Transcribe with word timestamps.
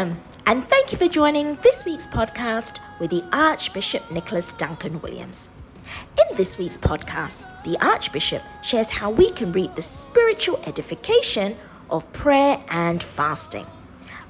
Welcome, 0.00 0.22
and 0.46 0.66
thank 0.66 0.92
you 0.92 0.96
for 0.96 1.08
joining 1.08 1.56
this 1.56 1.84
week's 1.84 2.06
podcast 2.06 2.78
with 2.98 3.10
the 3.10 3.22
Archbishop 3.34 4.10
Nicholas 4.10 4.54
Duncan 4.54 5.02
Williams. 5.02 5.50
In 6.16 6.38
this 6.38 6.56
week's 6.56 6.78
podcast, 6.78 7.44
the 7.64 7.76
Archbishop 7.84 8.42
shares 8.62 8.88
how 8.88 9.10
we 9.10 9.30
can 9.30 9.52
reap 9.52 9.74
the 9.74 9.82
spiritual 9.82 10.58
edification 10.66 11.54
of 11.90 12.10
prayer 12.14 12.64
and 12.70 13.02
fasting. 13.02 13.66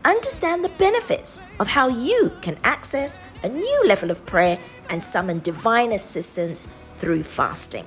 Understand 0.05 0.65
the 0.65 0.71
benefits 0.71 1.39
of 1.61 1.69
how 1.69 1.87
you 1.87 2.33
can 2.43 2.59
access 2.65 3.21
a 3.45 3.49
new 3.49 3.85
level 3.87 4.11
of 4.11 4.27
prayer 4.27 4.59
and 4.89 5.01
summon 5.01 5.39
divine 5.39 5.93
assistance 5.93 6.67
through 6.97 7.23
fasting. 7.23 7.87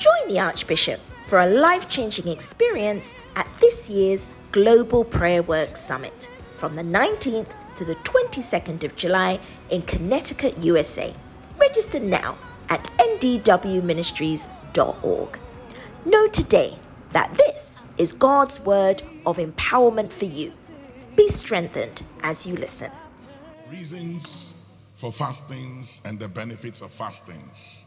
Join 0.00 0.26
the 0.26 0.40
Archbishop 0.40 0.98
for 1.26 1.38
a 1.38 1.46
life 1.46 1.88
changing 1.88 2.26
experience 2.26 3.14
at 3.36 3.46
this 3.60 3.88
year's 3.88 4.26
Global 4.50 5.04
Prayer 5.04 5.44
Work 5.44 5.76
Summit 5.76 6.28
from 6.56 6.74
the 6.74 6.82
19th 6.82 7.52
to 7.76 7.84
the 7.84 7.94
22nd 7.96 8.82
of 8.82 8.96
July 8.96 9.38
in 9.70 9.82
Connecticut, 9.82 10.56
USA. 10.58 11.14
Register 11.58 12.00
now 12.00 12.38
at 12.68 12.82
ndwministries.org. 12.98 15.38
Know 16.04 16.26
today 16.28 16.78
that 17.10 17.34
this 17.34 17.78
is 17.98 18.12
God's 18.12 18.60
word 18.60 19.02
of 19.24 19.36
empowerment 19.36 20.12
for 20.12 20.24
you. 20.24 20.50
Be 21.14 21.28
strengthened 21.28 22.02
as 22.22 22.44
you 22.46 22.56
listen. 22.56 22.90
Reasons 23.70 24.82
for 24.94 25.12
fastings 25.12 26.02
and 26.06 26.18
the 26.18 26.28
benefits 26.28 26.80
of 26.80 26.90
fastings. 26.90 27.82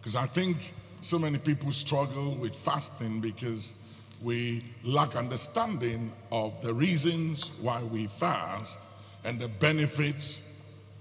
Because 0.00 0.14
I 0.16 0.26
think 0.26 0.72
so 1.00 1.18
many 1.18 1.38
people 1.38 1.72
struggle 1.72 2.36
with 2.36 2.54
fasting 2.54 3.20
because 3.20 3.81
we 4.22 4.64
lack 4.84 5.16
understanding 5.16 6.12
of 6.30 6.60
the 6.62 6.72
reasons 6.72 7.58
why 7.60 7.82
we 7.92 8.06
fast 8.06 8.88
and 9.24 9.38
the 9.38 9.48
benefits 9.48 10.52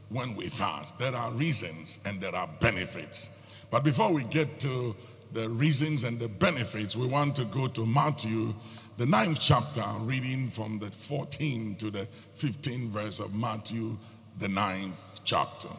when 0.10 0.36
we 0.36 0.48
fast. 0.48 1.00
There 1.00 1.16
are 1.16 1.32
reasons 1.32 2.04
and 2.06 2.20
there 2.20 2.36
are 2.36 2.50
benefits. 2.60 3.68
But 3.72 3.84
before 3.84 4.14
we 4.14 4.24
get 4.26 4.60
to 4.62 4.96
the 5.34 5.48
reasons 5.50 6.04
and 6.04 6.20
the 6.20 6.28
benefits, 6.28 6.96
we 6.96 7.08
want 7.08 7.36
to 7.38 7.46
go 7.46 7.68
to 7.68 7.86
Matthew, 7.86 8.54
the 8.98 9.06
ninth 9.06 9.40
chapter, 9.40 9.84
reading 10.02 10.48
from 10.48 10.80
the 10.80 10.88
14 10.88 11.76
to 11.76 11.90
the 11.90 12.06
15 12.06 12.90
verse 12.90 13.20
of 13.20 13.34
Matthew, 13.34 13.96
the 14.40 14.50
ninth 14.50 15.22
chapter. 15.24 15.70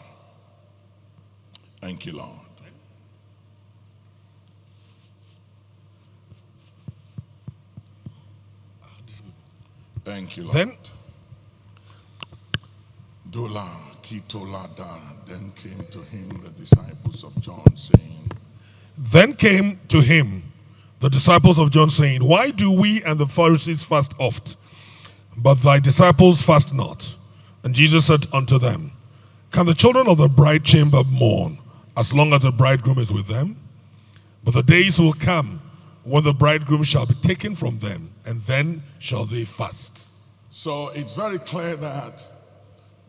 Thank 1.80 2.06
you, 2.06 2.16
Lord. 2.16 2.51
Thank 10.04 10.36
you, 10.36 10.44
Lord. 10.44 10.56
Then, 10.56 10.72
Dola 13.30 13.66
Kitolada 14.02 15.26
then 15.26 15.52
came 15.52 15.86
to 15.90 16.00
him 16.00 16.28
the 16.42 16.50
disciples 16.50 17.24
of 17.24 17.40
John, 17.40 17.76
saying, 17.76 18.30
then 18.98 19.32
came 19.32 19.80
to 19.88 20.00
him 20.00 20.42
the 21.00 21.10
disciples 21.10 21.58
of 21.58 21.70
John, 21.70 21.90
saying, 21.90 22.22
Why 22.22 22.50
do 22.50 22.70
we 22.70 23.02
and 23.04 23.18
the 23.18 23.26
Pharisees 23.26 23.84
fast 23.84 24.14
oft, 24.18 24.56
but 25.42 25.54
thy 25.54 25.80
disciples 25.80 26.42
fast 26.42 26.74
not? 26.74 27.14
And 27.64 27.74
Jesus 27.74 28.06
said 28.06 28.26
unto 28.32 28.58
them, 28.58 28.90
Can 29.50 29.66
the 29.66 29.74
children 29.74 30.08
of 30.08 30.18
the 30.18 30.28
bride 30.28 30.64
chamber 30.64 31.02
mourn 31.10 31.56
as 31.96 32.14
long 32.14 32.32
as 32.32 32.42
the 32.42 32.52
bridegroom 32.52 32.98
is 32.98 33.12
with 33.12 33.26
them? 33.26 33.56
But 34.44 34.54
the 34.54 34.62
days 34.62 34.98
will 34.98 35.12
come 35.12 35.60
when 36.04 36.24
the 36.24 36.32
bridegroom 36.32 36.82
shall 36.82 37.06
be 37.06 37.14
taken 37.14 37.54
from 37.54 37.78
them, 37.78 38.08
and 38.26 38.40
then 38.42 38.82
shall 38.98 39.24
they 39.24 39.44
fast. 39.44 40.06
So 40.50 40.90
it's 40.94 41.16
very 41.16 41.38
clear 41.38 41.76
that 41.76 42.24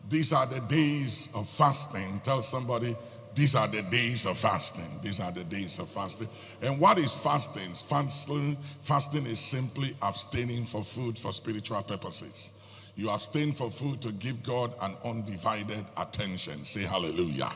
these 0.08 0.32
are 0.32 0.46
the 0.46 0.60
days 0.68 1.32
of 1.34 1.48
fasting. 1.48 2.20
Tell 2.24 2.42
somebody, 2.42 2.94
these 3.34 3.56
are 3.56 3.66
the 3.68 3.82
days 3.90 4.26
of 4.26 4.36
fasting. 4.36 5.00
These 5.02 5.20
are 5.20 5.32
the 5.32 5.44
days 5.44 5.78
of 5.78 5.88
fasting. 5.88 6.28
And 6.62 6.80
what 6.80 6.98
is 6.98 7.20
fasting? 7.20 7.72
Fasting, 7.74 8.56
fasting 8.80 9.26
is 9.26 9.40
simply 9.40 9.90
abstaining 10.02 10.64
for 10.64 10.82
food 10.82 11.18
for 11.18 11.32
spiritual 11.32 11.82
purposes. 11.82 12.92
You 12.96 13.10
abstain 13.10 13.52
for 13.52 13.70
food 13.70 14.00
to 14.02 14.12
give 14.12 14.42
God 14.44 14.72
an 14.80 14.94
undivided 15.04 15.84
attention. 15.96 16.54
Say 16.64 16.82
hallelujah. 16.82 17.50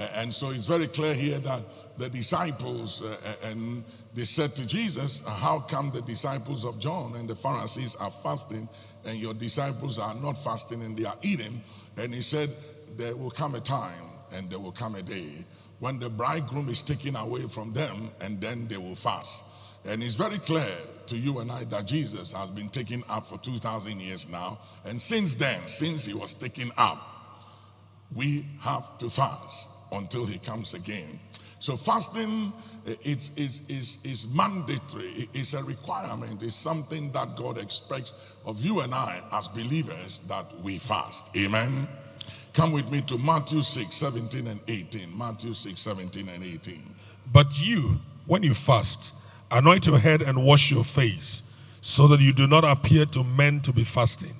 And 0.00 0.32
so 0.32 0.50
it's 0.50 0.66
very 0.66 0.86
clear 0.86 1.12
here 1.12 1.38
that 1.40 1.60
the 1.98 2.08
disciples, 2.08 3.02
uh, 3.02 3.50
and 3.50 3.84
they 4.14 4.24
said 4.24 4.50
to 4.52 4.66
Jesus, 4.66 5.22
How 5.26 5.58
come 5.58 5.90
the 5.90 6.00
disciples 6.02 6.64
of 6.64 6.80
John 6.80 7.16
and 7.16 7.28
the 7.28 7.34
Pharisees 7.34 7.96
are 7.96 8.10
fasting 8.10 8.66
and 9.04 9.18
your 9.18 9.34
disciples 9.34 9.98
are 9.98 10.14
not 10.14 10.38
fasting 10.38 10.82
and 10.82 10.96
they 10.96 11.04
are 11.04 11.16
eating? 11.22 11.60
And 11.98 12.14
he 12.14 12.22
said, 12.22 12.48
There 12.96 13.14
will 13.14 13.30
come 13.30 13.54
a 13.56 13.60
time 13.60 14.04
and 14.32 14.48
there 14.48 14.58
will 14.58 14.72
come 14.72 14.94
a 14.94 15.02
day 15.02 15.44
when 15.80 15.98
the 15.98 16.08
bridegroom 16.08 16.70
is 16.70 16.82
taken 16.82 17.14
away 17.16 17.42
from 17.42 17.74
them 17.74 18.10
and 18.22 18.40
then 18.40 18.68
they 18.68 18.78
will 18.78 18.94
fast. 18.94 19.44
And 19.86 20.02
it's 20.02 20.14
very 20.14 20.38
clear 20.38 20.76
to 21.06 21.16
you 21.16 21.40
and 21.40 21.52
I 21.52 21.64
that 21.64 21.86
Jesus 21.86 22.32
has 22.32 22.48
been 22.50 22.68
taken 22.70 23.02
up 23.10 23.26
for 23.26 23.38
2,000 23.38 24.00
years 24.00 24.30
now. 24.30 24.58
And 24.86 24.98
since 24.98 25.34
then, 25.34 25.60
since 25.60 26.06
he 26.06 26.14
was 26.14 26.34
taken 26.34 26.70
up, 26.78 27.06
we 28.14 28.46
have 28.62 28.96
to 28.98 29.10
fast 29.10 29.79
until 29.92 30.26
he 30.26 30.38
comes 30.38 30.74
again. 30.74 31.18
So 31.58 31.76
fasting 31.76 32.52
eh, 32.86 32.94
is, 33.04 33.36
is, 33.36 34.04
is 34.04 34.34
mandatory. 34.34 35.28
It's 35.34 35.54
a 35.54 35.62
requirement. 35.62 36.42
It's 36.42 36.54
something 36.54 37.12
that 37.12 37.36
God 37.36 37.58
expects 37.58 38.34
of 38.46 38.64
you 38.64 38.80
and 38.80 38.94
I 38.94 39.20
as 39.32 39.48
believers 39.48 40.20
that 40.28 40.46
we 40.62 40.78
fast. 40.78 41.36
Amen. 41.36 41.86
Come 42.54 42.72
with 42.72 42.90
me 42.90 43.00
to 43.02 43.18
Matthew 43.18 43.60
6, 43.60 43.86
17 43.86 44.46
and 44.46 44.60
18. 44.66 45.16
Matthew 45.16 45.52
6, 45.52 45.78
17 45.80 46.28
and 46.28 46.42
18. 46.42 46.78
But 47.32 47.60
you, 47.60 47.96
when 48.26 48.42
you 48.42 48.54
fast, 48.54 49.14
anoint 49.50 49.86
your 49.86 49.98
head 49.98 50.22
and 50.22 50.44
wash 50.44 50.70
your 50.70 50.84
face, 50.84 51.42
so 51.80 52.08
that 52.08 52.20
you 52.20 52.32
do 52.32 52.46
not 52.46 52.64
appear 52.64 53.06
to 53.06 53.24
men 53.24 53.60
to 53.60 53.72
be 53.72 53.84
fasting, 53.84 54.34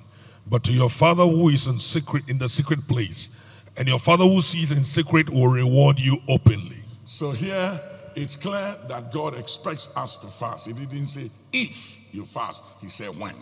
but 0.49 0.63
to 0.63 0.73
your 0.73 0.89
Father 0.89 1.23
who 1.25 1.49
is 1.49 1.67
in 1.67 1.79
secret 1.79 2.29
in 2.29 2.37
the 2.37 2.49
secret 2.49 2.87
place, 2.87 3.40
and 3.77 3.87
your 3.87 3.99
Father 3.99 4.25
who 4.25 4.41
sees 4.41 4.71
in 4.71 4.83
secret 4.83 5.29
will 5.29 5.47
reward 5.47 5.99
you 5.99 6.17
openly. 6.27 6.77
So 7.05 7.31
here 7.31 7.79
it's 8.15 8.35
clear 8.35 8.75
that 8.89 9.11
God 9.11 9.37
expects 9.37 9.95
us 9.95 10.17
to 10.17 10.27
fast. 10.27 10.67
He 10.67 10.73
didn't 10.73 11.07
say 11.07 11.29
if 11.53 12.13
you 12.13 12.25
fast, 12.25 12.63
He 12.81 12.89
said 12.89 13.09
when. 13.19 13.35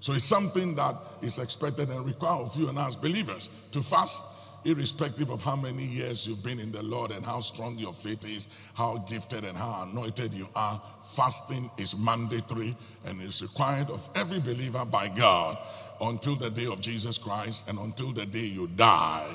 So 0.00 0.12
it's 0.12 0.24
something 0.24 0.74
that 0.76 0.94
is 1.22 1.38
expected 1.38 1.88
and 1.90 2.06
required 2.06 2.42
of 2.42 2.56
you 2.56 2.68
and 2.68 2.78
us 2.78 2.96
believers 2.96 3.50
to 3.72 3.80
fast, 3.80 4.64
irrespective 4.64 5.30
of 5.30 5.42
how 5.42 5.56
many 5.56 5.84
years 5.84 6.26
you've 6.26 6.42
been 6.42 6.58
in 6.58 6.72
the 6.72 6.82
Lord 6.82 7.10
and 7.10 7.24
how 7.24 7.40
strong 7.40 7.76
your 7.76 7.92
faith 7.92 8.24
is, 8.24 8.48
how 8.74 8.98
gifted 9.08 9.44
and 9.44 9.56
how 9.56 9.86
anointed 9.90 10.32
you 10.32 10.46
are. 10.56 10.80
Fasting 11.02 11.68
is 11.76 11.98
mandatory 11.98 12.74
and 13.06 13.20
is 13.20 13.42
required 13.42 13.90
of 13.90 14.08
every 14.14 14.40
believer 14.40 14.84
by 14.86 15.08
God 15.08 15.58
until 16.00 16.34
the 16.34 16.50
day 16.50 16.66
of 16.66 16.80
Jesus 16.80 17.18
Christ 17.18 17.68
and 17.68 17.78
until 17.78 18.12
the 18.12 18.26
day 18.26 18.46
you 18.46 18.68
die. 18.76 19.26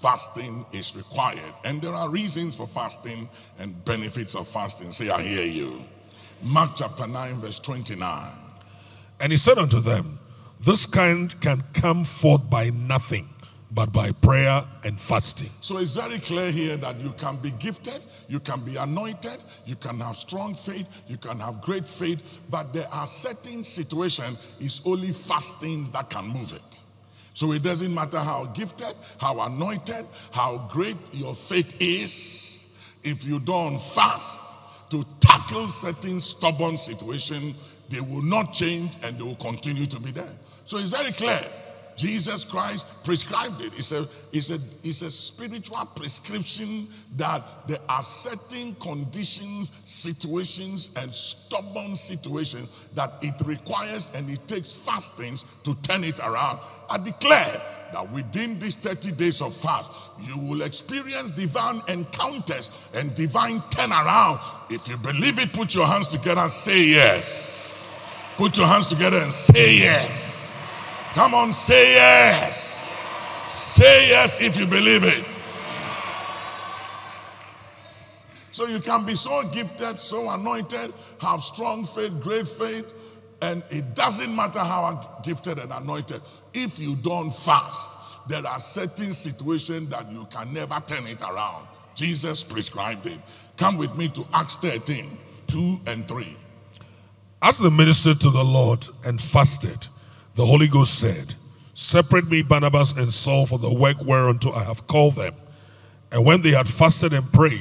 Fasting 0.00 0.64
is 0.72 0.96
required. 0.96 1.54
And 1.64 1.80
there 1.80 1.94
are 1.94 2.08
reasons 2.08 2.56
for 2.56 2.66
fasting 2.66 3.28
and 3.58 3.84
benefits 3.84 4.34
of 4.34 4.46
fasting. 4.46 4.92
Say, 4.92 5.10
I 5.10 5.22
hear 5.22 5.46
you. 5.46 5.80
Mark 6.42 6.72
chapter 6.76 7.06
9, 7.06 7.34
verse 7.36 7.58
29. 7.60 8.30
And 9.20 9.32
he 9.32 9.38
said 9.38 9.58
unto 9.58 9.80
them, 9.80 10.18
This 10.60 10.84
kind 10.86 11.38
can 11.40 11.62
come 11.72 12.04
forth 12.04 12.48
by 12.50 12.70
nothing 12.70 13.26
but 13.74 13.92
by 13.92 14.10
prayer 14.22 14.62
and 14.84 14.98
fasting. 14.98 15.50
So 15.60 15.78
it's 15.78 15.94
very 15.94 16.18
clear 16.18 16.50
here 16.50 16.76
that 16.76 16.98
you 17.00 17.12
can 17.18 17.36
be 17.36 17.50
gifted, 17.58 18.00
you 18.28 18.38
can 18.38 18.60
be 18.60 18.76
anointed, 18.76 19.38
you 19.66 19.74
can 19.74 19.98
have 19.98 20.14
strong 20.14 20.54
faith, 20.54 21.04
you 21.08 21.16
can 21.16 21.40
have 21.40 21.60
great 21.60 21.88
faith, 21.88 22.42
but 22.50 22.72
there 22.72 22.86
are 22.92 23.06
certain 23.06 23.64
situations, 23.64 24.56
it's 24.60 24.86
only 24.86 25.08
fasting 25.08 25.86
that 25.92 26.08
can 26.08 26.26
move 26.26 26.52
it. 26.52 26.80
So 27.34 27.50
it 27.50 27.64
doesn't 27.64 27.92
matter 27.92 28.18
how 28.18 28.44
gifted, 28.54 28.94
how 29.18 29.40
anointed, 29.40 30.06
how 30.30 30.68
great 30.70 30.96
your 31.12 31.34
faith 31.34 31.76
is, 31.80 33.00
if 33.02 33.26
you 33.26 33.40
don't 33.40 33.78
fast 33.78 34.90
to 34.90 35.04
tackle 35.20 35.66
certain 35.66 36.20
stubborn 36.20 36.78
situation, 36.78 37.54
they 37.88 38.00
will 38.00 38.22
not 38.22 38.52
change 38.52 38.90
and 39.02 39.18
they 39.18 39.24
will 39.24 39.34
continue 39.34 39.84
to 39.86 40.00
be 40.00 40.12
there. 40.12 40.32
So 40.64 40.78
it's 40.78 40.90
very 40.90 41.10
clear. 41.10 41.40
Jesus 41.96 42.44
Christ 42.44 43.04
prescribed 43.04 43.60
it. 43.60 43.72
It's 43.76 43.92
a, 43.92 44.04
it's, 44.32 44.50
a, 44.50 44.54
it's 44.86 45.02
a 45.02 45.10
spiritual 45.10 45.86
prescription 45.94 46.86
that 47.16 47.42
there 47.68 47.78
are 47.88 48.02
certain 48.02 48.74
conditions, 48.76 49.72
situations, 49.84 50.90
and 50.96 51.12
stubborn 51.14 51.96
situations 51.96 52.88
that 52.94 53.12
it 53.22 53.34
requires 53.46 54.10
and 54.14 54.28
it 54.28 54.46
takes 54.48 54.74
fastings 54.74 55.44
to 55.62 55.74
turn 55.82 56.02
it 56.04 56.18
around. 56.20 56.58
I 56.90 56.98
declare 56.98 57.60
that 57.92 58.10
within 58.12 58.58
these 58.58 58.74
30 58.74 59.12
days 59.12 59.40
of 59.40 59.54
fast, 59.54 59.90
you 60.20 60.38
will 60.38 60.62
experience 60.62 61.30
divine 61.30 61.80
encounters 61.88 62.90
and 62.94 63.14
divine 63.14 63.60
turnaround. 63.70 64.40
If 64.70 64.88
you 64.88 64.96
believe 64.96 65.38
it, 65.38 65.52
put 65.52 65.74
your 65.74 65.86
hands 65.86 66.08
together 66.08 66.40
and 66.40 66.50
say 66.50 66.84
yes. 66.86 67.80
Put 68.36 68.58
your 68.58 68.66
hands 68.66 68.88
together 68.88 69.18
and 69.18 69.32
say 69.32 69.76
yes. 69.76 70.43
Come 71.14 71.32
on, 71.34 71.52
say 71.52 71.94
yes. 71.94 72.98
Say 73.48 74.08
yes 74.08 74.42
if 74.42 74.58
you 74.58 74.66
believe 74.66 75.04
it. 75.04 75.24
So 78.50 78.66
you 78.66 78.80
can 78.80 79.06
be 79.06 79.14
so 79.14 79.42
gifted, 79.52 80.00
so 80.00 80.32
anointed, 80.34 80.92
have 81.20 81.40
strong 81.42 81.84
faith, 81.84 82.20
great 82.20 82.48
faith, 82.48 82.92
and 83.42 83.62
it 83.70 83.94
doesn't 83.94 84.34
matter 84.34 84.58
how 84.58 85.20
gifted 85.22 85.58
and 85.58 85.70
anointed. 85.70 86.20
If 86.52 86.80
you 86.80 86.96
don't 86.96 87.32
fast, 87.32 88.28
there 88.28 88.44
are 88.44 88.58
certain 88.58 89.12
situations 89.12 89.90
that 89.90 90.10
you 90.10 90.26
can 90.30 90.52
never 90.52 90.80
turn 90.84 91.06
it 91.06 91.22
around. 91.22 91.66
Jesus 91.94 92.42
prescribed 92.42 93.06
it. 93.06 93.18
Come 93.56 93.78
with 93.78 93.96
me 93.96 94.08
to 94.08 94.26
Acts 94.34 94.56
13, 94.56 95.06
2 95.46 95.80
and 95.86 96.08
3. 96.08 96.36
As 97.42 97.58
they 97.58 97.70
ministered 97.70 98.20
to 98.20 98.30
the 98.30 98.42
Lord 98.42 98.84
and 99.04 99.20
fasted, 99.20 99.86
the 100.34 100.44
Holy 100.44 100.68
Ghost 100.68 100.98
said, 100.98 101.34
Separate 101.74 102.28
me, 102.28 102.42
Barnabas 102.42 102.96
and 102.96 103.12
Saul, 103.12 103.46
for 103.46 103.58
the 103.58 103.72
work 103.72 104.00
whereunto 104.00 104.52
I 104.52 104.64
have 104.64 104.86
called 104.86 105.16
them. 105.16 105.34
And 106.12 106.24
when 106.24 106.42
they 106.42 106.50
had 106.50 106.68
fasted 106.68 107.12
and 107.12 107.30
prayed 107.32 107.60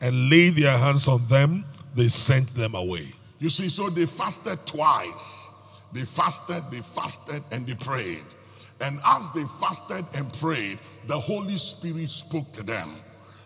and 0.00 0.30
laid 0.30 0.54
their 0.54 0.76
hands 0.76 1.08
on 1.08 1.26
them, 1.26 1.64
they 1.94 2.08
sent 2.08 2.48
them 2.54 2.74
away. 2.74 3.06
You 3.40 3.48
see, 3.48 3.68
so 3.68 3.88
they 3.90 4.06
fasted 4.06 4.58
twice. 4.66 5.80
They 5.92 6.02
fasted, 6.02 6.62
they 6.70 6.82
fasted, 6.82 7.42
and 7.52 7.66
they 7.66 7.74
prayed. 7.74 8.22
And 8.80 9.00
as 9.04 9.32
they 9.32 9.42
fasted 9.42 10.04
and 10.16 10.32
prayed, 10.34 10.78
the 11.06 11.18
Holy 11.18 11.56
Spirit 11.56 12.08
spoke 12.08 12.52
to 12.52 12.62
them. 12.62 12.90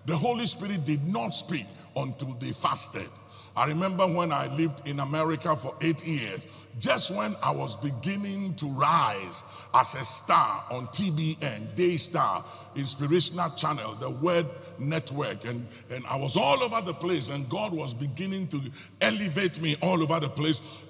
The 0.04 0.16
Holy 0.16 0.44
Spirit 0.44 0.84
did 0.84 1.06
not 1.06 1.30
speak 1.30 1.66
until 1.96 2.32
they 2.34 2.52
fasted. 2.52 3.08
I 3.56 3.68
remember 3.68 4.04
when 4.04 4.32
I 4.32 4.54
lived 4.56 4.88
in 4.88 5.00
America 5.00 5.54
for 5.54 5.74
eight 5.80 6.04
years, 6.06 6.61
just 6.78 7.16
when 7.16 7.34
I 7.42 7.50
was 7.50 7.76
beginning 7.76 8.54
to 8.56 8.66
rise 8.66 9.42
as 9.74 9.94
a 9.94 10.04
star 10.04 10.64
on 10.70 10.86
TBN, 10.88 11.74
Daystar, 11.74 12.44
Inspirational 12.76 13.50
Channel, 13.50 13.94
the 13.94 14.10
Word 14.10 14.46
Network, 14.78 15.44
and, 15.44 15.66
and 15.90 16.04
I 16.06 16.16
was 16.16 16.36
all 16.36 16.62
over 16.62 16.80
the 16.84 16.94
place, 16.94 17.30
and 17.30 17.48
God 17.48 17.72
was 17.72 17.94
beginning 17.94 18.48
to 18.48 18.60
elevate 19.00 19.60
me 19.60 19.76
all 19.82 20.02
over 20.02 20.18
the 20.20 20.28
place. 20.28 20.82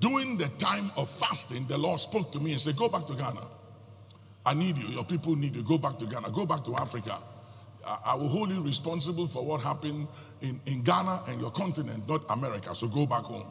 During 0.00 0.36
the 0.36 0.48
time 0.58 0.90
of 0.96 1.08
fasting, 1.08 1.66
the 1.68 1.78
Lord 1.78 2.00
spoke 2.00 2.32
to 2.32 2.40
me 2.40 2.52
and 2.52 2.60
said, 2.60 2.76
Go 2.76 2.88
back 2.88 3.06
to 3.06 3.14
Ghana. 3.14 3.40
I 4.44 4.54
need 4.54 4.76
you. 4.76 4.88
Your 4.88 5.04
people 5.04 5.36
need 5.36 5.54
you. 5.54 5.62
Go 5.62 5.78
back 5.78 5.98
to 5.98 6.06
Ghana. 6.06 6.30
Go 6.30 6.46
back 6.46 6.64
to 6.64 6.74
Africa. 6.76 7.18
I 8.04 8.14
will 8.14 8.28
hold 8.28 8.50
you 8.50 8.60
responsible 8.62 9.26
for 9.26 9.44
what 9.44 9.62
happened 9.62 10.08
in, 10.40 10.60
in 10.66 10.82
Ghana 10.82 11.22
and 11.28 11.40
your 11.40 11.50
continent, 11.50 12.08
not 12.08 12.24
America. 12.30 12.74
So 12.74 12.88
go 12.88 13.06
back 13.06 13.22
home. 13.22 13.46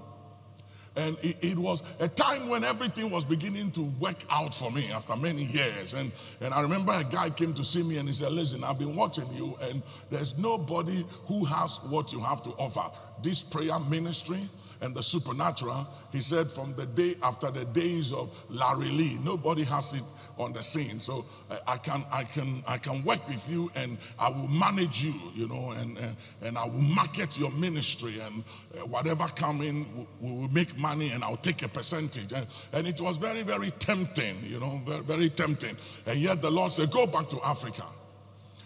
And 0.97 1.17
it, 1.21 1.37
it, 1.41 1.57
was 1.57 1.83
a 1.99 2.07
time 2.07 2.47
when 2.47 2.63
everything 2.63 3.09
was 3.09 3.25
beginning 3.25 3.71
to 3.71 3.81
work 3.99 4.15
out 4.31 4.55
for 4.55 4.71
me 4.71 4.89
after 4.91 5.15
many 5.17 5.43
years. 5.43 5.93
And, 5.93 6.11
and 6.39 6.53
I 6.53 6.61
remember 6.61 6.93
a 6.93 7.03
guy 7.03 7.29
came 7.29 7.53
to 7.55 7.63
see 7.63 7.83
me 7.83 7.97
and 7.97 8.07
he 8.07 8.13
said, 8.13 8.31
Listen, 8.31 8.63
I've 8.63 8.79
been 8.79 8.95
watching 8.95 9.31
you, 9.33 9.57
and 9.61 9.83
there's 10.09 10.37
nobody 10.37 11.05
who 11.27 11.43
has 11.45 11.79
what 11.89 12.13
you 12.13 12.21
have 12.21 12.41
to 12.43 12.51
offer. 12.51 12.89
This 13.21 13.43
prayer 13.43 13.79
ministry 13.89 14.39
and 14.81 14.93
the 14.95 15.03
supernatural, 15.03 15.87
he 16.11 16.21
said, 16.21 16.47
from 16.47 16.73
the 16.75 16.85
day 16.85 17.15
after 17.23 17.49
the 17.51 17.65
days 17.65 18.13
of 18.13 18.29
Larry 18.49 18.89
Lea, 18.89 19.17
nobody 19.23 19.63
has 19.63 19.93
it 19.93 20.03
on 20.37 20.53
the 20.53 20.61
scene. 20.61 20.99
So 20.99 21.25
I 21.67 21.77
can 21.77 22.03
I 22.11 22.23
can 22.23 22.63
I 22.67 22.77
can 22.77 23.03
work 23.03 23.27
with 23.27 23.49
you 23.49 23.71
and 23.75 23.97
I 24.19 24.29
will 24.29 24.47
manage 24.47 25.03
you, 25.03 25.13
you 25.33 25.47
know, 25.47 25.71
and 25.71 25.97
and, 25.97 26.15
and 26.43 26.57
I 26.57 26.65
will 26.65 26.81
market 26.81 27.39
your 27.39 27.51
ministry 27.51 28.13
and 28.25 28.43
uh, 28.77 28.85
whatever 28.87 29.25
come 29.35 29.61
in, 29.61 29.85
we, 30.21 30.31
will 30.31 30.49
make 30.49 30.77
money 30.77 31.11
and 31.11 31.23
I'll 31.23 31.37
take 31.37 31.61
a 31.63 31.69
percentage. 31.69 32.31
And, 32.31 32.45
and 32.73 32.87
it 32.87 32.99
was 33.01 33.17
very 33.17 33.43
very 33.43 33.71
tempting, 33.71 34.35
you 34.43 34.59
know, 34.59 34.79
very 34.85 35.01
very 35.01 35.29
tempting. 35.29 35.75
And 36.07 36.19
yet 36.19 36.41
the 36.41 36.51
Lord 36.51 36.71
said, 36.71 36.91
go 36.91 37.07
back 37.07 37.27
to 37.29 37.39
Africa. 37.45 37.83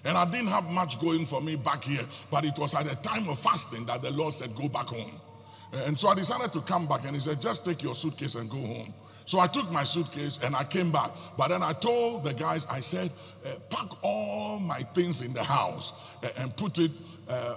And 0.06 0.18
I 0.18 0.30
didn't 0.30 0.48
have 0.48 0.69
much 0.72 1.00
going 1.00 1.25
for 1.25 1.42
me 1.42 1.57
back 1.57 1.83
here, 1.83 2.06
but 2.31 2.45
it 2.45 2.57
was 2.57 2.74
at 2.74 2.86
the 2.86 2.95
time 3.07 3.27
of 3.27 3.38
fasting 3.38 3.86
that 3.88 4.01
the 4.01 4.12
Lord 4.12 4.33
said, 4.33 4.56
go 4.56 4.69
back 4.69 4.88
home. 4.88 5.19
And 5.86 6.00
so 6.00 6.07
I 6.10 6.15
decided 6.15 6.51
to 6.54 6.62
come 6.62 6.88
back 6.88 7.04
and 7.06 7.13
he 7.13 7.19
said, 7.19 7.42
just 7.42 7.65
take 7.65 7.83
your 7.83 7.94
suitcase 7.94 8.36
and 8.36 8.50
go 8.50 8.57
home. 8.57 8.94
So 9.30 9.40
I 9.40 9.46
took 9.46 9.72
my 9.72 9.84
suitcase 9.84 10.40
and 10.44 10.56
I 10.56 10.64
came 10.64 10.92
back. 10.92 11.12
But 11.38 11.50
then 11.50 11.62
I 11.62 11.74
told 11.74 12.24
the 12.24 12.34
guys, 12.34 12.66
I 12.66 12.80
said, 12.80 13.12
uh, 13.46 13.50
pack 13.70 14.04
all 14.04 14.58
my 14.58 14.80
things 14.80 15.22
in 15.22 15.34
the 15.34 15.44
house 15.44 16.18
uh, 16.24 16.30
and 16.40 16.56
put 16.58 16.80
it, 16.80 16.90
uh, 17.30 17.56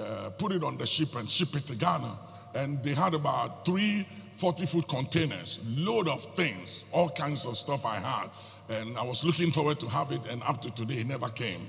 uh, 0.00 0.30
put 0.38 0.52
it 0.52 0.64
on 0.64 0.78
the 0.78 0.86
ship 0.86 1.14
and 1.16 1.28
ship 1.28 1.54
it 1.56 1.64
to 1.66 1.76
Ghana. 1.76 2.10
And 2.54 2.82
they 2.82 2.94
had 2.94 3.12
about 3.12 3.66
three 3.66 4.06
40 4.32 4.64
foot 4.64 4.88
containers, 4.88 5.60
load 5.76 6.08
of 6.08 6.22
things, 6.22 6.86
all 6.90 7.10
kinds 7.10 7.44
of 7.44 7.58
stuff 7.58 7.84
I 7.84 7.96
had. 7.96 8.30
And 8.70 8.96
I 8.96 9.02
was 9.04 9.26
looking 9.26 9.50
forward 9.50 9.78
to 9.80 9.88
have 9.90 10.10
it, 10.10 10.22
and 10.32 10.42
up 10.44 10.62
to 10.62 10.74
today, 10.74 11.02
it 11.02 11.06
never 11.06 11.28
came. 11.28 11.60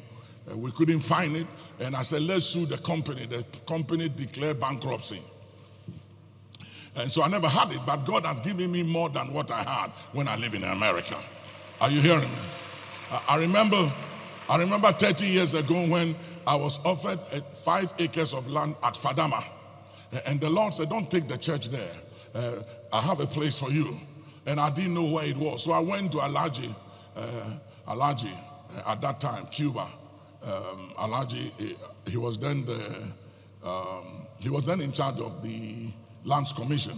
We 0.56 0.72
couldn't 0.72 1.02
find 1.02 1.36
it, 1.36 1.48
and 1.82 1.94
I 1.94 2.04
said, 2.04 2.22
let's 2.22 2.46
sue 2.46 2.66
the 2.66 2.78
company. 2.78 3.26
The 3.26 3.44
company 3.68 4.08
declared 4.08 4.62
bankruptcy. 4.62 5.20
And 6.98 7.12
so 7.12 7.24
I 7.24 7.28
never 7.28 7.48
had 7.48 7.72
it, 7.72 7.80
but 7.86 8.06
God 8.06 8.26
has 8.26 8.40
given 8.40 8.72
me 8.72 8.84
more 8.84 9.10
than 9.10 9.34
what 9.34 9.52
I 9.52 9.64
had 9.64 9.92
when 10.14 10.28
I 10.28 10.38
live 10.38 10.54
in 10.54 10.64
America. 10.64 11.18
Are 11.82 11.92
you 11.92 12.00
hearing 12.00 12.22
me? 12.22 12.38
I 13.28 13.38
remember, 13.40 13.92
I 14.50 14.60
remember 14.60 14.92
30 14.92 15.26
years 15.26 15.54
ago 15.56 15.88
when 15.88 16.16
I 16.48 16.56
was 16.56 16.84
offered 16.86 17.20
five 17.54 17.92
acres 18.00 18.34
of 18.34 18.50
land 18.50 18.76
at 18.84 18.94
Fadama. 18.94 19.44
And 20.28 20.40
the 20.40 20.50
Lord 20.50 20.74
said, 20.74 20.90
Don't 20.90 21.10
take 21.10 21.28
the 21.28 21.38
church 21.38 21.70
there. 21.70 21.92
Uh, 22.34 22.62
I 22.94 23.02
have 23.02 23.20
a 23.20 23.26
place 23.26 23.60
for 23.60 23.70
you. 23.70 23.96
And 24.46 24.60
I 24.60 24.70
didn't 24.70 24.94
know 24.94 25.12
where 25.12 25.26
it 25.26 25.36
was. 25.36 25.64
So 25.64 25.72
I 25.72 25.80
went 25.80 26.12
to 26.14 26.20
Alhaji, 26.20 26.74
uh, 27.16 27.52
Alhaji 27.88 28.32
uh, 28.78 28.92
at 28.92 29.02
that 29.02 29.20
time, 29.20 29.46
Cuba. 29.48 29.88
Um, 30.44 30.92
Alhaji, 30.98 31.52
he, 31.60 31.76
he 32.12 32.18
was 32.18 32.40
then 32.40 32.64
the, 32.66 33.12
um, 33.66 34.28
he 34.40 34.50
was 34.50 34.66
then 34.66 34.82
in 34.82 34.92
charge 34.92 35.20
of 35.20 35.42
the 35.42 35.90
Lands 36.26 36.54
Commission, 36.54 36.98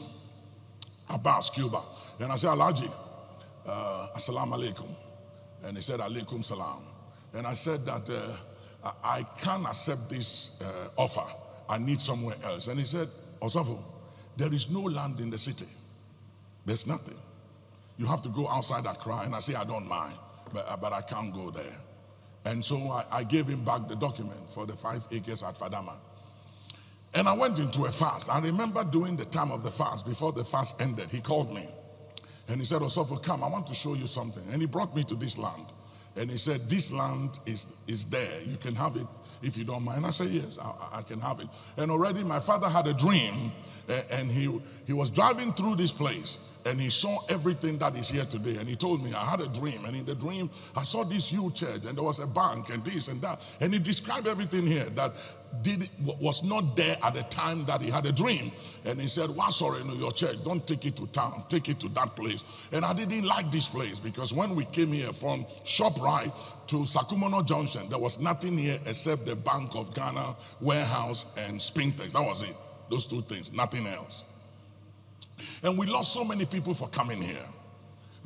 Abbas, 1.13 1.49
Cuba. 1.51 1.81
And 2.19 2.31
I 2.31 2.37
said, 2.37 2.49
Alhaji, 2.49 2.91
uh, 3.67 4.07
Assalamu 4.15 4.53
alaikum. 4.53 4.87
And 5.65 5.75
he 5.75 5.83
said, 5.83 5.99
Alaikum 5.99 6.43
salam. 6.43 6.81
And 7.33 7.45
I 7.45 7.53
said 7.53 7.81
that 7.81 8.09
uh, 8.83 8.91
I 9.03 9.23
can't 9.39 9.65
accept 9.65 10.09
this 10.09 10.61
uh, 10.61 11.01
offer. 11.01 11.29
I 11.69 11.77
need 11.77 11.99
somewhere 11.99 12.35
else. 12.45 12.69
And 12.69 12.79
he 12.79 12.85
said, 12.85 13.07
Osofo, 13.41 13.77
there 14.37 14.53
is 14.53 14.71
no 14.71 14.81
land 14.81 15.19
in 15.19 15.29
the 15.29 15.37
city. 15.37 15.65
There's 16.65 16.87
nothing. 16.87 17.17
You 17.97 18.05
have 18.05 18.21
to 18.21 18.29
go 18.29 18.47
outside 18.47 18.85
Accra. 18.85 19.21
And 19.25 19.35
I 19.35 19.39
say, 19.39 19.55
I 19.55 19.65
don't 19.65 19.87
mind, 19.89 20.13
but, 20.53 20.65
uh, 20.69 20.77
but 20.77 20.93
I 20.93 21.01
can't 21.01 21.33
go 21.33 21.51
there. 21.51 21.75
And 22.45 22.63
so 22.63 22.77
I, 22.77 23.03
I 23.11 23.23
gave 23.23 23.45
him 23.47 23.65
back 23.65 23.89
the 23.89 23.95
document 23.95 24.49
for 24.49 24.65
the 24.65 24.73
five 24.73 25.05
acres 25.11 25.43
at 25.43 25.55
Fadama. 25.55 25.95
And 27.17 27.27
I 27.27 27.33
went 27.33 27.57
into 27.57 27.85
a 27.85 27.89
fast. 27.89 28.31
I 28.31 28.39
remember 28.39 28.83
during 28.83 29.17
the 29.17 29.25
time 29.25 29.51
of 29.51 29.63
the 29.63 29.71
fast, 29.71 30.05
before 30.05 30.31
the 30.31 30.43
fast 30.43 30.79
ended, 30.79 31.09
he 31.09 31.19
called 31.19 31.51
me. 31.51 31.67
And 32.47 32.59
he 32.59 32.63
said, 32.63 32.79
Osofo, 32.79 33.21
come, 33.23 33.43
I 33.43 33.49
want 33.49 33.65
to 33.67 33.73
show 33.73 33.95
you 33.95 34.05
something. 34.05 34.43
And 34.51 34.61
he 34.61 34.67
brought 34.67 34.95
me 34.95 35.03
to 35.05 35.15
this 35.15 35.35
land. 35.35 35.65
And 36.15 36.29
he 36.29 36.37
said, 36.37 36.59
This 36.69 36.93
land 36.93 37.31
is, 37.47 37.65
is 37.87 38.05
there. 38.05 38.41
You 38.43 38.57
can 38.57 38.75
have 38.75 38.95
it 38.97 39.07
if 39.41 39.57
you 39.57 39.63
don't 39.63 39.83
mind. 39.83 40.05
I 40.05 40.11
said, 40.11 40.27
Yes, 40.27 40.59
I, 40.59 40.99
I 40.99 41.01
can 41.01 41.19
have 41.19 41.39
it. 41.39 41.47
And 41.77 41.89
already 41.89 42.23
my 42.23 42.39
father 42.39 42.69
had 42.69 42.85
a 42.85 42.93
dream, 42.93 43.51
eh, 43.89 44.01
and 44.11 44.29
he, 44.29 44.55
he 44.85 44.93
was 44.93 45.09
driving 45.09 45.53
through 45.53 45.77
this 45.77 45.91
place 45.91 46.57
and 46.67 46.81
he 46.81 46.89
saw 46.89 47.17
everything 47.29 47.77
that 47.77 47.95
is 47.95 48.09
here 48.09 48.25
today. 48.25 48.57
And 48.57 48.67
he 48.67 48.75
told 48.75 49.03
me, 49.03 49.13
I 49.13 49.23
had 49.23 49.39
a 49.39 49.47
dream. 49.47 49.85
And 49.85 49.95
in 49.95 50.05
the 50.05 50.15
dream, 50.15 50.49
I 50.75 50.83
saw 50.83 51.03
this 51.03 51.29
huge 51.29 51.55
church, 51.55 51.85
and 51.85 51.97
there 51.97 52.03
was 52.03 52.19
a 52.19 52.27
bank, 52.27 52.69
and 52.69 52.83
this 52.83 53.07
and 53.07 53.21
that. 53.21 53.39
And 53.61 53.73
he 53.73 53.79
described 53.79 54.27
everything 54.27 54.67
here 54.67 54.83
that 54.83 55.13
did 55.61 55.89
was 55.99 56.43
not 56.43 56.75
there 56.75 56.97
at 57.03 57.13
the 57.13 57.23
time 57.23 57.65
that 57.65 57.81
he 57.81 57.89
had 57.89 58.05
a 58.05 58.11
dream. 58.11 58.51
And 58.85 58.99
he 59.01 59.07
said, 59.07 59.29
Why 59.29 59.49
sorry, 59.49 59.83
no, 59.85 59.93
your 59.93 60.11
church, 60.11 60.43
don't 60.43 60.65
take 60.67 60.85
it 60.85 60.95
to 60.97 61.07
town, 61.07 61.43
take 61.49 61.69
it 61.69 61.79
to 61.81 61.89
that 61.89 62.15
place. 62.15 62.43
And 62.71 62.85
I 62.85 62.93
didn't 62.93 63.25
like 63.25 63.51
this 63.51 63.67
place 63.67 63.99
because 63.99 64.33
when 64.33 64.55
we 64.55 64.65
came 64.65 64.91
here 64.91 65.11
from 65.11 65.45
ShopRite 65.65 66.31
to 66.67 66.77
Sakumono 66.77 67.45
Junction, 67.45 67.89
there 67.89 67.99
was 67.99 68.21
nothing 68.21 68.57
here 68.57 68.79
except 68.85 69.25
the 69.25 69.35
Bank 69.35 69.75
of 69.75 69.93
Ghana 69.93 70.35
warehouse 70.61 71.37
and 71.37 71.59
Spintex. 71.59 72.11
That 72.11 72.25
was 72.25 72.43
it. 72.43 72.55
Those 72.89 73.05
two 73.05 73.21
things, 73.21 73.53
nothing 73.53 73.85
else. 73.87 74.25
And 75.63 75.77
we 75.77 75.85
lost 75.85 76.13
so 76.13 76.23
many 76.23 76.45
people 76.45 76.73
for 76.73 76.87
coming 76.89 77.21
here. 77.21 77.45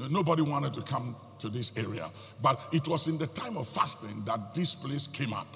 Nobody 0.10 0.42
wanted 0.42 0.74
to 0.76 0.82
come 0.82 1.16
to 1.40 1.50
this 1.50 1.78
area. 1.78 2.10
But 2.42 2.60
it 2.72 2.88
was 2.88 3.08
in 3.08 3.18
the 3.18 3.28
time 3.28 3.58
of 3.58 3.68
fasting 3.68 4.24
that 4.26 4.56
this 4.56 4.76
place 4.76 5.08
came 5.08 5.34
up. 5.34 5.48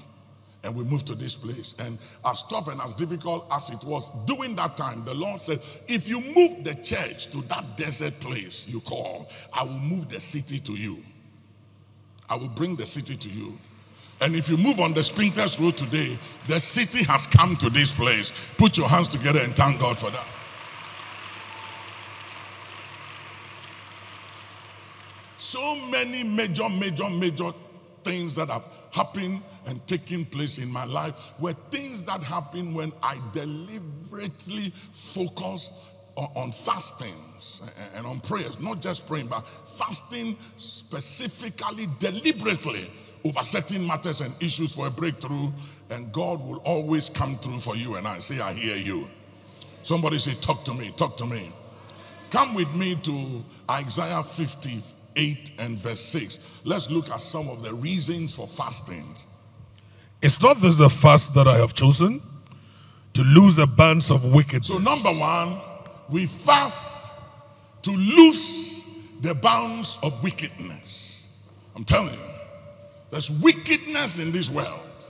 And 0.65 0.75
we 0.75 0.83
moved 0.83 1.05
to 1.07 1.15
this 1.15 1.35
place. 1.35 1.75
And 1.79 1.99
as 2.25 2.41
tough 2.43 2.67
and 2.69 2.81
as 2.81 2.95
difficult 2.95 3.45
as 3.51 3.69
it 3.69 3.83
was 3.85 4.09
during 4.25 4.55
that 4.55 4.75
time, 4.75 5.05
the 5.05 5.13
Lord 5.13 5.39
said, 5.39 5.59
If 5.87 6.09
you 6.09 6.19
move 6.19 6.63
the 6.63 6.73
church 6.83 7.27
to 7.31 7.41
that 7.49 7.77
desert 7.77 8.13
place 8.19 8.67
you 8.67 8.79
call, 8.81 9.29
I 9.53 9.63
will 9.63 9.79
move 9.79 10.09
the 10.09 10.19
city 10.19 10.57
to 10.57 10.71
you. 10.73 10.97
I 12.27 12.35
will 12.35 12.49
bring 12.49 12.75
the 12.75 12.85
city 12.85 13.15
to 13.15 13.29
you. 13.29 13.53
And 14.21 14.33
if 14.33 14.49
you 14.49 14.57
move 14.57 14.79
on 14.79 14.93
the 14.93 15.01
Spintex 15.01 15.61
Road 15.61 15.77
today, 15.77 16.17
the 16.47 16.59
city 16.59 17.03
has 17.05 17.27
come 17.27 17.55
to 17.57 17.69
this 17.69 17.93
place. 17.93 18.55
Put 18.57 18.77
your 18.77 18.87
hands 18.87 19.09
together 19.09 19.39
and 19.39 19.55
thank 19.55 19.79
God 19.79 19.99
for 19.99 20.09
that. 20.09 20.25
So 25.37 25.75
many 25.91 26.23
major, 26.23 26.67
major, 26.69 27.07
major 27.09 27.51
things 28.03 28.33
that 28.35 28.49
have 28.49 28.63
happened 28.91 29.41
and 29.65 29.85
taking 29.87 30.25
place 30.25 30.57
in 30.57 30.71
my 30.71 30.85
life 30.85 31.33
were 31.39 31.53
things 31.53 32.03
that 32.03 32.21
happened 32.21 32.75
when 32.75 32.91
I 33.01 33.17
deliberately 33.33 34.69
focused 34.91 35.73
on, 36.15 36.29
on 36.35 36.51
fastings 36.51 37.69
and 37.95 38.05
on 38.05 38.19
prayers, 38.21 38.59
not 38.59 38.81
just 38.81 39.07
praying, 39.07 39.27
but 39.27 39.41
fasting 39.41 40.35
specifically, 40.57 41.87
deliberately 41.99 42.89
over 43.25 43.43
certain 43.43 43.85
matters 43.87 44.21
and 44.21 44.31
issues 44.41 44.75
for 44.75 44.87
a 44.87 44.91
breakthrough, 44.91 45.51
and 45.89 46.11
God 46.13 46.45
will 46.45 46.59
always 46.59 47.09
come 47.09 47.35
through 47.35 47.57
for 47.57 47.75
you. 47.75 47.95
And 47.95 48.07
I 48.07 48.19
say, 48.19 48.39
I 48.39 48.53
hear 48.53 48.75
you. 48.75 49.07
Somebody 49.81 50.19
say, 50.19 50.33
Talk 50.41 50.63
to 50.65 50.73
me, 50.73 50.91
talk 50.95 51.17
to 51.17 51.25
me. 51.25 51.51
Come 52.29 52.53
with 52.53 52.73
me 52.75 52.95
to 52.95 53.43
Isaiah 53.69 54.21
58 54.21 55.53
and 55.59 55.77
verse 55.77 55.99
6. 55.99 56.65
Let's 56.65 56.91
look 56.91 57.09
at 57.09 57.19
some 57.19 57.47
of 57.49 57.63
the 57.63 57.73
reasons 57.73 58.35
for 58.35 58.47
fasting. 58.47 59.03
It's 60.25 60.41
not 60.41 60.59
this 60.59 60.75
the 60.75 60.89
fast 60.89 61.35
that 61.35 61.47
I 61.47 61.55
have 61.57 61.75
chosen 61.75 62.19
to 63.13 63.21
lose 63.21 63.55
the 63.55 63.67
bands 63.67 64.09
of 64.09 64.33
wickedness. 64.33 64.69
So, 64.69 64.79
number 64.79 65.11
one, 65.11 65.55
we 66.09 66.25
fast 66.25 67.11
to 67.83 67.91
loose 67.91 69.19
the 69.21 69.35
bounds 69.35 69.99
of 70.01 70.23
wickedness. 70.23 71.45
I'm 71.75 71.83
telling 71.83 72.15
you, 72.15 72.29
there's 73.11 73.39
wickedness 73.39 74.17
in 74.17 74.31
this 74.31 74.49
world. 74.49 75.05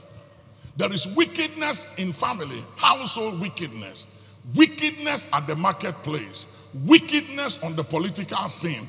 There 0.76 0.92
is 0.92 1.16
wickedness 1.16 1.98
in 1.98 2.12
family, 2.12 2.62
household 2.76 3.40
wickedness, 3.40 4.08
wickedness 4.54 5.30
at 5.32 5.46
the 5.46 5.56
marketplace, 5.56 6.70
wickedness 6.86 7.64
on 7.64 7.74
the 7.74 7.84
political 7.84 8.50
scene, 8.50 8.86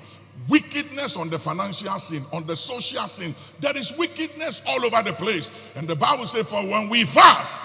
wickedness 0.49 1.17
on 1.17 1.29
the 1.29 1.39
financial 1.39 1.97
scene, 1.99 2.23
on 2.33 2.45
the 2.45 2.55
social 2.55 3.07
scene. 3.07 3.33
There 3.59 3.75
is 3.77 3.97
wickedness 3.97 4.63
all 4.67 4.83
over 4.85 5.01
the 5.03 5.13
place. 5.13 5.73
And 5.75 5.87
the 5.87 5.95
Bible 5.95 6.25
says, 6.25 6.49
For 6.49 6.61
when 6.61 6.89
we 6.89 7.03
fast, 7.03 7.61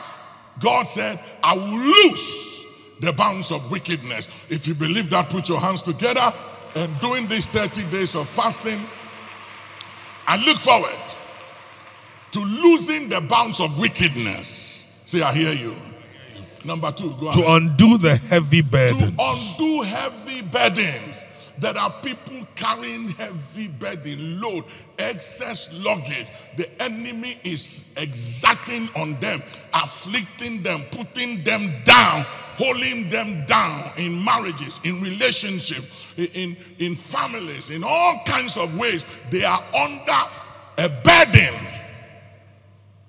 God 0.60 0.84
said, 0.84 1.18
I 1.42 1.54
will 1.54 1.78
loose 1.78 2.98
the 3.00 3.12
bounds 3.12 3.52
of 3.52 3.70
wickedness. 3.70 4.46
If 4.50 4.68
you 4.68 4.74
believe 4.74 5.10
that, 5.10 5.30
put 5.30 5.48
your 5.48 5.60
hands 5.60 5.82
together 5.82 6.32
and 6.74 7.00
during 7.00 7.26
these 7.26 7.46
30 7.46 7.90
days 7.90 8.16
of 8.16 8.26
fasting, 8.28 8.78
I 10.26 10.42
look 10.44 10.58
forward 10.58 10.88
to 12.32 12.40
losing 12.40 13.08
the 13.10 13.20
bounds 13.20 13.60
of 13.60 13.78
wickedness. 13.78 14.48
Say, 15.06 15.20
I 15.20 15.32
hear 15.34 15.52
you. 15.52 15.74
Number 16.64 16.92
two, 16.92 17.12
go 17.20 17.32
to 17.32 17.52
undo 17.54 17.98
the 17.98 18.16
heavy 18.16 18.62
burden. 18.62 18.98
To 18.98 19.04
undo 19.18 19.82
heavy 19.82 20.42
burdens. 20.42 21.24
There 21.58 21.76
are 21.76 21.90
people 22.02 22.46
carrying 22.54 23.08
heavy 23.10 23.68
burden, 23.68 24.40
load, 24.40 24.64
excess 24.98 25.82
luggage. 25.84 26.26
The 26.56 26.68
enemy 26.82 27.36
is 27.44 27.94
exacting 28.00 28.88
on 28.96 29.18
them, 29.20 29.42
afflicting 29.74 30.62
them, 30.62 30.82
putting 30.90 31.42
them 31.44 31.70
down, 31.84 32.24
holding 32.56 33.08
them 33.10 33.44
down 33.46 33.90
in 33.96 34.24
marriages, 34.24 34.80
in 34.84 35.00
relationships, 35.00 36.14
in, 36.18 36.56
in 36.78 36.94
families, 36.94 37.70
in 37.70 37.84
all 37.84 38.22
kinds 38.26 38.56
of 38.56 38.78
ways. 38.78 39.20
They 39.30 39.44
are 39.44 39.62
under 39.74 40.12
a 40.78 40.88
burden. 41.04 41.54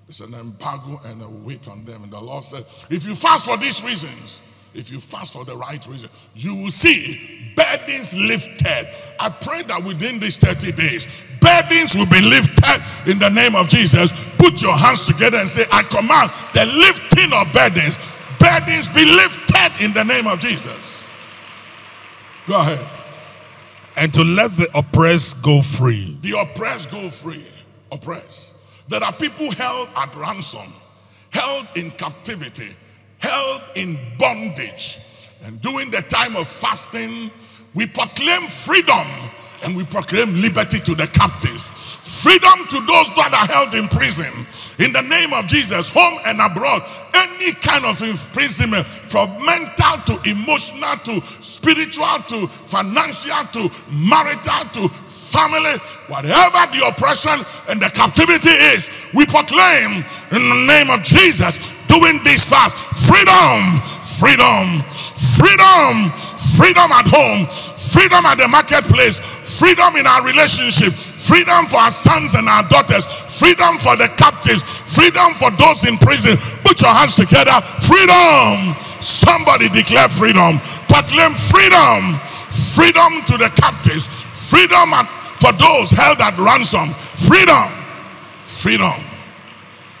It's 0.08 0.20
an 0.20 0.34
embargo 0.34 1.00
and 1.06 1.22
a 1.22 1.28
weight 1.28 1.66
on 1.68 1.84
them. 1.84 2.02
And 2.02 2.12
the 2.12 2.20
Lord 2.20 2.44
said, 2.44 2.64
if 2.90 3.06
you 3.06 3.14
fast 3.14 3.48
for 3.48 3.56
these 3.56 3.82
reasons, 3.84 4.42
if 4.74 4.90
you 4.90 4.98
fast 4.98 5.34
for 5.34 5.44
the 5.44 5.56
right 5.56 5.84
reason, 5.86 6.10
you 6.34 6.54
will 6.54 6.70
see 6.70 7.52
burdens 7.54 8.16
lifted. 8.16 8.86
I 9.20 9.30
pray 9.40 9.62
that 9.62 9.84
within 9.84 10.18
these 10.18 10.36
30 10.38 10.72
days, 10.72 11.24
burdens 11.40 11.94
will 11.94 12.10
be 12.10 12.20
lifted 12.20 13.10
in 13.10 13.18
the 13.18 13.30
name 13.30 13.54
of 13.54 13.68
Jesus. 13.68 14.12
Put 14.36 14.62
your 14.62 14.76
hands 14.76 15.06
together 15.06 15.38
and 15.38 15.48
say, 15.48 15.64
I 15.72 15.82
command 15.84 16.30
the 16.52 16.66
lifting 16.66 17.32
of 17.32 17.52
burdens. 17.52 17.98
Burdens 18.38 18.88
be 18.88 19.04
lifted 19.04 19.84
in 19.84 19.92
the 19.92 20.04
name 20.04 20.26
of 20.26 20.40
Jesus. 20.40 21.08
Go 22.48 22.60
ahead. 22.60 22.86
And 23.96 24.12
to 24.14 24.24
let 24.24 24.56
the 24.56 24.68
oppressed 24.74 25.42
go 25.42 25.62
free. 25.62 26.18
The 26.20 26.38
oppressed 26.38 26.90
go 26.90 27.08
free. 27.08 27.44
Oppressed. 27.92 28.88
There 28.90 29.02
are 29.02 29.12
people 29.12 29.50
held 29.52 29.88
at 29.96 30.14
ransom, 30.16 30.68
held 31.30 31.66
in 31.76 31.90
captivity, 31.92 32.68
held 33.24 33.62
in 33.74 33.98
bondage. 34.18 35.00
And 35.44 35.60
during 35.62 35.90
the 35.90 36.02
time 36.02 36.36
of 36.36 36.46
fasting, 36.46 37.30
we 37.74 37.86
proclaim 37.86 38.42
freedom 38.46 39.06
and 39.64 39.76
we 39.76 39.84
proclaim 39.84 40.40
liberty 40.40 40.78
to 40.78 40.94
the 40.94 41.08
captives, 41.08 41.68
freedom 42.22 42.66
to 42.68 42.78
those 42.84 43.08
that 43.16 43.32
are 43.32 43.48
held 43.48 43.74
in 43.74 43.88
prison. 43.88 44.28
In 44.76 44.92
the 44.92 45.02
name 45.02 45.32
of 45.32 45.46
Jesus, 45.46 45.88
home 45.88 46.18
and 46.26 46.40
abroad, 46.40 46.82
any 47.14 47.52
kind 47.52 47.84
of 47.86 47.96
imprisonment, 48.02 48.84
from 48.84 49.30
mental 49.46 49.96
to 50.04 50.14
emotional 50.28 50.96
to 51.06 51.20
spiritual 51.40 52.18
to 52.28 52.46
financial 52.48 53.40
to 53.54 53.70
marital 53.88 54.64
to 54.74 54.88
family, 54.90 55.78
whatever 56.12 56.60
the 56.74 56.84
oppression 56.84 57.38
and 57.70 57.80
the 57.80 57.88
captivity 57.94 58.50
is, 58.74 59.08
we 59.14 59.24
proclaim 59.26 60.04
in 60.34 60.42
the 60.42 60.64
name 60.66 60.90
of 60.90 61.02
Jesus 61.04 61.56
doing 61.94 62.18
this 62.26 62.50
fast 62.50 62.74
freedom, 62.74 63.78
freedom, 64.02 64.82
freedom, 64.82 66.10
freedom 66.58 66.90
at 66.90 67.06
home, 67.06 67.46
freedom 67.46 68.26
at 68.26 68.34
the 68.34 68.48
marketplace, 68.50 69.22
freedom 69.22 69.94
in 69.94 70.06
our 70.06 70.26
relationship, 70.26 70.90
freedom 70.90 71.66
for 71.70 71.78
our 71.78 71.94
sons 71.94 72.34
and 72.34 72.48
our 72.50 72.66
daughters, 72.66 73.06
freedom 73.06 73.78
for 73.78 73.94
the 73.94 74.10
captives, 74.18 74.62
freedom 74.66 75.30
for 75.38 75.54
those 75.54 75.86
in 75.86 75.94
prison. 76.02 76.34
Put 76.66 76.82
your 76.82 76.90
hands 76.90 77.14
together. 77.14 77.54
Freedom. 77.78 78.74
Somebody 78.98 79.68
declare 79.70 80.08
freedom. 80.08 80.58
Proclaim 80.90 81.34
freedom. 81.34 82.18
Freedom 82.50 83.22
to 83.30 83.38
the 83.38 83.50
captives. 83.54 84.06
Freedom 84.50 84.90
for 85.38 85.52
those 85.54 85.90
held 85.94 86.18
at 86.20 86.34
ransom. 86.38 86.88
Freedom. 87.14 87.70
Freedom. 88.38 89.13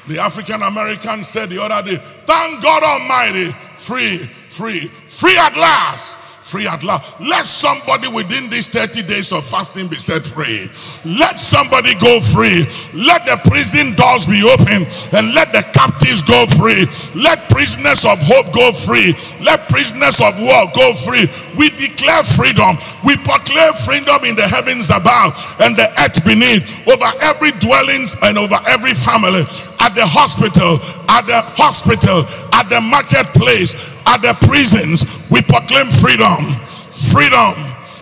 The 0.06 0.18
African 0.18 0.62
American 0.62 1.24
said 1.24 1.48
the 1.48 1.62
other 1.62 1.90
day, 1.90 1.96
Thank 1.96 2.62
God 2.62 2.82
Almighty, 2.82 3.46
free, 3.74 4.18
free, 4.18 4.80
free 4.80 5.36
at 5.38 5.56
last 5.56 6.23
free 6.44 6.68
at 6.68 6.84
last. 6.84 7.18
Let 7.20 7.48
somebody 7.48 8.06
within 8.08 8.50
these 8.52 8.68
30 8.68 9.08
days 9.08 9.32
of 9.32 9.44
fasting 9.44 9.88
be 9.88 9.96
set 9.96 10.20
free. 10.20 10.68
Let 11.08 11.40
somebody 11.40 11.96
go 11.96 12.20
free. 12.20 12.68
Let 12.92 13.24
the 13.24 13.40
prison 13.48 13.96
doors 13.96 14.28
be 14.28 14.44
open 14.44 14.84
and 15.16 15.32
let 15.32 15.56
the 15.56 15.64
captives 15.72 16.20
go 16.20 16.44
free. 16.44 16.84
Let 17.16 17.48
prisoners 17.48 18.04
of 18.04 18.20
hope 18.20 18.52
go 18.52 18.76
free. 18.76 19.16
Let 19.40 19.64
prisoners 19.72 20.20
of 20.20 20.36
war 20.36 20.68
go 20.76 20.92
free. 20.92 21.24
We 21.56 21.72
declare 21.80 22.20
freedom. 22.22 22.76
We 23.08 23.16
proclaim 23.24 23.72
freedom 23.72 24.28
in 24.28 24.36
the 24.36 24.44
heavens 24.44 24.92
above 24.92 25.32
and 25.64 25.72
the 25.72 25.88
earth 26.04 26.20
beneath 26.28 26.68
over 26.84 27.08
every 27.24 27.56
dwellings 27.56 28.20
and 28.20 28.36
over 28.36 28.60
every 28.68 28.92
family 28.92 29.48
at 29.80 29.96
the 29.96 30.04
hospital, 30.04 30.80
at 31.08 31.24
the 31.28 31.40
hospital, 31.56 32.24
at 32.64 32.70
the 32.70 32.80
marketplace, 32.80 33.92
at 34.08 34.24
the 34.24 34.32
prisons, 34.48 35.28
we 35.30 35.42
proclaim 35.42 35.92
freedom. 35.92 36.56
Freedom. 36.88 37.52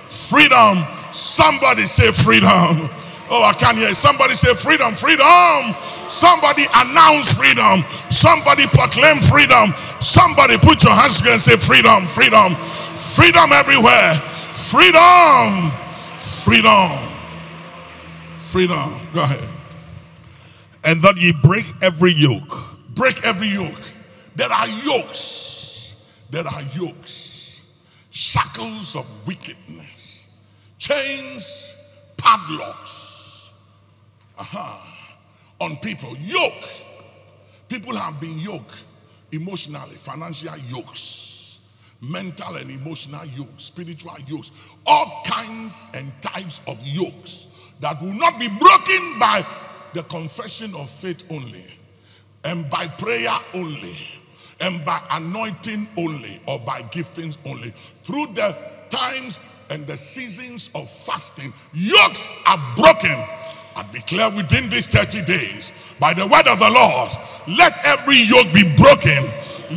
Freedom. 0.06 0.78
Somebody 1.10 1.82
say 1.82 2.12
freedom. 2.12 2.88
Oh, 3.34 3.42
I 3.42 3.54
can't 3.58 3.76
hear. 3.76 3.92
Somebody 3.94 4.34
say 4.34 4.54
freedom, 4.54 4.94
freedom. 4.94 5.74
Somebody 6.06 6.64
announce 6.76 7.36
freedom. 7.36 7.82
Somebody 8.12 8.66
proclaim 8.66 9.18
freedom. 9.18 9.72
Somebody 10.00 10.58
put 10.58 10.84
your 10.84 10.92
hands 10.94 11.18
together 11.18 11.40
and 11.40 11.42
say 11.42 11.56
freedom, 11.56 12.06
freedom, 12.06 12.54
freedom 12.54 13.50
everywhere. 13.52 14.14
Freedom, 14.52 15.70
freedom, 16.14 16.90
freedom. 18.36 18.90
Go 19.14 19.22
ahead. 19.22 19.48
And 20.84 21.02
that 21.02 21.16
ye 21.16 21.32
break 21.42 21.64
every 21.80 22.12
yoke. 22.12 22.52
Break 22.94 23.24
every 23.24 23.48
yoke. 23.48 23.91
There 24.34 24.50
are 24.50 24.68
yokes. 24.68 25.42
There 26.32 26.46
are 26.46 26.62
yokes, 26.74 27.84
shackles 28.10 28.96
of 28.96 29.26
wickedness, 29.26 30.42
chains, 30.78 32.14
padlocks. 32.16 33.52
Aha, 34.38 35.18
on 35.60 35.76
people. 35.76 36.16
Yoke. 36.18 36.64
People 37.68 37.94
have 37.98 38.18
been 38.18 38.38
yoked. 38.38 38.82
Emotionally, 39.30 39.96
financial 39.96 40.56
yokes, 40.68 41.78
mental 42.00 42.56
and 42.56 42.70
emotional 42.70 43.26
yokes, 43.26 43.64
spiritual 43.64 44.16
yokes, 44.26 44.52
all 44.86 45.22
kinds 45.26 45.90
and 45.94 46.10
types 46.22 46.66
of 46.66 46.80
yokes 46.82 47.74
that 47.80 48.00
will 48.00 48.14
not 48.14 48.40
be 48.40 48.48
broken 48.48 49.18
by 49.18 49.44
the 49.92 50.02
confession 50.04 50.74
of 50.76 50.88
faith 50.88 51.30
only 51.30 51.66
and 52.44 52.70
by 52.70 52.86
prayer 52.86 53.36
only 53.52 53.96
and 54.62 54.84
by 54.84 55.00
anointing 55.10 55.86
only 55.98 56.40
or 56.46 56.58
by 56.60 56.82
giftings 56.82 57.36
only. 57.46 57.70
Through 58.04 58.26
the 58.34 58.56
times 58.90 59.40
and 59.70 59.86
the 59.86 59.96
seasons 59.96 60.70
of 60.74 60.88
fasting, 60.88 61.52
yokes 61.74 62.42
are 62.48 62.58
broken. 62.76 63.16
I 63.74 63.84
declare 63.90 64.30
within 64.30 64.70
these 64.70 64.88
30 64.88 65.24
days, 65.24 65.94
by 65.98 66.14
the 66.14 66.26
word 66.26 66.46
of 66.46 66.58
the 66.58 66.70
Lord, 66.70 67.10
let 67.58 67.74
every 67.84 68.22
yoke 68.22 68.52
be 68.54 68.62
broken. 68.76 69.26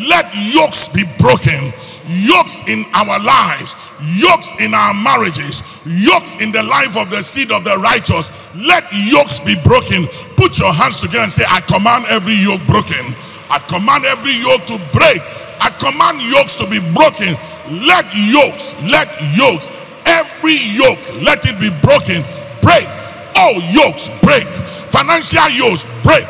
Let 0.10 0.28
yokes 0.54 0.90
be 0.90 1.04
broken. 1.18 1.72
Yokes 2.08 2.68
in 2.68 2.84
our 2.94 3.18
lives, 3.18 3.74
yokes 4.20 4.60
in 4.60 4.74
our 4.74 4.94
marriages, 4.94 5.64
yokes 5.88 6.36
in 6.42 6.52
the 6.52 6.62
life 6.62 6.98
of 6.98 7.10
the 7.10 7.24
seed 7.24 7.50
of 7.52 7.64
the 7.64 7.78
righteous. 7.78 8.54
Let 8.54 8.84
yokes 8.92 9.40
be 9.40 9.56
broken. 9.64 10.06
Put 10.36 10.60
your 10.60 10.74
hands 10.74 11.02
together 11.02 11.24
and 11.24 11.32
say, 11.32 11.46
I 11.50 11.62
command 11.62 12.06
every 12.10 12.36
yoke 12.36 12.62
broken. 12.68 13.16
I 13.50 13.60
command 13.70 14.06
every 14.06 14.36
yoke 14.42 14.66
to 14.72 14.78
break. 14.92 15.22
I 15.62 15.70
command 15.78 16.22
yokes 16.22 16.56
to 16.62 16.66
be 16.70 16.80
broken. 16.94 17.38
Let 17.86 18.06
yokes, 18.14 18.78
let 18.86 19.10
yokes, 19.34 19.74
every 20.06 20.58
yoke, 20.78 21.02
let 21.22 21.42
it 21.46 21.58
be 21.60 21.70
broken. 21.82 22.22
Break. 22.62 22.86
All 23.36 23.58
yokes 23.74 24.10
break. 24.22 24.46
Financial 24.90 25.50
yokes 25.52 25.86
break. 26.04 26.26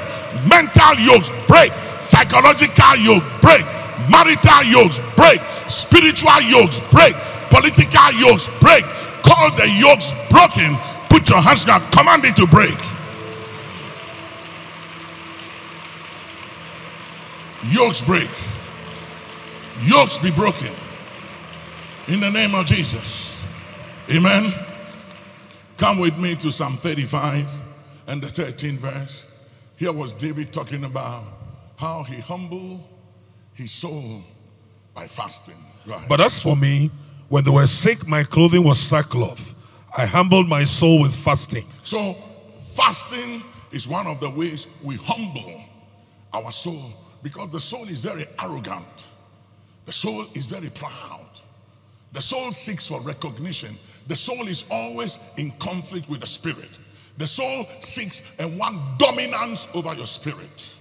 Mental 0.47 0.95
yokes 0.99 1.31
break. 1.47 1.71
Psychological 2.01 2.95
yokes 2.97 3.27
break. 3.41 3.65
Marital 4.09 4.63
yokes 4.65 4.99
break. 5.15 5.39
Spiritual 5.67 6.41
yokes 6.47 6.81
break. 6.91 7.15
Political 7.49 8.11
yokes 8.19 8.47
break. 8.59 8.83
Call 9.23 9.51
the 9.55 9.67
yokes 9.79 10.13
broken. 10.29 10.75
Put 11.09 11.29
your 11.29 11.41
hands 11.41 11.65
down. 11.65 11.81
Command 11.91 12.25
it 12.25 12.35
to 12.37 12.47
break. 12.47 12.94
Yokes 17.71 18.05
break. 18.05 18.29
Yokes 19.81 20.19
be 20.19 20.29
broken. 20.31 20.71
In 22.07 22.19
the 22.19 22.29
name 22.29 22.53
of 22.53 22.67
Jesus. 22.67 23.43
Amen. 24.13 24.53
Come 25.77 25.99
with 25.99 26.19
me 26.19 26.35
to 26.35 26.51
Psalm 26.51 26.73
35 26.73 27.49
and 28.07 28.21
the 28.21 28.27
13th 28.27 28.77
verse. 28.77 29.49
Here 29.77 29.91
was 29.91 30.13
David 30.13 30.53
talking 30.53 30.83
about 30.83 31.23
how 31.77 32.03
he 32.03 32.21
humbled 32.21 32.83
his 33.55 33.71
soul 33.71 34.21
by 34.93 35.07
fasting. 35.07 35.55
Right. 35.87 36.05
But 36.07 36.21
as 36.21 36.41
for 36.41 36.55
me, 36.55 36.91
when 37.29 37.43
they 37.43 37.51
were 37.51 37.67
sick, 37.67 38.07
my 38.07 38.23
clothing 38.23 38.63
was 38.63 38.79
sackcloth. 38.79 39.53
I 39.97 40.05
humbled 40.05 40.47
my 40.47 40.65
soul 40.65 41.01
with 41.01 41.15
fasting. 41.15 41.63
So, 41.83 42.13
fasting 42.13 43.41
is 43.71 43.87
one 43.87 44.05
of 44.05 44.19
the 44.19 44.29
ways 44.29 44.67
we 44.83 44.97
humble 45.01 45.61
our 46.31 46.51
soul 46.51 47.04
because 47.25 47.51
the 47.51 47.59
soul 47.59 47.85
is 47.85 48.05
very 48.05 48.23
arrogant, 48.39 49.07
the 49.87 49.91
soul 49.91 50.21
is 50.35 50.45
very 50.45 50.69
proud, 50.69 51.27
the 52.13 52.21
soul 52.21 52.51
seeks 52.51 52.87
for 52.87 53.01
recognition, 53.01 53.69
the 54.07 54.15
soul 54.15 54.45
is 54.45 54.69
always 54.71 55.17
in 55.35 55.49
conflict 55.57 56.07
with 56.07 56.21
the 56.21 56.27
spirit. 56.27 56.77
The 57.17 57.25
soul 57.25 57.63
seeks 57.79 58.39
and 58.39 58.59
wants 58.59 58.77
dominance 58.99 59.67
over 59.73 59.95
your 59.95 60.05
spirit. 60.05 60.75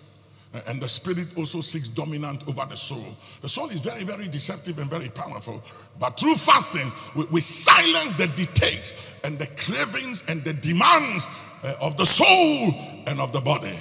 And 0.68 0.82
the 0.82 0.88
spirit 0.88 1.32
also 1.38 1.62
seeks 1.62 1.88
dominant 1.88 2.46
over 2.46 2.66
the 2.68 2.76
soul. 2.76 3.16
The 3.40 3.48
soul 3.48 3.70
is 3.70 3.80
very, 3.80 4.04
very 4.04 4.28
deceptive 4.28 4.78
and 4.78 4.90
very 4.90 5.08
powerful. 5.08 5.62
But 5.98 6.20
through 6.20 6.34
fasting, 6.34 6.92
we, 7.16 7.24
we 7.32 7.40
silence 7.40 8.12
the 8.12 8.26
dictates 8.36 9.18
and 9.24 9.38
the 9.38 9.46
cravings 9.56 10.28
and 10.28 10.42
the 10.42 10.52
demands 10.52 11.26
uh, 11.64 11.72
of 11.80 11.96
the 11.96 12.04
soul 12.04 12.74
and 13.06 13.18
of 13.18 13.32
the 13.32 13.40
body. 13.40 13.78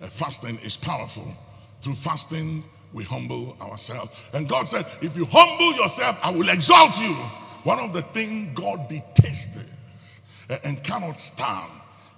Uh, 0.00 0.06
fasting 0.06 0.54
is 0.64 0.76
powerful. 0.76 1.34
Through 1.80 1.94
fasting, 1.94 2.62
we 2.92 3.04
humble 3.04 3.56
ourselves. 3.60 4.30
And 4.34 4.48
God 4.48 4.68
said, 4.68 4.84
If 5.02 5.16
you 5.16 5.26
humble 5.30 5.72
yourself, 5.80 6.18
I 6.24 6.30
will 6.30 6.48
exalt 6.48 7.00
you. 7.00 7.14
One 7.64 7.78
of 7.80 7.92
the 7.92 8.02
things 8.02 8.58
God 8.58 8.88
detests 8.88 10.22
and 10.64 10.82
cannot 10.82 11.18
stand 11.18 11.70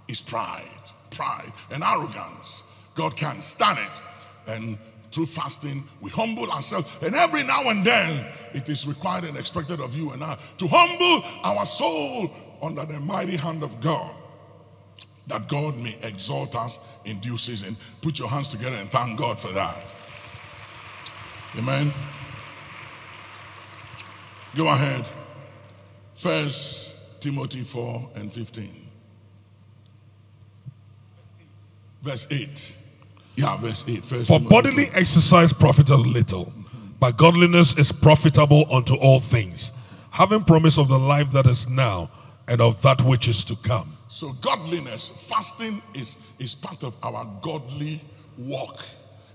is 0.09 0.23
pride, 0.23 0.63
pride, 1.11 1.53
and 1.73 1.83
arrogance. 1.83 2.65
God 2.95 3.17
can't 3.17 3.43
stand 3.43 3.79
it. 3.79 4.53
And 4.53 4.79
through 5.11 5.27
fasting, 5.27 5.83
we 6.01 6.11
humble 6.11 6.51
ourselves. 6.51 7.03
And 7.03 7.15
every 7.15 7.43
now 7.43 7.69
and 7.69 7.85
then, 7.85 8.27
it 8.53 8.69
is 8.69 8.87
required 8.87 9.25
and 9.25 9.37
expected 9.37 9.81
of 9.81 9.97
you 9.97 10.11
and 10.13 10.23
I 10.23 10.37
to 10.59 10.67
humble 10.69 11.27
our 11.45 11.65
soul 11.65 12.31
under 12.63 12.85
the 12.85 13.01
mighty 13.01 13.37
hand 13.37 13.63
of 13.63 13.81
God, 13.81 14.15
that 15.31 15.49
God 15.49 15.77
may 15.79 15.97
exalt 16.03 16.55
us 16.55 17.01
in 17.05 17.19
due 17.21 17.37
season. 17.37 17.75
Put 18.03 18.19
your 18.19 18.29
hands 18.29 18.51
together 18.51 18.77
and 18.77 18.89
thank 18.89 19.19
God 19.19 19.41
for 19.41 19.53
that. 19.53 19.77
Amen. 21.59 21.93
Go 24.55 24.67
ahead. 24.67 25.07
First 26.17 27.23
Timothy 27.23 27.61
4 27.61 28.11
and 28.17 28.33
15. 28.33 28.69
Verse 32.03 32.31
8. 32.33 32.77
Yeah, 33.37 33.57
verse 33.59 33.89
8. 33.89 33.99
First 33.99 34.29
For 34.29 34.39
Timothy 34.39 34.49
bodily 34.49 34.85
exercise 34.95 35.53
profiteth 35.53 36.07
little, 36.07 36.53
but 36.99 37.17
godliness 37.17 37.79
is 37.79 37.93
profitable 37.93 38.65
unto 38.73 38.95
all 38.97 39.21
things, 39.21 39.73
having 40.11 40.45
promise 40.45 40.79
of 40.79 40.89
the 40.89 40.99
life 40.99 41.31
that 41.33 41.47
is 41.47 41.69
now 41.69 42.11
and 42.49 42.61
of 42.61 42.83
that 42.83 43.01
which 43.03 43.29
is 43.29 43.45
to 43.45 43.57
come. 43.57 43.93
So 44.11 44.33
godliness, 44.43 45.31
fasting 45.31 45.81
is, 45.95 46.17
is 46.41 46.57
part 46.57 46.83
of 46.83 46.97
our 47.05 47.25
godly 47.43 48.03
walk 48.37 48.83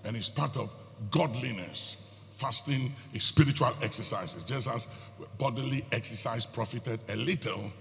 and 0.04 0.18
it's 0.18 0.30
part 0.30 0.58
of 0.58 0.72
godliness. 1.12 2.20
Fasting 2.34 2.92
is 3.14 3.24
spiritual 3.24 3.72
exercises, 3.82 4.44
just 4.44 4.68
as 4.70 4.88
bodily 5.38 5.86
exercise 5.94 6.46
profited 6.46 7.00
a 7.08 7.16
little, 7.16 7.72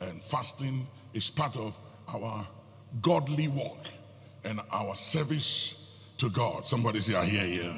and 0.00 0.20
fasting 0.20 0.80
is 1.14 1.30
part 1.30 1.56
of 1.56 1.78
our 2.08 2.44
godly 3.00 3.46
walk 3.46 3.86
and 4.44 4.58
our 4.72 4.96
service 4.96 6.12
to 6.18 6.28
God. 6.30 6.66
Somebody 6.66 6.98
say, 6.98 7.14
I 7.14 7.26
hear 7.26 7.46
you. 7.46 7.74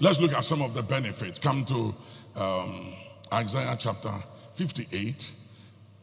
Let's 0.00 0.20
look 0.20 0.34
at 0.34 0.44
some 0.44 0.60
of 0.60 0.74
the 0.74 0.82
benefits. 0.82 1.38
Come 1.38 1.64
to 1.64 1.94
um, 2.36 2.92
Isaiah 3.32 3.76
chapter 3.78 4.12
58 4.52 5.32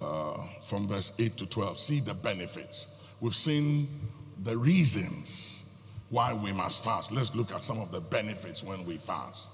uh, 0.01 0.37
from 0.63 0.87
verse 0.87 1.13
8 1.19 1.37
to 1.37 1.49
12. 1.49 1.77
See 1.77 1.99
the 1.99 2.13
benefits. 2.13 3.15
We've 3.21 3.35
seen 3.35 3.87
the 4.43 4.57
reasons 4.57 5.87
why 6.09 6.33
we 6.33 6.51
must 6.51 6.83
fast. 6.83 7.11
Let's 7.11 7.35
look 7.35 7.53
at 7.53 7.63
some 7.63 7.79
of 7.79 7.91
the 7.91 8.01
benefits 8.01 8.63
when 8.63 8.85
we 8.85 8.97
fast. 8.97 9.51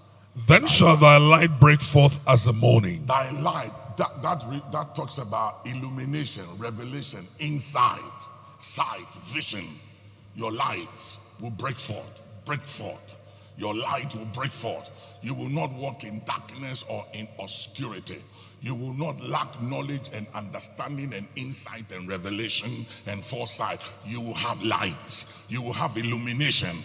Then 0.48 0.68
shall 0.68 0.96
thy 0.98 1.18
light 1.18 1.50
break 1.60 1.82
forth 1.82 2.20
as 2.30 2.44
the 2.44 2.54
morning, 2.54 3.06
Thy 3.08 3.32
light, 3.42 3.72
that, 3.98 4.22
that, 4.22 4.44
re- 4.48 4.62
that 4.72 4.94
talks 4.94 5.18
about 5.18 5.66
illumination, 5.66 6.44
revelation, 6.60 7.22
insight, 7.40 8.00
sight, 8.60 9.08
vision. 9.24 9.66
Your 10.36 10.52
light 10.52 11.18
will 11.42 11.50
break 11.52 11.76
forth, 11.76 12.44
break 12.46 12.62
forth. 12.62 13.24
Your 13.58 13.74
light 13.76 14.16
will 14.16 14.28
break 14.36 14.52
forth. 14.52 15.18
You 15.24 15.34
will 15.34 15.50
not 15.50 15.74
walk 15.74 16.04
in 16.04 16.22
darkness 16.26 16.86
or 16.88 17.04
in 17.14 17.28
obscurity. 17.40 18.20
You 18.62 18.76
will 18.76 18.94
not 18.94 19.22
lack 19.22 19.62
knowledge 19.62 20.10
and 20.14 20.26
understanding 20.34 21.14
and 21.14 21.28
insight 21.36 21.92
and 21.96 22.08
revelation 22.08 22.70
and 23.08 23.24
foresight. 23.24 23.80
You 24.06 24.22
will 24.22 24.34
have 24.34 24.62
light. 24.64 25.46
You 25.50 25.62
will 25.62 25.74
have 25.74 25.96
illumination. 25.96 26.76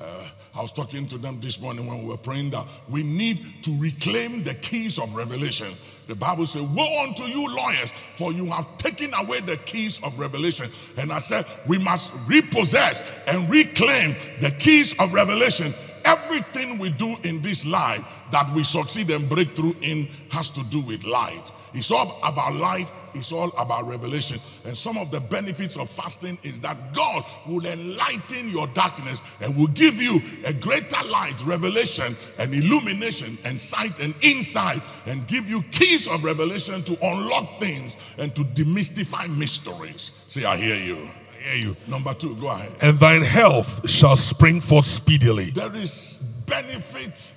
Uh, 0.00 0.28
I 0.56 0.60
was 0.60 0.72
talking 0.72 1.06
to 1.08 1.18
them 1.18 1.40
this 1.40 1.60
morning 1.60 1.86
when 1.86 2.02
we 2.02 2.08
were 2.08 2.16
praying 2.16 2.50
that 2.50 2.66
we 2.88 3.02
need 3.02 3.38
to 3.62 3.76
reclaim 3.80 4.42
the 4.42 4.54
keys 4.54 4.98
of 4.98 5.14
revelation. 5.14 5.66
The 6.06 6.14
Bible 6.14 6.46
says, 6.46 6.62
Woe 6.62 7.04
unto 7.06 7.24
you, 7.24 7.54
lawyers, 7.54 7.92
for 7.92 8.32
you 8.32 8.46
have 8.46 8.78
taken 8.78 9.12
away 9.14 9.40
the 9.40 9.58
keys 9.58 10.02
of 10.04 10.18
revelation. 10.18 10.66
And 10.96 11.12
I 11.12 11.18
said, 11.18 11.44
We 11.68 11.78
must 11.78 12.28
repossess 12.28 13.24
and 13.28 13.48
reclaim 13.50 14.14
the 14.40 14.54
keys 14.58 14.98
of 14.98 15.12
revelation. 15.12 15.66
Everything 16.08 16.78
we 16.78 16.88
do 16.88 17.16
in 17.22 17.42
this 17.42 17.66
life 17.66 18.24
that 18.30 18.50
we 18.52 18.62
succeed 18.62 19.10
and 19.10 19.28
break 19.28 19.48
through 19.50 19.76
in 19.82 20.08
has 20.30 20.48
to 20.48 20.64
do 20.70 20.80
with 20.80 21.04
light. 21.04 21.52
It's 21.74 21.90
all 21.90 22.18
about 22.24 22.54
light, 22.54 22.90
it's 23.12 23.30
all 23.30 23.50
about 23.58 23.86
revelation. 23.86 24.38
And 24.64 24.74
some 24.74 24.96
of 24.96 25.10
the 25.10 25.20
benefits 25.20 25.76
of 25.76 25.90
fasting 25.90 26.38
is 26.42 26.62
that 26.62 26.78
God 26.94 27.24
will 27.46 27.66
enlighten 27.66 28.48
your 28.48 28.66
darkness 28.68 29.36
and 29.42 29.54
will 29.54 29.68
give 29.68 30.00
you 30.00 30.22
a 30.46 30.52
greater 30.54 30.96
light, 31.10 31.44
revelation, 31.44 32.14
and 32.38 32.54
illumination, 32.54 33.36
and 33.44 33.60
sight 33.60 34.02
and 34.02 34.14
insight, 34.22 34.80
and 35.06 35.26
give 35.26 35.46
you 35.46 35.62
keys 35.72 36.08
of 36.08 36.24
revelation 36.24 36.82
to 36.84 36.96
unlock 37.06 37.60
things 37.60 37.98
and 38.18 38.34
to 38.34 38.44
demystify 38.44 39.28
mysteries. 39.38 40.24
See, 40.28 40.46
I 40.46 40.56
hear 40.56 40.76
you. 40.76 41.06
I 41.38 41.42
hear 41.42 41.70
you. 41.70 41.76
Number 41.88 42.14
two, 42.14 42.34
go 42.36 42.48
ahead. 42.48 42.70
and 42.82 42.98
thine 42.98 43.22
health 43.22 43.88
shall 43.88 44.16
spring 44.16 44.60
forth 44.60 44.86
speedily. 44.86 45.50
There 45.50 45.74
is 45.74 46.44
benefit 46.48 47.32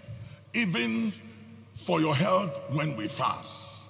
even 0.54 1.12
for 1.76 2.00
your 2.02 2.16
health 2.16 2.60
when 2.74 2.96
we 2.96 3.08
fast. 3.08 3.90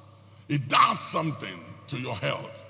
It 0.49 0.67
does 0.67 0.99
something 0.99 1.59
to 1.87 1.97
your 1.97 2.15
health. 2.15 2.65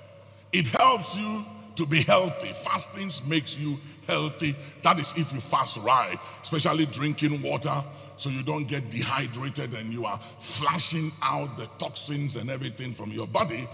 It 0.52 0.66
helps 0.68 1.18
you 1.18 1.44
to 1.76 1.86
be 1.86 2.02
healthy. 2.02 2.48
Fasting 2.48 3.10
makes 3.30 3.58
you 3.58 3.78
healthy. 4.06 4.54
That 4.82 4.98
is 4.98 5.12
if 5.18 5.32
you 5.32 5.40
fast 5.40 5.78
right, 5.84 6.16
especially 6.42 6.86
drinking 6.86 7.42
water. 7.42 7.82
so 8.16 8.30
you 8.30 8.42
don't 8.44 8.68
get 8.68 8.88
dehydrated 8.90 9.74
and 9.74 9.92
you 9.92 10.04
are 10.04 10.18
flushing 10.38 11.10
out 11.24 11.56
the 11.56 11.66
toxins 11.78 12.36
and 12.36 12.50
everything 12.50 12.92
from 12.92 13.10
your 13.10 13.26
body. 13.26 13.66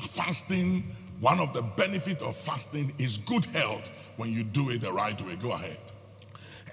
Fasting, 0.00 0.82
one 1.22 1.38
of 1.38 1.52
the 1.52 1.62
benefits 1.62 2.20
of 2.20 2.34
fasting 2.34 2.90
is 2.98 3.16
good 3.16 3.44
health 3.44 4.12
when 4.16 4.32
you 4.32 4.42
do 4.42 4.70
it 4.70 4.80
the 4.80 4.92
right 4.92 5.18
way. 5.22 5.36
Go 5.36 5.52
ahead. 5.52 5.78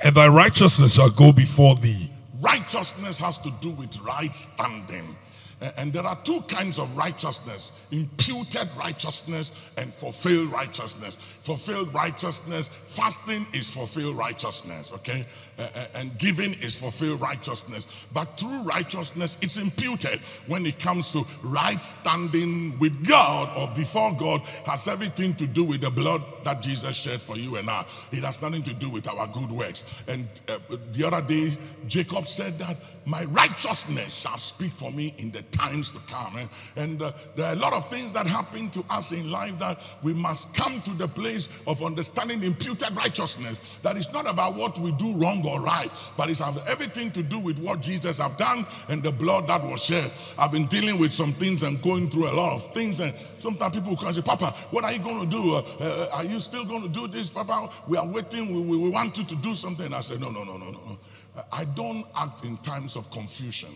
And 0.04 0.16
thy 0.16 0.28
righteousness 0.28 0.96
shall 0.96 1.12
go 1.12 1.32
before 1.32 1.76
thee. 1.76 2.10
Righteousness 2.42 3.20
has 3.20 3.38
to 3.44 3.52
do 3.62 3.70
with 3.70 4.02
right 4.02 4.34
standing. 4.34 5.16
And 5.78 5.92
there 5.92 6.06
are 6.06 6.18
two 6.24 6.40
kinds 6.48 6.80
of 6.80 6.96
righteousness 6.96 7.88
imputed 7.92 8.68
righteousness 8.78 9.74
and 9.78 9.94
fulfilled 9.94 10.50
righteousness. 10.52 11.16
Fulfilled 11.16 11.94
righteousness, 11.94 12.68
fasting 12.68 13.46
is 13.54 13.74
fulfilled 13.74 14.16
righteousness, 14.16 14.94
okay? 14.94 15.26
And 15.96 16.18
giving 16.18 16.52
is 16.62 16.80
fulfilled 16.80 17.20
righteousness. 17.20 18.08
But 18.14 18.38
true 18.38 18.64
righteousness, 18.64 19.40
it's 19.42 19.58
imputed 19.58 20.20
when 20.48 20.66
it 20.66 20.80
comes 20.80 21.12
to 21.12 21.24
right 21.44 21.82
standing 21.82 22.78
with 22.80 23.06
God 23.08 23.50
or 23.58 23.74
before 23.76 24.16
God, 24.18 24.42
has 24.66 24.88
everything 24.88 25.34
to 25.36 25.48
do 25.48 25.64
with 25.66 25.82
the 25.82 25.90
blood 25.90 26.22
that 26.46 26.62
Jesus 26.62 26.96
shed 26.96 27.22
for 27.22 27.36
you 27.36 27.58
and 27.58 27.70
I. 27.70 27.86
It 28.12 28.24
has 28.24 28.42
nothing 28.42 28.64
to 28.64 28.74
do 28.76 28.90
with 28.90 29.08
our 29.10 29.28
good 29.28 29.52
works. 29.52 30.04
And 30.08 30.28
uh, 30.48 30.60
the 30.94 31.06
other 31.06 31.22
day, 31.22 31.58
Jacob 31.88 32.26
said 32.26 32.54
that 32.54 32.78
my 33.10 33.24
righteousness 33.26 34.22
shall 34.22 34.38
speak 34.38 34.72
for 34.72 34.92
me 34.92 35.14
in 35.18 35.32
the 35.32 35.42
times 35.52 35.92
to 35.92 36.14
come. 36.14 36.36
And, 36.38 36.50
and 36.76 37.02
uh, 37.02 37.12
there 37.36 37.48
are 37.48 37.54
a 37.54 37.60
lot 37.60 37.74
of 37.74 37.90
things 37.90 38.14
that 38.14 38.28
happen 38.28 38.70
to 38.70 38.84
us 38.92 39.12
in 39.12 39.32
life 39.32 39.58
that 39.58 39.82
we 40.04 40.14
must 40.14 40.56
come 40.56 40.80
to 40.82 40.92
the 40.92 41.08
place 41.08 41.64
of 41.66 41.82
understanding 41.84 42.44
imputed 42.44 42.92
righteousness. 42.96 43.78
That 43.82 43.98
is 43.98 44.14
not 44.14 44.30
about 44.30 44.56
what 44.56 44.78
we 44.78 44.92
do 44.94 45.14
wrong 45.14 45.44
or 45.48 45.60
right, 45.62 45.90
but 46.18 46.30
it's 46.30 46.42
everything 46.70 47.10
to 47.12 47.24
do 47.24 47.40
with 47.40 47.60
what 47.60 47.82
Jesus 47.82 48.20
have 48.20 48.38
done 48.38 48.64
and 48.90 49.02
the 49.02 49.12
blood 49.12 49.48
that 49.48 49.64
was 49.64 49.84
shed. 49.84 50.10
I've 50.38 50.52
been 50.52 50.68
dealing 50.68 51.00
with 51.00 51.12
some 51.12 51.32
things 51.32 51.64
and 51.64 51.82
going 51.82 52.10
through 52.10 52.30
a 52.30 52.36
lot 52.36 52.54
of 52.54 52.74
things 52.74 53.00
and 53.00 53.14
Sometimes 53.40 53.74
people 53.74 53.96
can 53.96 54.14
say, 54.14 54.22
Papa, 54.22 54.48
what 54.72 54.84
are 54.84 54.92
you 54.92 55.00
going 55.00 55.22
to 55.22 55.30
do? 55.30 55.56
Uh, 55.56 55.64
uh, 55.80 56.08
are 56.16 56.26
you 56.26 56.40
still 56.40 56.66
going 56.66 56.84
to 56.84 56.90
do 56.90 57.08
this, 57.08 57.32
Papa? 57.32 57.70
We 57.88 57.98
are 57.98 58.06
waiting. 58.06 58.54
We, 58.54 58.62
we, 58.62 58.78
we 58.78 58.90
want 58.90 59.18
you 59.18 59.24
to 59.24 59.36
do 59.38 59.54
something. 59.56 59.94
I 59.94 60.02
said, 60.02 60.20
No, 60.20 60.30
no, 60.30 60.44
no, 60.44 60.58
no, 60.58 60.72
no. 60.72 61.00
I 61.52 61.66
don't 61.76 62.06
act 62.16 62.44
in 62.44 62.58
times 62.58 62.96
of 62.96 63.10
confusion 63.12 63.70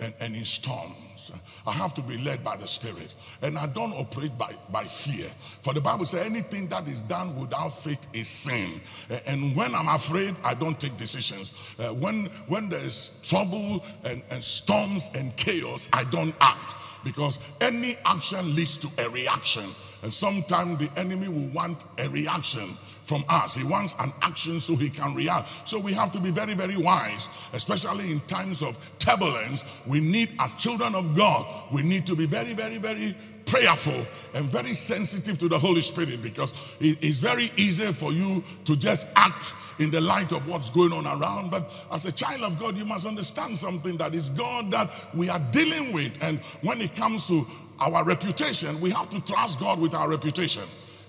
and, 0.00 0.12
and 0.20 0.34
in 0.34 0.44
storms. 0.44 1.32
I 1.66 1.72
have 1.72 1.94
to 1.94 2.02
be 2.02 2.18
led 2.18 2.44
by 2.44 2.56
the 2.56 2.68
Spirit. 2.68 3.14
And 3.42 3.58
I 3.58 3.66
don't 3.66 3.92
operate 3.94 4.36
by, 4.38 4.52
by 4.70 4.84
fear. 4.84 5.26
For 5.26 5.74
the 5.74 5.80
Bible 5.80 6.04
says 6.04 6.24
anything 6.26 6.68
that 6.68 6.86
is 6.86 7.00
done 7.00 7.38
without 7.40 7.70
faith 7.70 8.06
is 8.14 8.28
sin. 8.28 9.20
And 9.26 9.56
when 9.56 9.74
I'm 9.74 9.88
afraid, 9.88 10.34
I 10.44 10.54
don't 10.54 10.78
take 10.78 10.96
decisions. 10.96 11.74
Uh, 11.78 11.94
when, 11.94 12.26
when 12.46 12.68
there's 12.68 13.22
trouble 13.28 13.82
and, 14.04 14.22
and 14.30 14.42
storms 14.42 15.10
and 15.16 15.36
chaos, 15.36 15.88
I 15.92 16.04
don't 16.10 16.34
act. 16.40 16.74
Because 17.04 17.38
any 17.60 17.96
action 18.04 18.54
leads 18.54 18.78
to 18.78 19.04
a 19.04 19.08
reaction. 19.10 19.64
And 20.02 20.12
sometimes 20.12 20.78
the 20.78 20.90
enemy 20.98 21.28
will 21.28 21.48
want 21.54 21.84
a 21.98 22.08
reaction 22.08 22.66
from 23.06 23.24
us. 23.28 23.54
He 23.54 23.64
wants 23.64 23.96
an 24.00 24.10
action 24.22 24.60
so 24.60 24.74
he 24.74 24.90
can 24.90 25.14
react. 25.14 25.48
So 25.68 25.78
we 25.78 25.92
have 25.92 26.12
to 26.12 26.20
be 26.20 26.30
very, 26.30 26.54
very 26.54 26.76
wise, 26.76 27.28
especially 27.52 28.10
in 28.10 28.20
times 28.20 28.62
of 28.62 28.76
turbulence. 28.98 29.80
We 29.86 30.00
need, 30.00 30.30
as 30.40 30.52
children 30.54 30.94
of 30.94 31.16
God, 31.16 31.46
we 31.72 31.82
need 31.82 32.04
to 32.06 32.16
be 32.16 32.26
very, 32.26 32.52
very, 32.52 32.78
very 32.78 33.14
prayerful 33.46 33.94
and 34.34 34.46
very 34.46 34.74
sensitive 34.74 35.38
to 35.38 35.48
the 35.48 35.58
Holy 35.58 35.80
Spirit 35.80 36.20
because 36.22 36.76
it's 36.80 37.20
very 37.20 37.50
easy 37.56 37.86
for 37.92 38.12
you 38.12 38.42
to 38.64 38.76
just 38.76 39.06
act 39.16 39.54
in 39.78 39.90
the 39.90 40.00
light 40.00 40.32
of 40.32 40.48
what's 40.48 40.70
going 40.70 40.92
on 40.92 41.06
around. 41.06 41.50
But 41.50 41.72
as 41.92 42.06
a 42.06 42.12
child 42.12 42.42
of 42.42 42.58
God, 42.58 42.76
you 42.76 42.84
must 42.84 43.06
understand 43.06 43.56
something 43.56 43.96
that 43.98 44.14
is 44.14 44.28
God 44.30 44.70
that 44.72 44.90
we 45.14 45.28
are 45.28 45.40
dealing 45.52 45.92
with. 45.92 46.22
And 46.22 46.38
when 46.62 46.80
it 46.80 46.94
comes 46.96 47.28
to 47.28 47.46
our 47.80 48.04
reputation, 48.04 48.80
we 48.80 48.90
have 48.90 49.10
to 49.10 49.24
trust 49.24 49.60
God 49.60 49.80
with 49.80 49.94
our 49.94 50.08
reputation. 50.08 50.62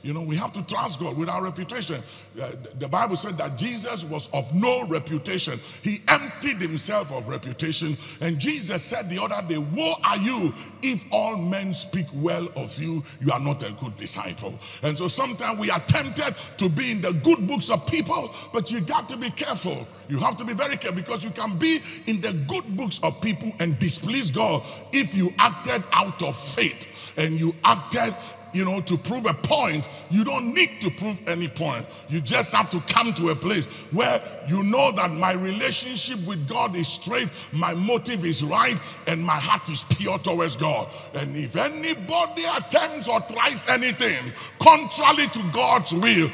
You 0.08 0.14
know, 0.14 0.22
we 0.22 0.38
have 0.38 0.54
to 0.54 0.66
trust 0.66 1.02
God 1.02 1.18
with 1.18 1.28
our 1.28 1.44
reputation. 1.44 1.98
Uh, 2.42 2.52
the 2.80 2.88
Bible 2.88 3.18
said 3.18 3.34
that 3.40 3.58
Jesus 3.58 4.06
was 4.06 4.30
of 4.32 4.56
no 4.56 4.88
reputation. 4.88 5.56
He 5.84 5.98
emptied 6.08 6.66
himself 6.66 7.12
of 7.12 7.28
reputation. 7.28 7.90
And 8.26 8.40
Jesus 8.40 8.86
said 8.86 9.10
the 9.10 9.22
other 9.22 9.46
day, 9.50 9.58
Woe 9.58 9.96
are 10.06 10.18
you 10.18 10.54
if 10.82 11.12
all 11.12 11.36
men 11.36 11.74
speak 11.74 12.06
well 12.16 12.48
of 12.56 12.74
you, 12.80 13.04
you 13.20 13.34
are 13.34 13.40
not 13.42 13.68
a 13.68 13.74
good 13.82 13.98
disciple. 13.98 14.58
And 14.82 14.98
so 14.98 15.10
sometimes 15.10 15.60
we 15.60 15.70
are 15.70 15.82
tempted 15.82 16.34
to 16.60 16.70
be 16.70 16.92
in 16.92 17.02
the 17.02 17.12
good 17.22 17.46
books 17.46 17.70
of 17.70 17.86
people, 17.86 18.34
but 18.54 18.72
you 18.72 18.80
got 18.80 19.10
to 19.10 19.18
be 19.18 19.30
careful. 19.32 19.86
You 20.08 20.20
have 20.20 20.38
to 20.38 20.46
be 20.46 20.54
very 20.54 20.78
careful 20.78 21.02
because 21.02 21.26
you 21.26 21.32
can 21.32 21.58
be 21.58 21.80
in 22.06 22.22
the 22.22 22.32
good 22.48 22.64
books 22.78 23.04
of 23.04 23.22
people 23.22 23.52
and 23.60 23.78
displease 23.78 24.32
God 24.32 24.64
if 24.94 25.18
you 25.18 25.34
acted 25.38 25.84
out 25.92 26.24
of 26.24 26.34
faith 26.34 27.14
and 27.18 27.38
you 27.38 27.54
acted 27.66 28.14
you 28.58 28.66
know, 28.66 28.82
to 28.82 28.98
prove 28.98 29.28
a 29.28 29.34
point, 29.34 29.88
you 30.10 30.24
don't 30.24 30.54
need 30.54 30.70
to 30.82 30.90
prove 30.90 31.22
any 31.28 31.48
point. 31.48 31.86
You 32.10 32.20
just 32.22 32.56
have 32.56 32.72
to 32.72 32.80
come 32.92 33.14
to 33.14 33.30
a 33.30 33.36
place 33.36 33.68
where 33.92 34.20
you 34.48 34.64
know 34.64 34.92
that 34.94 35.12
my 35.12 35.34
relationship 35.34 36.28
with 36.28 36.50
God 36.50 36.76
is 36.76 36.88
straight, 36.88 37.30
my 37.54 37.76
motive 37.76 38.26
is 38.26 38.44
right, 38.44 38.78
and 39.06 39.24
my 39.24 39.36
heart 39.36 39.70
is 39.70 39.84
pure 39.98 40.18
towards 40.18 40.56
God. 40.56 40.88
And 41.14 41.36
if 41.36 41.56
anybody 41.56 42.44
attempts 42.58 43.08
or 43.08 43.20
tries 43.22 43.70
anything 43.70 44.18
contrary 44.60 45.28
to 45.28 45.44
God's 45.54 45.94
will. 45.94 46.30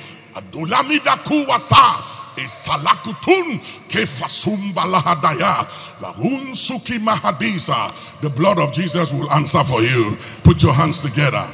The 8.21 8.29
blood 8.35 8.59
of 8.59 8.73
Jesus 8.73 9.13
will 9.13 9.31
answer 9.31 9.63
for 9.63 9.81
you. 9.81 10.17
Put 10.43 10.63
your 10.63 10.73
hands 10.73 11.01
together. 11.01 11.45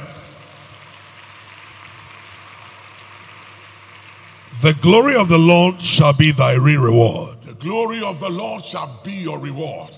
The 4.62 4.76
glory 4.82 5.16
of 5.16 5.30
the 5.30 5.38
Lord 5.38 5.80
shall 5.80 6.12
be 6.12 6.32
thy 6.32 6.54
reward. 6.54 7.40
The 7.44 7.54
glory 7.54 8.02
of 8.02 8.20
the 8.20 8.28
Lord 8.28 8.62
shall 8.62 9.00
be 9.02 9.12
your 9.12 9.38
reward. 9.38 9.96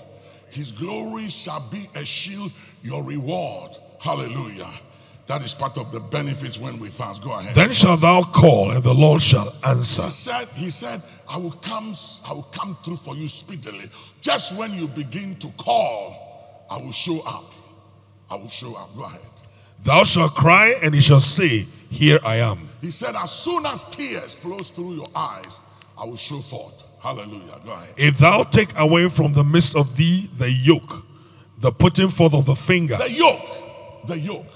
His 0.51 0.71
glory 0.71 1.29
shall 1.29 1.59
be 1.69 1.89
a 1.95 2.05
shield, 2.05 2.49
your 2.81 3.03
reward. 3.03 3.71
Hallelujah. 4.01 4.69
That 5.27 5.43
is 5.43 5.53
part 5.53 5.77
of 5.77 5.91
the 5.91 5.99
benefits 5.99 6.59
when 6.61 6.79
we 6.79 6.87
fast. 6.87 7.25
Go 7.25 7.37
ahead. 7.37 7.53
Then 7.53 7.73
shalt 7.73 7.99
thou 7.99 8.21
call, 8.21 8.71
and 8.71 8.81
the 8.81 8.93
Lord 8.93 9.21
shall 9.21 9.51
answer. 9.67 10.03
He 10.03 10.09
said, 10.09 10.47
He 10.55 10.69
said, 10.69 11.01
I 11.29 11.37
will 11.37 11.51
come, 11.51 11.93
I 12.29 12.31
will 12.31 12.47
come 12.53 12.77
through 12.85 12.95
for 12.95 13.15
you 13.15 13.27
speedily. 13.27 13.89
Just 14.21 14.57
when 14.57 14.73
you 14.73 14.87
begin 14.87 15.35
to 15.39 15.49
call, 15.57 16.65
I 16.71 16.77
will 16.77 16.93
show 16.93 17.19
up. 17.27 17.51
I 18.31 18.35
will 18.35 18.47
show 18.47 18.73
up. 18.77 18.95
Go 18.95 19.03
ahead. 19.03 19.19
Thou 19.83 20.05
shalt 20.05 20.35
cry, 20.35 20.73
and 20.81 20.95
he 20.95 21.01
shall 21.01 21.19
say, 21.19 21.65
Here 21.89 22.19
I 22.23 22.37
am. 22.37 22.59
He 22.83 22.91
said, 22.91 23.15
As 23.15 23.31
soon 23.31 23.65
as 23.65 23.85
tears 23.85 24.35
flows 24.37 24.69
through 24.69 24.95
your 24.95 25.07
eyes, 25.15 25.59
I 25.97 26.03
will 26.03 26.17
show 26.17 26.39
forth. 26.39 26.83
Hallelujah. 27.01 27.59
Go 27.63 27.71
ahead. 27.71 27.93
If 27.95 28.17
thou 28.17 28.43
take 28.43 28.77
away 28.77 29.07
from 29.07 29.31
the 29.31 29.43
midst 29.43 29.77
of 29.77 29.95
thee 29.95 30.29
the 30.37 30.51
yoke, 30.51 31.05
the 31.59 31.71
putting 31.71 32.09
forth 32.09 32.33
of 32.33 32.45
the 32.45 32.55
finger. 32.55 32.97
The 32.97 33.09
yoke. 33.09 34.07
The 34.07 34.19
yoke. 34.19 34.53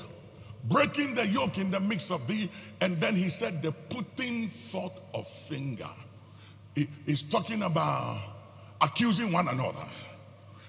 Breaking 0.65 1.15
the 1.15 1.25
yoke 1.25 1.57
in 1.57 1.71
the 1.71 1.79
midst 1.79 2.11
of 2.11 2.27
thee. 2.27 2.49
And 2.81 2.97
then 2.97 3.15
he 3.15 3.29
said, 3.29 3.61
the 3.61 3.71
putting 3.71 4.49
forth 4.49 4.99
of 5.13 5.25
finger. 5.25 5.87
He's 6.75 7.23
talking 7.23 7.63
about 7.63 8.19
accusing 8.81 9.31
one 9.31 9.47
another. 9.47 9.87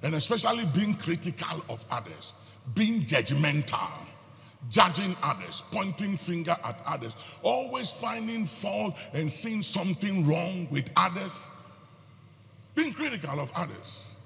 And 0.04 0.14
especially 0.14 0.64
being 0.76 0.94
critical 0.94 1.64
of 1.68 1.84
others. 1.90 2.34
Being 2.76 3.00
judgmental 3.00 3.90
judging 4.70 5.16
others, 5.22 5.62
pointing 5.72 6.16
finger 6.16 6.57
at 6.64 6.81
others, 6.87 7.16
always 7.42 7.90
finding 7.92 8.44
fault 8.44 8.94
and 9.14 9.31
seeing 9.31 9.62
something 9.62 10.26
wrong 10.26 10.68
with 10.70 10.90
others, 10.96 11.48
being 12.74 12.92
critical 12.92 13.40
of 13.40 13.50
others. 13.57 14.16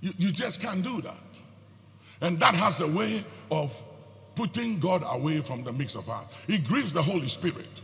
You, 0.00 0.12
you 0.18 0.32
just 0.32 0.62
can't 0.62 0.82
do 0.82 1.00
that. 1.02 1.42
And 2.22 2.38
that 2.40 2.54
has 2.54 2.80
a 2.80 2.96
way 2.96 3.22
of 3.50 3.82
putting 4.34 4.78
God 4.78 5.02
away 5.06 5.40
from 5.40 5.64
the 5.64 5.72
mix 5.72 5.96
of 5.96 6.08
us. 6.08 6.46
It 6.48 6.64
grieves 6.64 6.92
the 6.92 7.02
Holy 7.02 7.28
Spirit. 7.28 7.80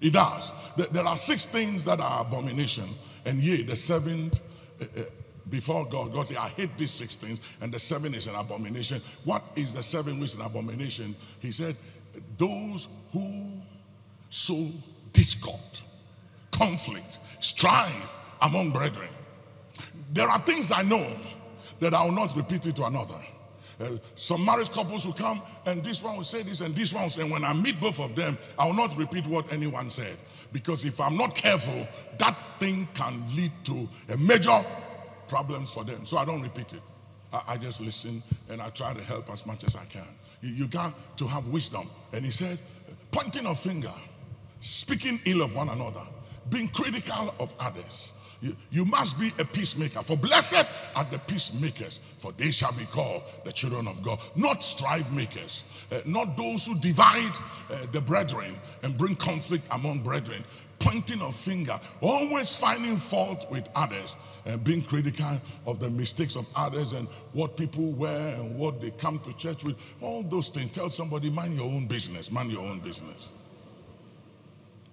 It 0.00 0.12
does. 0.12 0.74
There 0.76 1.04
are 1.04 1.16
six 1.16 1.46
things 1.46 1.84
that 1.84 2.00
are 2.00 2.22
abomination, 2.22 2.84
and 3.26 3.38
yea, 3.38 3.62
the 3.62 3.76
seventh 3.76 4.40
uh, 4.80 5.00
uh, 5.00 5.04
before 5.50 5.86
God. 5.86 6.12
God 6.12 6.28
said, 6.28 6.38
I 6.38 6.48
hate 6.48 6.76
these 6.78 6.90
six 6.90 7.16
things, 7.16 7.58
and 7.62 7.72
the 7.72 7.78
seven 7.78 8.14
is 8.14 8.26
an 8.26 8.34
abomination. 8.34 9.00
What 9.24 9.42
is 9.56 9.74
the 9.74 9.82
seven 9.82 10.20
which 10.20 10.30
is 10.30 10.36
an 10.36 10.46
abomination? 10.46 11.14
He 11.40 11.50
said, 11.50 11.76
Those 12.38 12.88
who 13.12 13.50
sow 14.30 14.66
discord, 15.12 15.86
conflict, 16.52 17.18
strife 17.40 18.36
among 18.42 18.70
brethren. 18.70 19.08
There 20.12 20.28
are 20.28 20.38
things 20.40 20.72
I 20.72 20.82
know 20.82 21.06
that 21.80 21.94
I 21.94 22.04
will 22.04 22.12
not 22.12 22.34
repeat 22.36 22.66
it 22.66 22.76
to 22.76 22.84
another. 22.84 23.14
Uh, 23.80 23.96
some 24.14 24.44
married 24.44 24.70
couples 24.72 25.06
will 25.06 25.14
come 25.14 25.40
and 25.64 25.82
this 25.82 26.04
one 26.04 26.16
will 26.16 26.24
say 26.24 26.42
this 26.42 26.60
and 26.60 26.74
this 26.74 26.92
one 26.92 27.04
will 27.04 27.10
say, 27.10 27.28
when 27.30 27.44
I 27.44 27.54
meet 27.54 27.80
both 27.80 27.98
of 27.98 28.14
them, 28.14 28.36
I 28.58 28.66
will 28.66 28.74
not 28.74 28.96
repeat 28.98 29.26
what 29.26 29.50
anyone 29.52 29.88
said. 29.88 30.16
Because 30.52 30.84
if 30.84 31.00
I'm 31.00 31.16
not 31.16 31.34
careful, 31.34 31.86
that 32.18 32.36
thing 32.58 32.86
can 32.94 33.24
lead 33.34 33.52
to 33.64 33.88
a 34.12 34.16
major 34.18 34.60
problems 35.30 35.72
for 35.72 35.84
them. 35.84 36.04
So 36.04 36.18
I 36.18 36.24
don't 36.26 36.42
repeat 36.42 36.72
it. 36.74 36.82
I, 37.32 37.40
I 37.50 37.56
just 37.56 37.80
listen 37.80 38.20
and 38.50 38.60
I 38.60 38.68
try 38.70 38.92
to 38.92 39.02
help 39.02 39.30
as 39.30 39.46
much 39.46 39.64
as 39.64 39.76
I 39.76 39.84
can. 39.86 40.06
You, 40.42 40.50
you 40.50 40.66
got 40.66 40.92
to 41.16 41.26
have 41.26 41.48
wisdom. 41.48 41.86
And 42.12 42.24
he 42.24 42.32
said, 42.32 42.58
pointing 43.12 43.46
a 43.46 43.54
finger, 43.54 43.92
speaking 44.58 45.20
ill 45.24 45.42
of 45.42 45.54
one 45.54 45.68
another, 45.68 46.02
being 46.50 46.68
critical 46.68 47.32
of 47.38 47.54
others. 47.60 48.14
You, 48.42 48.56
you 48.70 48.84
must 48.86 49.20
be 49.20 49.30
a 49.38 49.44
peacemaker. 49.44 50.00
For 50.02 50.16
blessed 50.16 50.96
are 50.96 51.04
the 51.04 51.18
peacemakers, 51.20 51.98
for 51.98 52.32
they 52.32 52.50
shall 52.50 52.72
be 52.72 52.84
called 52.86 53.22
the 53.44 53.52
children 53.52 53.86
of 53.86 54.02
God. 54.02 54.18
Not 54.34 54.64
strife 54.64 55.12
makers, 55.12 55.86
uh, 55.92 56.00
not 56.06 56.36
those 56.36 56.66
who 56.66 56.78
divide 56.80 57.36
uh, 57.70 57.86
the 57.92 58.00
brethren 58.00 58.54
and 58.82 58.96
bring 58.96 59.14
conflict 59.14 59.68
among 59.72 60.00
brethren, 60.00 60.42
pointing 60.80 61.20
a 61.20 61.30
finger, 61.30 61.78
always 62.00 62.58
finding 62.58 62.96
fault 62.96 63.46
with 63.50 63.68
others 63.76 64.16
and 64.46 64.62
being 64.64 64.82
critical 64.82 65.40
of 65.66 65.78
the 65.78 65.90
mistakes 65.90 66.36
of 66.36 66.48
others 66.56 66.92
and 66.94 67.06
what 67.32 67.56
people 67.56 67.92
wear 67.92 68.34
and 68.34 68.58
what 68.58 68.80
they 68.80 68.90
come 68.92 69.18
to 69.20 69.36
church 69.36 69.64
with. 69.64 69.78
All 70.00 70.22
those 70.22 70.48
things. 70.48 70.72
Tell 70.72 70.90
somebody, 70.90 71.30
mind 71.30 71.56
your 71.56 71.66
own 71.66 71.86
business. 71.86 72.32
Mind 72.32 72.50
your 72.50 72.66
own 72.66 72.80
business. 72.80 73.34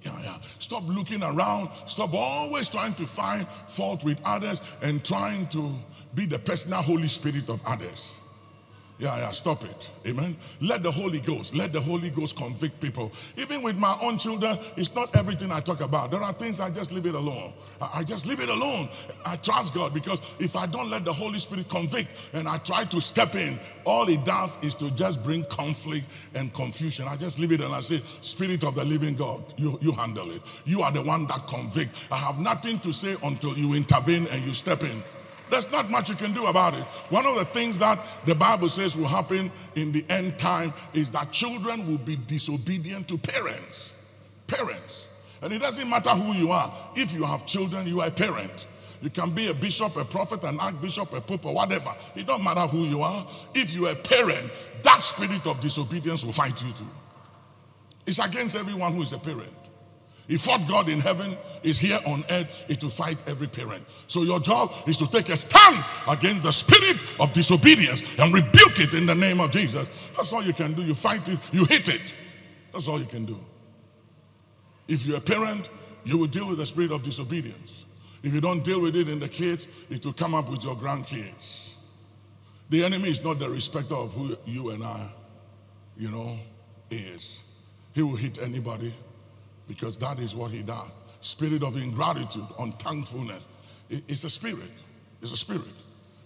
Yeah, 0.04 0.13
yeah. 0.21 0.38
Stop 0.60 0.84
looking 0.88 1.23
around. 1.23 1.69
Stop 1.86 2.13
always 2.13 2.69
trying 2.69 2.93
to 2.93 3.06
find 3.06 3.47
fault 3.47 4.04
with 4.04 4.21
others 4.26 4.62
and 4.84 5.04
trying 5.04 5.47
to 5.47 5.71
be 6.13 6.26
the 6.26 6.39
personal 6.39 6.82
Holy 6.82 7.08
Spirit 7.08 7.50
of 7.50 7.62
others. 7.65 8.26
Yeah, 8.99 9.15
yeah, 9.17 9.29
stop 9.29 9.63
it. 9.63 9.91
Amen. 10.07 10.36
Let 10.60 10.81
the 10.81 10.91
Holy 10.91 11.19
Ghost, 11.19 11.55
let 11.55 11.71
the 11.71 11.79
Holy 11.79 12.10
Ghost 12.10 12.36
convict 12.36 12.81
people. 12.81 13.12
Even 13.38 13.62
with 13.62 13.77
my 13.77 13.95
own 14.01 14.17
children, 14.17 14.57
it's 14.75 14.93
not 14.95 15.15
everything 15.15 15.51
I 15.51 15.60
talk 15.60 15.81
about. 15.81 16.10
There 16.10 16.21
are 16.21 16.33
things 16.33 16.60
I 16.60 16.71
just 16.71 16.91
leave 16.91 17.05
it 17.05 17.13
alone. 17.13 17.53
I 17.79 18.03
just 18.03 18.25
leave 18.25 18.39
it 18.39 18.49
alone. 18.49 18.89
I 19.23 19.36
trust 19.36 19.75
God 19.75 19.93
because 19.93 20.19
if 20.39 20.55
I 20.55 20.65
don't 20.65 20.89
let 20.89 21.05
the 21.05 21.13
Holy 21.13 21.38
Spirit 21.38 21.69
convict 21.69 22.10
and 22.33 22.47
I 22.47 22.57
try 22.57 22.86
to 22.86 22.99
step 22.99 23.36
in, 23.36 23.60
all 23.86 24.10
it 24.10 24.25
does 24.25 24.57
is 24.63 24.73
to 24.75 24.89
just 24.95 25.23
bring 25.23 25.43
conflict 25.43 26.07
and 26.33 26.51
confusion. 26.55 27.05
I 27.07 27.17
just 27.17 27.39
leave 27.39 27.51
it 27.51 27.62
and 27.62 27.73
I 27.75 27.81
say, 27.81 27.97
Spirit 27.97 28.63
of 28.63 28.73
the 28.73 28.83
living 28.83 29.15
God, 29.15 29.53
you, 29.57 29.77
you 29.79 29.91
handle 29.91 30.31
it. 30.31 30.41
You 30.65 30.81
are 30.81 30.91
the 30.91 31.03
one 31.03 31.27
that 31.27 31.45
convict. 31.47 32.07
I 32.12 32.17
have 32.17 32.39
nothing 32.39 32.79
to 32.79 32.91
say 32.91 33.15
until 33.23 33.55
you 33.55 33.75
intervene 33.75 34.25
and 34.31 34.43
you 34.43 34.53
step 34.53 34.81
in. 34.81 35.03
There's 35.49 35.71
not 35.71 35.89
much 35.89 36.10
you 36.10 36.15
can 36.15 36.33
do 36.33 36.47
about 36.47 36.73
it. 36.73 36.83
One 37.10 37.25
of 37.25 37.36
the 37.36 37.45
things 37.45 37.79
that 37.79 37.99
the 38.25 38.36
Bible 38.36 38.69
says 38.69 38.97
will 38.97 39.07
happen 39.07 39.51
in 39.75 39.91
the 39.91 40.05
end 40.10 40.38
time 40.38 40.73
is 40.93 41.12
that 41.12 41.31
children 41.31 41.88
will 41.88 41.99
be 41.99 42.17
disobedient 42.27 43.07
to 43.10 43.17
parents. 43.17 43.93
Parents. 44.47 45.38
And 45.41 45.53
it 45.53 45.60
doesn't 45.60 45.89
matter 45.89 46.10
who 46.10 46.33
you 46.33 46.51
are. 46.51 46.73
If 46.95 47.13
you 47.13 47.23
have 47.23 47.45
children, 47.45 47.88
you 47.88 48.01
are 48.01 48.07
a 48.07 48.12
parent. 48.12 48.65
You 49.01 49.10
can 49.10 49.29
be 49.29 49.47
a 49.47 49.53
bishop, 49.53 49.95
a 49.95 50.03
prophet, 50.03 50.43
an 50.43 50.60
archbishop, 50.60 51.13
a 51.13 51.21
pope, 51.21 51.45
or 51.45 51.53
whatever. 51.53 51.93
It 52.15 52.25
don't 52.25 52.43
matter 52.43 52.62
who 52.62 52.86
you 52.86 53.01
are. 53.01 53.25
If 53.53 53.75
you 53.75 53.86
are 53.86 53.91
a 53.91 53.95
parent, 53.95 54.51
that 54.83 55.03
spirit 55.03 55.45
of 55.45 55.62
disobedience 55.62 56.25
will 56.25 56.33
fight 56.33 56.62
you 56.63 56.71
too. 56.71 56.88
It's 58.07 58.25
against 58.25 58.55
everyone 58.55 58.93
who 58.93 59.03
is 59.03 59.13
a 59.13 59.19
parent. 59.19 59.66
He 60.27 60.35
fought 60.35 60.67
God 60.67 60.89
in 60.89 60.99
heaven, 60.99 61.35
is 61.63 61.79
here 61.79 61.99
on 62.05 62.23
earth, 62.29 62.69
is 62.69 62.77
to 62.77 62.89
fight 62.89 63.17
every 63.27 63.47
parent. 63.47 63.83
So 64.07 64.23
your 64.23 64.39
job 64.41 64.71
is 64.85 64.97
to 64.97 65.07
take 65.09 65.29
a 65.29 65.37
stand 65.37 65.77
against 66.09 66.43
the 66.43 66.51
spirit 66.51 66.97
of 67.19 67.31
disobedience 67.31 68.19
and 68.19 68.33
rebuke 68.33 68.79
it 68.79 68.93
in 68.93 69.05
the 69.05 69.15
name 69.15 69.39
of 69.39 69.51
Jesus. 69.51 70.11
That's 70.15 70.33
all 70.33 70.43
you 70.43 70.53
can 70.53 70.73
do. 70.73 70.81
You 70.81 70.93
fight 70.93 71.27
it, 71.29 71.39
you 71.53 71.63
hit 71.65 71.87
it. 71.87 72.15
That's 72.73 72.89
all 72.89 72.99
you 72.99 73.05
can 73.05 73.25
do. 73.25 73.39
If 74.87 75.05
you're 75.05 75.17
a 75.17 75.21
parent, 75.21 75.69
you 76.03 76.17
will 76.17 76.27
deal 76.27 76.47
with 76.47 76.57
the 76.57 76.65
spirit 76.65 76.91
of 76.91 77.03
disobedience. 77.03 77.85
If 78.21 78.33
you 78.33 78.41
don't 78.41 78.63
deal 78.63 78.81
with 78.81 78.95
it 78.95 79.07
in 79.07 79.19
the 79.19 79.29
kids, 79.29 79.67
it 79.89 80.05
will 80.05 80.13
come 80.13 80.35
up 80.35 80.49
with 80.49 80.63
your 80.63 80.75
grandkids. 80.75 81.85
The 82.69 82.83
enemy 82.83 83.09
is 83.09 83.23
not 83.23 83.39
the 83.39 83.49
respecter 83.49 83.95
of 83.95 84.13
who 84.13 84.37
you 84.45 84.71
and 84.71 84.83
I, 84.83 85.07
you 85.97 86.11
know, 86.11 86.37
is. 86.91 87.43
He 87.93 88.01
will 88.01 88.17
hit 88.17 88.41
anybody 88.41 88.93
because 89.67 89.97
that 89.99 90.19
is 90.19 90.36
what 90.36 90.51
he 90.51 90.63
does. 90.63 90.89
Spirit 91.21 91.63
of 91.63 91.75
ingratitude, 91.75 92.45
unthankfulness. 92.60 93.47
It's 93.89 94.23
a 94.23 94.30
spirit. 94.30 94.71
It's 95.21 95.34
a 95.34 95.38
spirit 95.38 95.67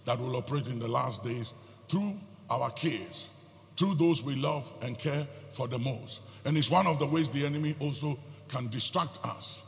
that 0.04 0.18
will 0.18 0.36
operate 0.36 0.68
in 0.68 0.78
the 0.78 0.88
last 0.88 1.24
days 1.24 1.54
through 1.88 2.14
our 2.50 2.70
kids, 2.70 3.30
through 3.76 3.94
those 3.94 4.22
we 4.22 4.34
love 4.36 4.72
and 4.82 4.98
care 4.98 5.26
for 5.50 5.68
the 5.68 5.78
most. 5.78 6.22
And 6.44 6.56
it's 6.56 6.70
one 6.70 6.86
of 6.86 6.98
the 6.98 7.06
ways 7.06 7.28
the 7.28 7.46
enemy 7.46 7.74
also 7.80 8.18
can 8.48 8.68
distract 8.68 9.18
us. 9.24 9.64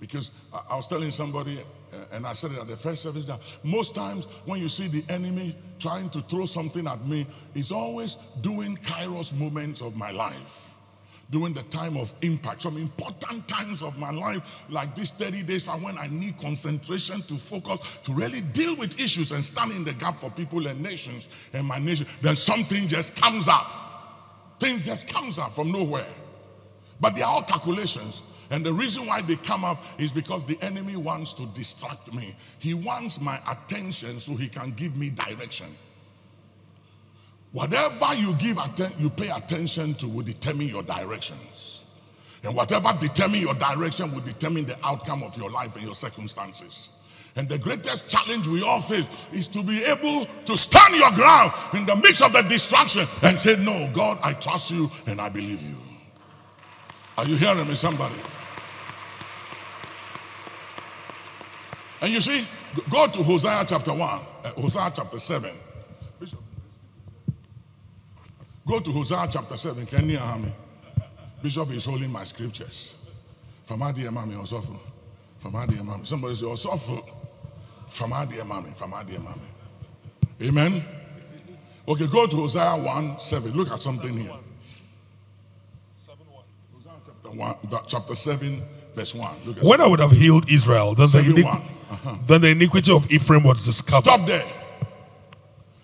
Because 0.00 0.30
I 0.70 0.76
was 0.76 0.86
telling 0.86 1.10
somebody, 1.10 1.58
uh, 1.92 1.96
and 2.12 2.26
I 2.26 2.32
said 2.32 2.52
it 2.52 2.58
at 2.58 2.68
the 2.68 2.76
first 2.76 3.02
service, 3.02 3.26
that 3.26 3.40
most 3.64 3.94
times 3.94 4.26
when 4.44 4.60
you 4.60 4.68
see 4.68 4.86
the 4.86 5.12
enemy 5.12 5.56
trying 5.80 6.08
to 6.10 6.20
throw 6.20 6.44
something 6.44 6.86
at 6.86 7.04
me, 7.04 7.26
it's 7.54 7.72
always 7.72 8.14
doing 8.42 8.76
kairos 8.76 9.36
moments 9.36 9.80
of 9.80 9.96
my 9.96 10.12
life 10.12 10.67
during 11.30 11.52
the 11.52 11.62
time 11.64 11.96
of 11.96 12.12
impact, 12.22 12.62
some 12.62 12.76
important 12.78 13.46
times 13.46 13.82
of 13.82 13.98
my 13.98 14.10
life, 14.10 14.64
like 14.70 14.94
these 14.94 15.10
30 15.10 15.42
days, 15.42 15.68
are 15.68 15.76
when 15.78 15.98
I 15.98 16.08
need 16.08 16.38
concentration 16.38 17.20
to 17.22 17.34
focus, 17.34 17.98
to 18.04 18.12
really 18.12 18.40
deal 18.52 18.76
with 18.76 18.98
issues 18.98 19.32
and 19.32 19.44
stand 19.44 19.72
in 19.72 19.84
the 19.84 19.92
gap 19.94 20.16
for 20.16 20.30
people 20.30 20.66
and 20.66 20.82
nations 20.82 21.28
and 21.52 21.66
my 21.66 21.78
nation. 21.78 22.06
Then 22.22 22.34
something 22.34 22.88
just 22.88 23.20
comes 23.20 23.46
up. 23.48 23.66
Things 24.58 24.86
just 24.86 25.12
comes 25.12 25.38
up 25.38 25.50
from 25.52 25.70
nowhere. 25.70 26.06
But 27.00 27.14
they 27.14 27.22
are 27.22 27.30
all 27.30 27.42
calculations. 27.42 28.34
And 28.50 28.64
the 28.64 28.72
reason 28.72 29.06
why 29.06 29.20
they 29.20 29.36
come 29.36 29.64
up 29.64 29.78
is 29.98 30.10
because 30.10 30.44
the 30.46 30.58
enemy 30.62 30.96
wants 30.96 31.34
to 31.34 31.46
distract 31.48 32.14
me. 32.14 32.34
He 32.58 32.72
wants 32.72 33.20
my 33.20 33.38
attention 33.50 34.18
so 34.18 34.34
he 34.34 34.48
can 34.48 34.70
give 34.70 34.96
me 34.96 35.10
direction. 35.10 35.66
Whatever 37.52 38.14
you 38.14 38.34
give 38.34 38.58
atten- 38.58 38.92
you 38.98 39.10
pay 39.10 39.30
attention 39.30 39.94
to 39.94 40.06
will 40.08 40.24
determine 40.24 40.68
your 40.68 40.82
directions. 40.82 41.84
And 42.44 42.54
whatever 42.54 42.92
determine 43.00 43.40
your 43.40 43.54
direction 43.54 44.12
will 44.12 44.20
determine 44.20 44.66
the 44.66 44.76
outcome 44.84 45.22
of 45.22 45.36
your 45.36 45.50
life 45.50 45.74
and 45.76 45.84
your 45.84 45.94
circumstances. 45.94 46.92
And 47.36 47.48
the 47.48 47.58
greatest 47.58 48.10
challenge 48.10 48.48
we 48.48 48.62
all 48.62 48.80
face 48.80 49.28
is 49.32 49.46
to 49.48 49.62
be 49.62 49.82
able 49.84 50.24
to 50.24 50.56
stand 50.56 50.94
your 50.96 51.10
ground 51.12 51.52
in 51.74 51.86
the 51.86 51.96
midst 51.96 52.22
of 52.22 52.32
the 52.32 52.42
distraction 52.42 53.02
and 53.22 53.38
say, 53.38 53.56
No, 53.64 53.88
God, 53.92 54.18
I 54.22 54.32
trust 54.34 54.72
you 54.72 54.88
and 55.06 55.20
I 55.20 55.28
believe 55.28 55.62
you. 55.62 55.76
Are 57.16 57.26
you 57.26 57.36
hearing 57.36 57.66
me, 57.66 57.74
somebody? 57.74 58.14
And 62.00 62.12
you 62.12 62.20
see, 62.20 62.44
go 62.90 63.06
to 63.08 63.22
Hosea 63.22 63.64
chapter 63.66 63.92
1, 63.92 64.00
uh, 64.00 64.50
Hosea 64.60 64.92
chapter 64.94 65.18
7. 65.18 65.50
Bishop. 66.20 66.38
Go 68.68 68.80
to 68.80 68.92
Hosea 68.92 69.26
chapter 69.30 69.56
7. 69.56 69.86
Can 69.86 70.10
you 70.10 70.18
hear 70.18 70.36
me? 70.36 70.52
Bishop 71.42 71.70
is 71.70 71.86
holding 71.86 72.12
my 72.12 72.24
scriptures. 72.24 72.94
From 73.64 73.82
Adi 73.82 74.02
Mami 74.02 74.34
Osofo. 74.34 74.76
From 75.38 75.56
Adi 75.56 75.76
Mami. 75.76 76.06
Somebody 76.06 76.34
say 76.34 76.44
Osofo. 76.46 77.00
From 77.86 78.12
Adi 78.12 78.36
Mami. 78.36 78.76
From 78.76 78.92
Adi 78.92 79.14
Mami. 79.14 79.40
Amen. 80.42 80.82
Okay, 81.88 82.06
go 82.08 82.26
to 82.26 82.36
Hosea 82.36 82.72
1 82.76 83.18
7. 83.18 83.52
Look 83.52 83.70
at 83.72 83.80
something 83.80 84.12
here. 84.14 84.30
Hosea 86.06 86.92
chapter, 87.22 87.30
1, 87.38 87.56
chapter 87.88 88.14
7, 88.14 88.48
verse 88.94 89.14
1. 89.14 89.34
Look 89.46 89.56
at 89.58 89.62
When 89.64 89.80
I 89.80 89.86
would 89.86 90.00
have 90.00 90.12
healed 90.12 90.50
Israel, 90.50 90.94
then 90.94 91.08
the, 91.08 91.18
iniqu- 91.20 91.62
Uh-huh. 91.90 92.16
then 92.26 92.42
the 92.42 92.48
iniquity 92.50 92.92
of 92.94 93.10
Ephraim 93.10 93.44
was 93.44 93.64
discovered. 93.64 94.04
Stop 94.04 94.26
there. 94.26 94.44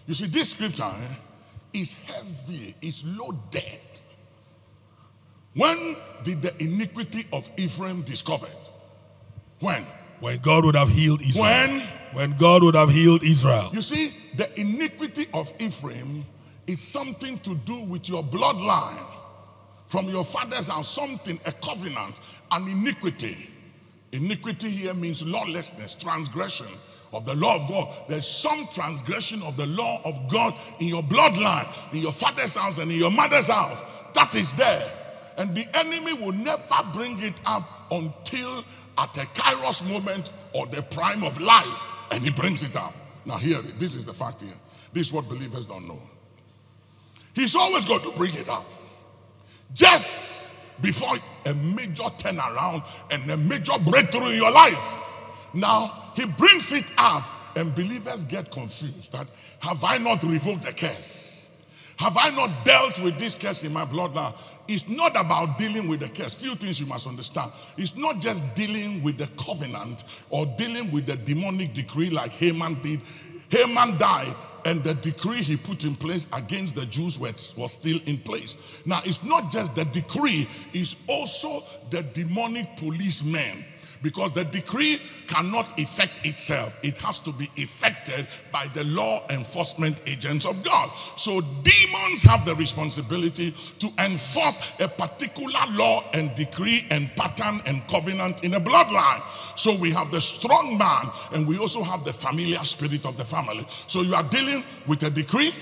You 0.06 0.12
see, 0.12 0.26
this 0.26 0.50
scripture 0.50 0.82
eh, 0.84 1.14
is 1.74 2.04
heavy, 2.04 2.74
is 2.80 3.04
loaded. 3.04 3.80
When 5.54 5.96
did 6.22 6.42
the 6.42 6.54
iniquity 6.62 7.26
of 7.32 7.48
Ephraim 7.56 8.02
discovered? 8.02 8.48
When? 9.60 9.82
When 10.20 10.38
God 10.38 10.64
would 10.64 10.76
have 10.76 10.88
healed 10.88 11.20
Israel. 11.20 11.42
When? 11.42 11.80
When 12.12 12.32
God 12.36 12.62
would 12.62 12.74
have 12.74 12.90
healed 12.90 13.22
Israel. 13.22 13.70
You 13.72 13.82
see, 13.82 14.08
the 14.36 14.48
iniquity 14.60 15.26
of 15.34 15.52
Ephraim 15.60 16.24
is 16.66 16.80
something 16.80 17.38
to 17.40 17.54
do 17.56 17.80
with 17.82 18.08
your 18.08 18.22
bloodline. 18.22 19.10
From 19.86 20.08
your 20.08 20.24
father's 20.24 20.68
house, 20.68 20.88
something, 20.88 21.38
a 21.46 21.52
covenant, 21.52 22.20
an 22.50 22.66
iniquity. 22.68 23.50
Iniquity 24.12 24.70
here 24.70 24.94
means 24.94 25.26
lawlessness, 25.26 25.94
transgression 25.94 26.68
of 27.14 27.24
the 27.24 27.34
law 27.36 27.56
of 27.56 27.68
God. 27.68 27.88
There's 28.08 28.26
some 28.26 28.66
transgression 28.72 29.42
of 29.42 29.56
the 29.56 29.66
law 29.66 30.00
of 30.04 30.28
God 30.30 30.54
in 30.80 30.88
your 30.88 31.02
bloodline, 31.02 31.68
in 31.92 32.00
your 32.00 32.12
father's 32.12 32.56
house, 32.56 32.78
and 32.78 32.90
in 32.90 32.98
your 32.98 33.10
mother's 33.10 33.48
house. 33.48 33.80
That 34.14 34.34
is 34.34 34.52
there. 34.56 34.90
And 35.38 35.54
the 35.54 35.66
enemy 35.74 36.12
will 36.12 36.32
never 36.32 36.62
bring 36.92 37.20
it 37.22 37.40
up 37.46 37.62
until 37.90 38.64
at 38.98 39.16
a 39.16 39.26
kairos 39.26 39.90
moment 39.92 40.30
or 40.52 40.66
the 40.66 40.82
prime 40.82 41.24
of 41.24 41.40
life, 41.40 41.88
and 42.12 42.22
he 42.22 42.30
brings 42.30 42.62
it 42.62 42.76
up. 42.76 42.92
Now, 43.24 43.36
hear 43.38 43.58
it. 43.58 43.78
This 43.78 43.94
is 43.94 44.06
the 44.06 44.12
fact 44.12 44.42
here. 44.42 44.52
This 44.92 45.08
is 45.08 45.12
what 45.12 45.28
believers 45.28 45.66
don't 45.66 45.88
know. 45.88 46.00
He's 47.34 47.56
always 47.56 47.84
going 47.84 48.02
to 48.02 48.12
bring 48.16 48.34
it 48.34 48.48
up. 48.48 48.64
Just 49.72 50.80
before 50.82 51.16
a 51.46 51.54
major 51.54 52.04
turnaround 52.18 52.82
and 53.10 53.28
a 53.30 53.36
major 53.36 53.72
breakthrough 53.88 54.30
in 54.30 54.36
your 54.36 54.52
life. 54.52 55.10
Now, 55.54 56.12
he 56.16 56.26
brings 56.26 56.72
it 56.72 56.92
up, 56.98 57.24
and 57.56 57.74
believers 57.74 58.24
get 58.24 58.50
confused 58.50 59.12
that 59.12 59.26
have 59.60 59.82
I 59.84 59.98
not 59.98 60.22
revoked 60.24 60.64
the 60.64 60.72
curse? 60.72 61.64
Have 61.98 62.16
I 62.18 62.30
not 62.30 62.64
dealt 62.64 63.02
with 63.02 63.18
this 63.18 63.34
curse 63.34 63.64
in 63.64 63.72
my 63.72 63.84
bloodline? 63.84 64.34
It's 64.66 64.88
not 64.88 65.12
about 65.12 65.58
dealing 65.58 65.88
with 65.88 66.00
the 66.00 66.08
curse. 66.08 66.42
Few 66.42 66.54
things 66.54 66.80
you 66.80 66.86
must 66.86 67.06
understand. 67.06 67.52
It's 67.76 67.96
not 67.96 68.20
just 68.20 68.54
dealing 68.56 69.02
with 69.02 69.16
the 69.16 69.28
covenant 69.42 70.04
or 70.30 70.46
dealing 70.58 70.90
with 70.90 71.06
the 71.06 71.16
demonic 71.16 71.72
decree 71.72 72.10
like 72.10 72.32
Haman 72.32 72.74
did. 72.82 73.00
Haman 73.50 73.96
died, 73.96 74.34
and 74.64 74.82
the 74.82 74.94
decree 74.94 75.42
he 75.42 75.56
put 75.56 75.84
in 75.84 75.94
place 75.94 76.26
against 76.32 76.74
the 76.74 76.86
Jews 76.86 77.18
was, 77.18 77.56
was 77.56 77.72
still 77.72 77.98
in 78.06 78.18
place. 78.18 78.82
Now, 78.84 79.00
it's 79.04 79.22
not 79.22 79.52
just 79.52 79.76
the 79.76 79.84
decree, 79.84 80.48
it's 80.72 81.08
also 81.08 81.60
the 81.90 82.02
demonic 82.02 82.76
policemen 82.76 83.64
because 84.04 84.32
the 84.32 84.44
decree 84.44 84.98
cannot 85.26 85.78
effect 85.80 86.26
itself. 86.26 86.84
It 86.84 86.98
has 86.98 87.18
to 87.20 87.32
be 87.32 87.48
effected 87.56 88.26
by 88.52 88.66
the 88.74 88.84
law 88.84 89.26
enforcement 89.30 90.02
agents 90.06 90.44
of 90.44 90.62
God. 90.62 90.90
So 91.16 91.40
demons 91.40 92.22
have 92.24 92.44
the 92.44 92.54
responsibility 92.54 93.52
to 93.80 93.88
enforce 94.04 94.78
a 94.78 94.88
particular 94.88 95.58
law 95.72 96.04
and 96.12 96.32
decree 96.34 96.86
and 96.90 97.10
pattern 97.16 97.60
and 97.66 97.84
covenant 97.88 98.44
in 98.44 98.54
a 98.54 98.60
bloodline. 98.60 99.22
So 99.58 99.74
we 99.80 99.90
have 99.92 100.10
the 100.10 100.20
strong 100.20 100.76
man 100.76 101.06
and 101.32 101.48
we 101.48 101.58
also 101.58 101.82
have 101.82 102.04
the 102.04 102.12
familiar 102.12 102.58
spirit 102.58 103.06
of 103.06 103.16
the 103.16 103.24
family. 103.24 103.64
So 103.86 104.02
you 104.02 104.14
are 104.14 104.22
dealing 104.24 104.62
with 104.86 105.02
a 105.04 105.10
decree 105.10 105.52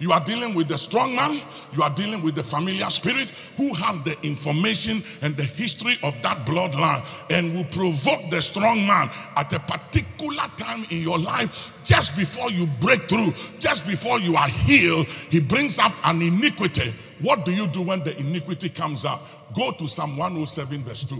you 0.00 0.12
are 0.12 0.20
dealing 0.24 0.54
with 0.54 0.66
the 0.66 0.78
strong 0.78 1.14
man, 1.14 1.38
you 1.72 1.82
are 1.82 1.90
dealing 1.90 2.22
with 2.22 2.34
the 2.34 2.42
familiar 2.42 2.86
spirit 2.86 3.28
who 3.58 3.72
has 3.74 4.02
the 4.02 4.16
information 4.22 4.96
and 5.22 5.36
the 5.36 5.44
history 5.44 5.94
of 6.02 6.20
that 6.22 6.38
bloodline 6.46 7.04
and 7.30 7.54
will 7.54 7.64
provoke 7.64 8.30
the 8.30 8.40
strong 8.40 8.86
man 8.86 9.10
at 9.36 9.52
a 9.52 9.60
particular 9.60 10.42
time 10.56 10.84
in 10.90 11.02
your 11.02 11.18
life 11.18 11.78
just 11.84 12.16
before 12.16 12.50
you 12.50 12.66
break 12.80 13.02
through, 13.10 13.32
just 13.58 13.86
before 13.86 14.18
you 14.20 14.36
are 14.36 14.48
healed. 14.48 15.06
He 15.06 15.38
brings 15.38 15.78
up 15.78 15.92
an 16.06 16.22
iniquity. 16.22 16.90
What 17.20 17.44
do 17.44 17.52
you 17.52 17.66
do 17.66 17.82
when 17.82 18.00
the 18.00 18.18
iniquity 18.18 18.70
comes 18.70 19.04
up? 19.04 19.20
Go 19.54 19.70
to 19.72 19.86
Psalm 19.86 20.16
107, 20.16 20.78
verse 20.78 21.04
2. 21.04 21.16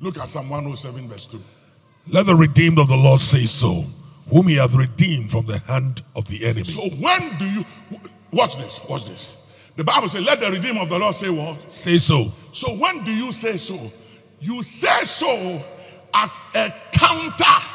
Look 0.00 0.18
at 0.18 0.28
Psalm 0.28 0.50
107, 0.50 1.08
verse 1.08 1.26
2. 1.26 1.40
Let 2.08 2.26
the 2.26 2.34
redeemed 2.34 2.78
of 2.78 2.88
the 2.88 2.96
Lord 2.96 3.20
say 3.20 3.46
so 3.46 3.84
whom 4.28 4.48
he 4.48 4.56
hath 4.56 4.74
redeemed 4.74 5.30
from 5.30 5.46
the 5.46 5.58
hand 5.60 6.02
of 6.14 6.26
the 6.28 6.44
enemy. 6.44 6.64
So 6.64 6.82
when 7.02 7.38
do 7.38 7.44
you 7.50 7.64
watch 8.32 8.56
this? 8.56 8.80
Watch 8.88 9.06
this. 9.06 9.36
The 9.76 9.84
Bible 9.84 10.08
says, 10.08 10.24
Let 10.24 10.40
the 10.40 10.50
redeemer 10.50 10.82
of 10.82 10.88
the 10.88 10.98
Lord 10.98 11.14
say 11.14 11.30
what? 11.30 11.60
Say 11.70 11.98
so. 11.98 12.32
So 12.52 12.68
when 12.72 13.02
do 13.04 13.14
you 13.14 13.32
say 13.32 13.56
so? 13.56 13.74
You 14.40 14.62
say 14.62 15.04
so 15.04 15.62
as 16.14 16.38
a 16.54 16.72
counter 16.92 17.66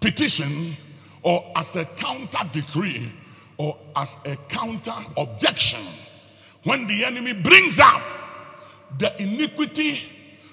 petition 0.00 0.74
or 1.22 1.44
as 1.56 1.76
a 1.76 1.84
counter 1.96 2.48
decree 2.52 3.10
or 3.58 3.76
as 3.96 4.24
a 4.26 4.36
counter 4.48 4.94
objection. 5.16 5.80
When 6.64 6.86
the 6.86 7.04
enemy 7.04 7.32
brings 7.34 7.80
up 7.80 8.02
the 8.98 9.22
iniquity 9.22 9.98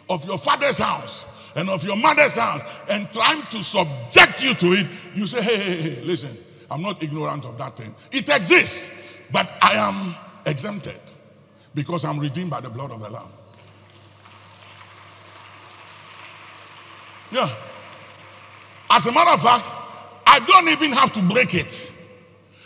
of 0.10 0.26
your 0.26 0.38
father's 0.38 0.78
house 0.78 1.37
and 1.58 1.70
of 1.70 1.84
your 1.84 1.98
mother's 1.98 2.38
house 2.38 2.86
and 2.90 3.12
trying 3.12 3.42
to 3.42 3.64
subject 3.64 4.44
you 4.44 4.54
to 4.54 4.68
it, 4.74 4.88
you 5.16 5.26
say, 5.26 5.42
hey, 5.42 5.58
hey, 5.58 5.82
hey, 5.82 6.02
listen, 6.04 6.30
I'm 6.70 6.84
not 6.84 7.02
ignorant 7.02 7.46
of 7.46 7.58
that 7.58 7.76
thing. 7.76 7.94
It 8.12 8.30
exists, 8.30 9.30
but 9.32 9.52
I 9.62 9.74
am 9.74 10.16
exempted 10.46 10.96
because 11.74 12.06
I'm 12.06 12.20
redeemed 12.20 12.52
by 12.52 12.62
the 12.62 12.70
blood 12.70 12.92
of 12.92 13.00
the 13.00 13.10
Lamb. 13.10 13.28
Yeah. 17.32 17.50
As 18.90 19.08
a 19.08 19.12
matter 19.12 19.32
of 19.32 19.42
fact, 19.42 19.66
I 20.28 20.40
don't 20.48 20.70
even 20.70 20.94
have 20.94 21.12
to 21.14 21.22
break 21.24 21.56
it. 21.56 21.92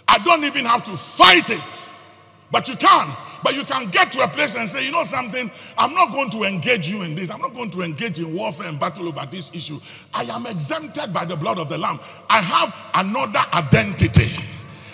I 0.07 0.17
don't 0.19 0.43
even 0.43 0.65
have 0.65 0.83
to 0.85 0.91
fight 0.91 1.49
it. 1.49 1.89
But 2.51 2.67
you 2.67 2.75
can. 2.75 3.07
But 3.43 3.55
you 3.55 3.63
can 3.63 3.89
get 3.89 4.11
to 4.13 4.23
a 4.23 4.27
place 4.27 4.55
and 4.55 4.69
say, 4.69 4.85
you 4.85 4.91
know 4.91 5.03
something, 5.03 5.49
I'm 5.77 5.93
not 5.93 6.11
going 6.11 6.29
to 6.31 6.43
engage 6.43 6.89
you 6.89 7.01
in 7.03 7.15
this. 7.15 7.29
I'm 7.31 7.41
not 7.41 7.53
going 7.53 7.69
to 7.71 7.81
engage 7.81 8.19
in 8.19 8.35
warfare 8.35 8.67
and 8.67 8.79
battle 8.79 9.07
over 9.07 9.25
this 9.31 9.53
issue. 9.55 9.79
I 10.13 10.23
am 10.23 10.45
exempted 10.45 11.13
by 11.13 11.25
the 11.25 11.35
blood 11.35 11.59
of 11.59 11.69
the 11.69 11.77
Lamb. 11.77 11.99
I 12.29 12.41
have 12.41 12.75
another 13.05 13.41
identity. 13.53 14.27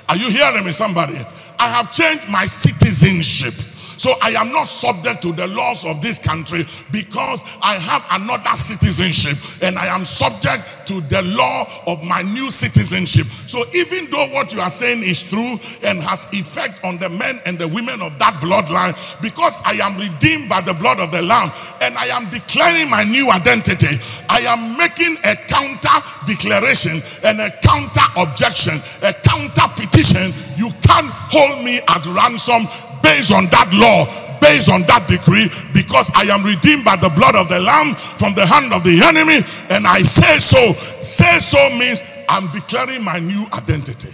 Are 0.09 0.15
you 0.15 0.29
hearing 0.29 0.65
me, 0.65 0.71
somebody? 0.71 1.17
I 1.59 1.69
have 1.69 1.91
changed 1.91 2.29
my 2.31 2.45
citizenship. 2.45 3.76
So 3.97 4.13
I 4.23 4.29
am 4.31 4.53
not 4.53 4.67
subject 4.67 5.21
to 5.23 5.33
the 5.33 5.47
laws 5.47 5.85
of 5.85 6.01
this 6.01 6.19
country 6.19 6.65
because 6.91 7.43
I 7.61 7.75
have 7.75 8.05
another 8.21 8.55
citizenship 8.55 9.37
and 9.63 9.77
I 9.77 9.87
am 9.87 10.05
subject 10.05 10.87
to 10.87 11.01
the 11.01 11.21
law 11.23 11.67
of 11.87 12.03
my 12.03 12.21
new 12.21 12.49
citizenship. 12.49 13.25
So 13.25 13.63
even 13.75 14.09
though 14.09 14.27
what 14.27 14.53
you 14.53 14.61
are 14.61 14.69
saying 14.69 15.03
is 15.03 15.29
true 15.29 15.59
and 15.83 15.99
has 15.99 16.31
effect 16.31 16.83
on 16.85 16.97
the 16.97 17.09
men 17.09 17.41
and 17.45 17.57
the 17.57 17.67
women 17.67 18.01
of 18.01 18.17
that 18.19 18.35
bloodline, 18.35 18.95
because 19.21 19.61
I 19.65 19.73
am 19.83 19.97
redeemed 19.97 20.47
by 20.47 20.61
the 20.61 20.73
blood 20.73 20.99
of 20.99 21.11
the 21.11 21.21
Lamb 21.21 21.51
and 21.81 21.97
I 21.97 22.05
am 22.13 22.29
declaring 22.29 22.89
my 22.89 23.03
new 23.03 23.31
identity, 23.31 23.97
I 24.29 24.45
am 24.47 24.77
making 24.77 25.17
a 25.25 25.35
counter 25.49 25.97
declaration 26.25 27.01
and 27.25 27.41
a 27.41 27.51
counter 27.65 28.05
objection, 28.15 28.77
a 29.03 29.11
counter 29.25 29.67
petition. 29.75 30.29
You 30.55 30.69
can't 30.85 31.09
hold 31.33 31.65
me 31.65 31.81
at 31.89 32.05
ransom 32.05 32.63
based 33.01 33.31
on 33.31 33.45
that 33.47 33.73
law, 33.73 34.05
based 34.39 34.69
on 34.69 34.81
that 34.81 35.07
decree, 35.07 35.49
because 35.73 36.11
I 36.15 36.23
am 36.33 36.43
redeemed 36.43 36.85
by 36.85 36.95
the 36.95 37.09
blood 37.09 37.35
of 37.35 37.49
the 37.49 37.59
Lamb 37.59 37.95
from 37.95 38.33
the 38.35 38.45
hand 38.45 38.73
of 38.73 38.83
the 38.83 39.01
enemy, 39.01 39.43
and 39.69 39.87
I 39.87 40.01
say 40.01 40.39
so. 40.39 40.73
Say 41.01 41.39
so 41.39 41.57
means 41.77 42.01
I'm 42.29 42.51
declaring 42.51 43.03
my 43.03 43.19
new 43.19 43.45
identity. 43.53 44.13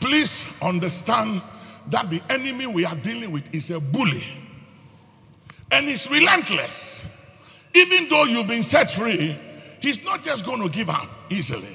Please 0.00 0.60
understand 0.62 1.42
that 1.88 2.08
the 2.08 2.22
enemy 2.30 2.66
we 2.66 2.84
are 2.84 2.94
dealing 2.96 3.32
with 3.32 3.54
is 3.54 3.70
a 3.70 3.80
bully 3.92 4.22
and 5.70 5.86
he's 5.86 6.10
relentless. 6.10 7.16
Even 7.74 8.08
though 8.08 8.24
you've 8.24 8.46
been 8.46 8.62
set 8.62 8.90
free, 8.90 9.36
he's 9.80 10.04
not 10.04 10.22
just 10.22 10.44
going 10.44 10.62
to 10.62 10.68
give 10.68 10.90
up 10.90 11.08
easily. 11.30 11.74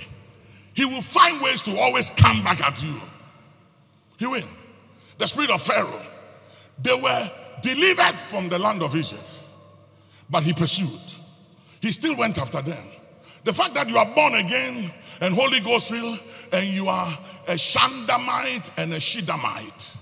He 0.74 0.86
will 0.86 1.02
find 1.02 1.42
ways 1.42 1.62
to 1.64 1.78
always 1.78 2.10
come 2.10 2.44
back 2.44 2.62
at 2.64 2.82
you. 2.84 2.96
He 4.18 4.28
will. 4.28 4.48
The 5.18 5.28
spirit 5.28 5.52
of 5.52 5.62
Pharaoh, 5.62 6.06
they 6.82 7.00
were 7.00 7.30
delivered 7.62 8.16
from 8.16 8.50
the 8.50 8.58
land 8.58 8.82
of 8.82 8.96
Egypt, 8.96 9.42
but 10.30 10.44
he 10.44 10.54
pursued. 10.54 11.20
He 11.82 11.92
still 11.92 12.18
went 12.18 12.38
after 12.40 12.62
them. 12.62 12.84
The 13.44 13.54
fact 13.54 13.74
that 13.76 13.90
you 13.90 13.98
are 13.98 14.16
born 14.16 14.36
again 14.36 14.92
and 15.22 15.36
Holy 15.36 15.60
Ghost 15.60 15.92
filled 15.92 16.20
and 16.54 16.66
you 16.66 16.88
are 16.88 17.12
a 17.48 17.54
Shandamite 17.54 18.72
and 18.78 18.94
a 18.94 18.98
Shidamite 18.98 19.94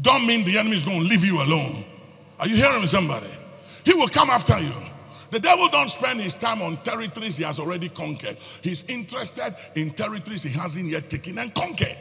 don't 0.00 0.26
mean 0.26 0.44
the 0.44 0.58
enemy 0.58 0.76
is 0.76 0.84
going 0.84 1.00
to 1.00 1.06
leave 1.06 1.24
you 1.24 1.42
alone. 1.42 1.84
Are 2.38 2.48
you 2.48 2.56
hearing 2.56 2.80
me, 2.80 2.86
somebody? 2.86 3.26
He 3.84 3.92
will 3.92 4.08
come 4.08 4.30
after 4.30 4.58
you. 4.58 4.72
The 5.30 5.38
devil 5.38 5.68
don't 5.68 5.88
spend 5.88 6.20
his 6.20 6.34
time 6.34 6.60
on 6.60 6.76
territories 6.78 7.36
he 7.36 7.44
has 7.44 7.60
already 7.60 7.88
conquered. 7.88 8.36
He's 8.62 8.88
interested 8.88 9.54
in 9.76 9.90
territories 9.92 10.42
he 10.42 10.58
hasn't 10.58 10.86
yet 10.86 11.08
taken 11.08 11.38
and 11.38 11.54
conquered. 11.54 11.96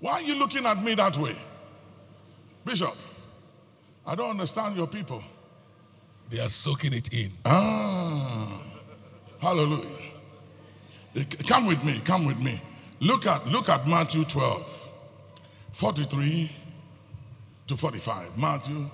Why 0.00 0.12
are 0.12 0.22
you 0.22 0.38
looking 0.38 0.66
at 0.66 0.82
me 0.82 0.94
that 0.94 1.16
way? 1.16 1.34
Bishop, 2.64 2.94
I 4.06 4.14
don't 4.14 4.30
understand 4.30 4.76
your 4.76 4.86
people. 4.86 5.22
They 6.30 6.40
are 6.40 6.50
soaking 6.50 6.92
it 6.92 7.12
in. 7.14 7.30
Ah, 7.44 8.60
hallelujah. 9.40 9.86
Come 11.48 11.66
with 11.66 11.82
me, 11.84 12.00
come 12.04 12.26
with 12.26 12.40
me. 12.42 12.60
Look 13.00 13.26
at 13.26 13.46
look 13.48 13.68
at 13.68 13.86
Matthew 13.86 14.24
12, 14.24 14.90
43 15.72 16.50
to 17.68 17.76
45. 17.76 18.38
Matthew 18.38 18.86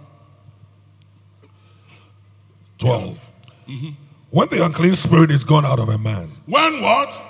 12. 2.79 3.31
Mm-hmm. 3.69 3.89
When 4.31 4.49
the 4.49 4.65
unclean 4.65 4.95
spirit 4.95 5.31
is 5.31 5.45
gone 5.45 5.65
out 5.65 5.79
of 5.79 5.89
a 5.89 5.99
man, 5.99 6.29
When 6.47 6.83
what? 6.83 7.21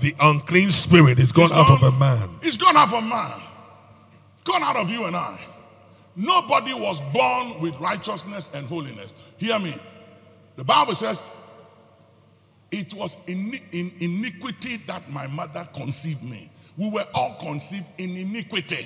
the 0.00 0.14
unclean 0.20 0.70
spirit 0.70 1.18
is 1.18 1.32
gone 1.32 1.44
It's 1.44 1.52
out 1.52 1.70
of 1.70 1.82
a 1.82 1.98
man, 1.98 2.28
It's 2.42 2.56
gone 2.56 2.76
out 2.76 2.88
of 2.92 3.02
a 3.04 3.06
man. 3.06 3.40
Gone 4.44 4.62
out 4.62 4.76
of 4.76 4.90
you 4.90 5.04
and 5.04 5.16
I. 5.16 5.38
Nobody 6.14 6.74
was 6.74 7.00
born 7.12 7.60
with 7.60 7.78
righteousness 7.80 8.54
and 8.54 8.66
holiness. 8.66 9.14
Hear 9.38 9.58
me. 9.58 9.74
The 10.56 10.64
Bible 10.64 10.94
says, 10.94 11.22
It 12.70 12.92
was 12.94 13.28
in, 13.28 13.52
in 13.72 13.90
iniquity 14.00 14.76
that 14.88 15.08
my 15.10 15.26
mother 15.28 15.66
conceived 15.74 16.24
me. 16.30 16.48
We 16.76 16.90
were 16.90 17.04
all 17.14 17.36
conceived 17.40 17.86
in 17.98 18.16
iniquity. 18.16 18.84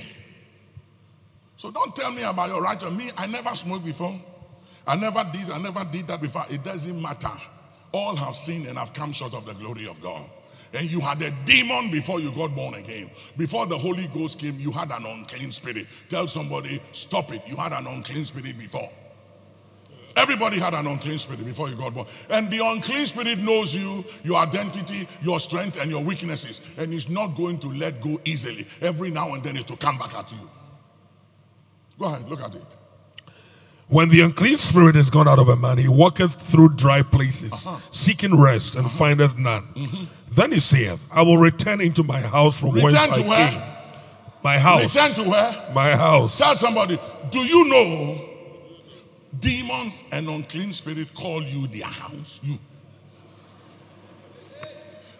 So 1.56 1.70
don't 1.70 1.94
tell 1.96 2.12
me 2.12 2.22
about 2.22 2.48
your 2.48 2.60
right 2.60 2.80
righteousness. 2.80 2.98
Me, 2.98 3.10
I 3.16 3.26
never 3.26 3.54
smoked 3.54 3.84
before. 3.84 4.14
I 4.86 4.96
never 4.96 5.28
did. 5.32 5.50
I 5.50 5.58
never 5.58 5.84
did 5.84 6.06
that 6.08 6.20
before. 6.20 6.44
It 6.50 6.62
doesn't 6.62 7.00
matter. 7.00 7.32
All 7.92 8.14
have 8.14 8.36
sinned 8.36 8.66
and 8.66 8.78
have 8.78 8.92
come 8.92 9.12
short 9.12 9.34
of 9.34 9.46
the 9.46 9.54
glory 9.54 9.88
of 9.88 10.00
God. 10.02 10.28
And 10.74 10.90
you 10.90 11.00
had 11.00 11.22
a 11.22 11.30
demon 11.44 11.90
before 11.90 12.20
you 12.20 12.30
got 12.32 12.54
born 12.54 12.74
again. 12.74 13.10
Before 13.36 13.66
the 13.66 13.78
Holy 13.78 14.08
Ghost 14.08 14.38
came, 14.38 14.58
you 14.58 14.70
had 14.70 14.90
an 14.90 15.06
unclean 15.06 15.50
spirit. 15.50 15.86
Tell 16.08 16.26
somebody, 16.28 16.80
stop 16.92 17.32
it. 17.32 17.42
You 17.46 17.56
had 17.56 17.72
an 17.72 17.86
unclean 17.86 18.24
spirit 18.24 18.58
before. 18.58 18.88
Everybody 20.16 20.58
had 20.58 20.74
an 20.74 20.86
unclean 20.86 21.18
spirit 21.18 21.44
before 21.44 21.68
you 21.68 21.76
got 21.76 21.94
born. 21.94 22.06
And 22.30 22.50
the 22.50 22.66
unclean 22.66 23.06
spirit 23.06 23.38
knows 23.38 23.74
you, 23.74 24.04
your 24.24 24.36
identity, 24.38 25.06
your 25.22 25.40
strength, 25.40 25.80
and 25.80 25.90
your 25.90 26.02
weaknesses. 26.02 26.74
And 26.78 26.92
it's 26.92 27.08
not 27.08 27.36
going 27.36 27.58
to 27.60 27.68
let 27.68 28.00
go 28.00 28.20
easily. 28.24 28.66
Every 28.80 29.10
now 29.10 29.34
and 29.34 29.42
then 29.42 29.56
it 29.56 29.70
will 29.70 29.76
come 29.76 29.98
back 29.98 30.14
at 30.14 30.32
you. 30.32 30.38
Go 31.98 32.06
ahead, 32.06 32.28
look 32.28 32.42
at 32.42 32.54
it. 32.54 32.64
When 33.88 34.08
the 34.08 34.20
unclean 34.22 34.58
spirit 34.58 34.96
is 34.96 35.10
gone 35.10 35.28
out 35.28 35.38
of 35.38 35.48
a 35.48 35.56
man, 35.56 35.78
he 35.78 35.88
walketh 35.88 36.34
through 36.34 36.70
dry 36.76 37.02
places, 37.02 37.66
Uh-huh. 37.66 37.78
seeking 37.90 38.38
rest, 38.40 38.74
and 38.74 38.90
findeth 38.90 39.38
none. 39.38 39.62
Then 40.32 40.52
he 40.52 40.58
saith, 40.58 41.08
I 41.14 41.22
will 41.22 41.38
return 41.38 41.80
into 41.80 42.02
my 42.02 42.20
house 42.20 42.58
from 42.58 42.70
whence 42.70 42.94
Mm-hmm. 42.94 43.22
I 43.24 43.28
where? 43.28 43.50
came. 43.50 43.62
My 44.42 44.58
house. 44.58 44.94
Return 44.94 45.14
to 45.24 45.30
where? 45.30 45.54
my 45.74 45.90
house. 45.96 46.36
Tell 46.38 46.54
somebody, 46.56 46.98
do 47.30 47.38
you 47.40 47.68
know 47.68 48.18
demons 49.38 50.08
and 50.12 50.28
unclean 50.28 50.72
spirit 50.72 51.12
call 51.14 51.42
you 51.42 51.66
their 51.68 51.86
house? 51.86 52.40
You. 52.42 52.58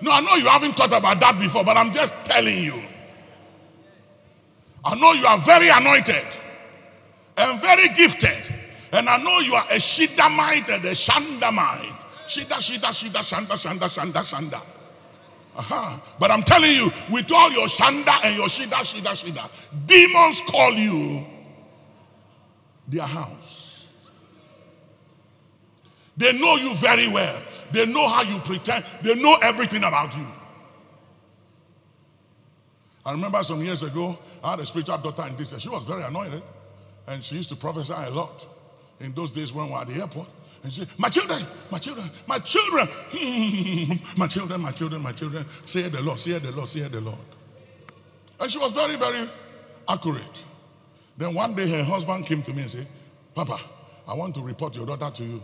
No, 0.03 0.11
I 0.13 0.21
know 0.21 0.35
you 0.35 0.47
haven't 0.49 0.73
thought 0.73 0.93
about 0.93 1.19
that 1.21 1.39
before, 1.39 1.65
but 1.65 1.77
I'm 1.77 1.93
just 1.93 2.27
telling 2.27 2.63
you. 2.63 2.75
I 4.85 4.95
know 4.97 5.13
you 5.13 5.27
are 5.27 5.39
very 5.39 5.69
anointed 5.71 6.25
and 7.39 7.61
very 7.61 7.89
gifted. 7.95 8.55
And 8.93 9.09
I 9.09 9.19
know 9.19 9.39
you 9.41 9.55
are 9.55 9.65
a 9.71 9.77
Shidamite 9.77 10.75
and 10.75 10.85
a 10.85 10.93
Shandamite. 10.93 12.05
Shida, 12.27 12.59
Shida, 12.59 12.91
Shida, 12.91 13.21
Shanda, 13.21 13.55
Shanda, 13.55 13.89
Shanda, 13.89 14.23
Shanda. 14.23 14.61
Uh-huh. 15.57 15.99
But 16.19 16.31
I'm 16.31 16.43
telling 16.43 16.73
you, 16.73 16.91
with 17.11 17.31
all 17.33 17.51
your 17.53 17.67
Shanda 17.67 18.25
and 18.25 18.37
your 18.37 18.47
Shida, 18.47 18.81
Shida, 18.83 19.13
Shida, 19.13 19.87
demons 19.87 20.43
call 20.43 20.73
you 20.73 21.25
their 22.89 23.07
house. 23.07 23.95
They 26.17 26.39
know 26.39 26.57
you 26.57 26.75
very 26.75 27.09
well. 27.09 27.43
They 27.73 27.85
know 27.87 28.09
how 28.09 28.23
you 28.23 28.39
pretend. 28.41 28.85
They 29.03 29.15
know 29.21 29.37
everything 29.43 29.85
about 29.85 30.17
you. 30.17 30.27
I 33.05 33.13
remember 33.13 33.43
some 33.43 33.63
years 33.63 33.83
ago, 33.83 34.19
I 34.43 34.53
had 34.53 34.61
a 34.61 34.67
spiritual 34.67 34.99
daughter 34.99 35.29
in 35.29 35.37
this. 35.37 35.59
She 35.61 35.69
was 35.69 35.87
very 35.87 36.03
anointed. 36.03 36.43
And 37.09 37.23
she 37.23 37.37
used 37.37 37.49
to 37.51 37.57
prophesy 37.57 37.95
a 37.95 38.11
lot 38.11 38.47
in 39.01 39.13
those 39.13 39.31
days 39.31 39.53
when 39.53 39.67
we 39.67 39.73
were 39.73 39.79
at 39.79 39.87
the 39.89 40.01
airport. 40.01 40.29
And 40.63 40.73
she 40.73 40.81
said, 40.85 40.99
My 40.99 41.09
children, 41.09 41.39
my 41.71 41.79
children, 41.79 42.07
my 42.27 42.39
children, 42.39 42.87
my 44.17 44.27
children, 44.27 44.61
my 44.61 44.71
children, 44.73 45.03
my 45.03 45.13
children, 45.13 45.45
say 45.65 45.83
the 45.83 46.03
Lord, 46.03 46.19
say 46.19 46.39
the 46.39 46.53
Lord, 46.53 46.69
say 46.69 46.81
the 46.81 47.01
Lord. 47.01 47.19
And 48.41 48.51
she 48.51 48.59
was 48.59 48.75
very, 48.75 48.97
very 48.97 49.27
accurate. 49.89 50.45
Then 51.17 51.35
one 51.35 51.55
day 51.55 51.71
her 51.71 51.85
husband 51.85 52.27
came 52.27 52.43
to 52.43 52.53
me 52.53 52.63
and 52.63 52.71
said, 52.71 52.87
Papa, 53.35 53.59
I 54.09 54.15
want 54.15 54.35
to 54.35 54.43
report 54.43 54.77
your 54.77 54.87
daughter 54.87 55.11
to 55.11 55.25
you. 55.25 55.43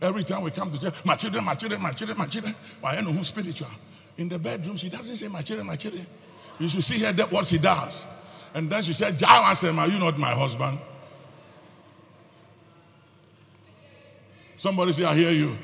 Every 0.00 0.22
time 0.22 0.42
we 0.42 0.50
come 0.50 0.70
to 0.70 0.80
church, 0.80 1.04
my 1.04 1.16
children, 1.16 1.44
my 1.44 1.54
children, 1.54 1.82
my 1.82 1.90
children, 1.90 2.18
my 2.18 2.26
children, 2.26 2.54
I 2.84 3.00
know 3.00 3.12
who's 3.12 3.28
spiritual. 3.28 3.68
In 4.16 4.28
the 4.28 4.38
bedroom, 4.38 4.76
she 4.76 4.88
doesn't 4.88 5.16
say 5.16 5.28
my 5.28 5.42
children, 5.42 5.66
my 5.66 5.76
children. 5.76 6.04
You 6.58 6.68
should 6.68 6.84
see 6.84 7.04
her 7.04 7.12
what 7.26 7.46
she 7.46 7.58
does. 7.58 8.06
And 8.54 8.70
then 8.70 8.82
she 8.82 8.92
said, 8.92 9.14
said, 9.18 9.74
Are 9.78 9.88
you 9.88 9.98
not 9.98 10.18
my 10.18 10.30
husband? 10.30 10.78
Somebody 14.56 14.92
say, 14.92 15.04
I 15.04 15.14
hear 15.14 15.30
you. 15.30 15.56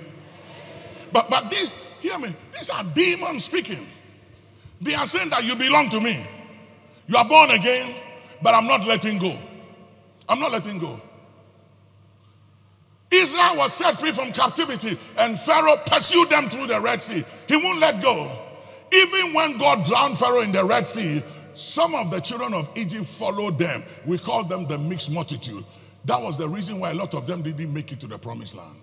But 1.13 1.29
but 1.29 1.51
this, 1.51 1.99
hear 2.01 2.19
me, 2.19 2.29
these 2.53 2.71
are 2.71 2.85
demons 2.95 3.45
speaking. 3.45 3.85
They 4.81 4.95
are 4.95 5.07
saying 5.07 5.31
that 5.31 5.45
you 5.45 5.57
belong 5.57 5.89
to 5.91 6.01
me. 6.01 6.25
You 7.07 7.17
are 7.17 7.25
born 7.25 7.51
again, 7.51 7.95
but 8.43 8.55
I'm 8.55 8.67
not 8.67 8.87
letting 8.87 9.19
go. 9.19 9.37
I'm 10.29 10.39
not 10.39 10.53
letting 10.53 10.79
go. 10.79 11.01
Israel 13.11 13.57
was 13.57 13.73
set 13.73 13.95
free 13.97 14.11
from 14.11 14.33
captivity, 14.33 14.99
and 15.21 15.39
Pharaoh 15.39 15.77
pursued 15.87 16.29
them 16.29 16.49
through 16.49 16.67
the 16.67 16.81
Red 16.81 17.03
Sea. 17.03 17.23
He 17.47 17.57
won't 17.57 17.79
let 17.79 18.03
go. 18.03 18.31
Even 18.93 19.35
when 19.35 19.59
God 19.59 19.85
drowned 19.85 20.19
Pharaoh 20.19 20.41
in 20.41 20.53
the 20.53 20.65
Red 20.65 20.89
Sea, 20.89 21.23
some 21.55 21.95
of 21.95 22.11
the 22.11 22.21
children 22.21 22.53
of 22.55 22.71
Egypt 22.77 23.07
followed 23.07 23.59
them. 23.59 23.83
We 24.07 24.19
call 24.19 24.45
them 24.45 24.67
the 24.67 24.79
mixed 24.79 25.13
multitude. 25.13 25.65
That 26.05 26.21
was 26.21 26.37
the 26.37 26.49
reason 26.49 26.81
why 26.81 26.91
a 26.91 26.95
lot 26.95 27.15
of 27.15 27.27
them 27.27 27.43
didn't 27.43 27.73
make 27.73 27.93
it 27.93 28.01
to 28.01 28.07
the 28.07 28.19
promised 28.19 28.57
land. 28.57 28.77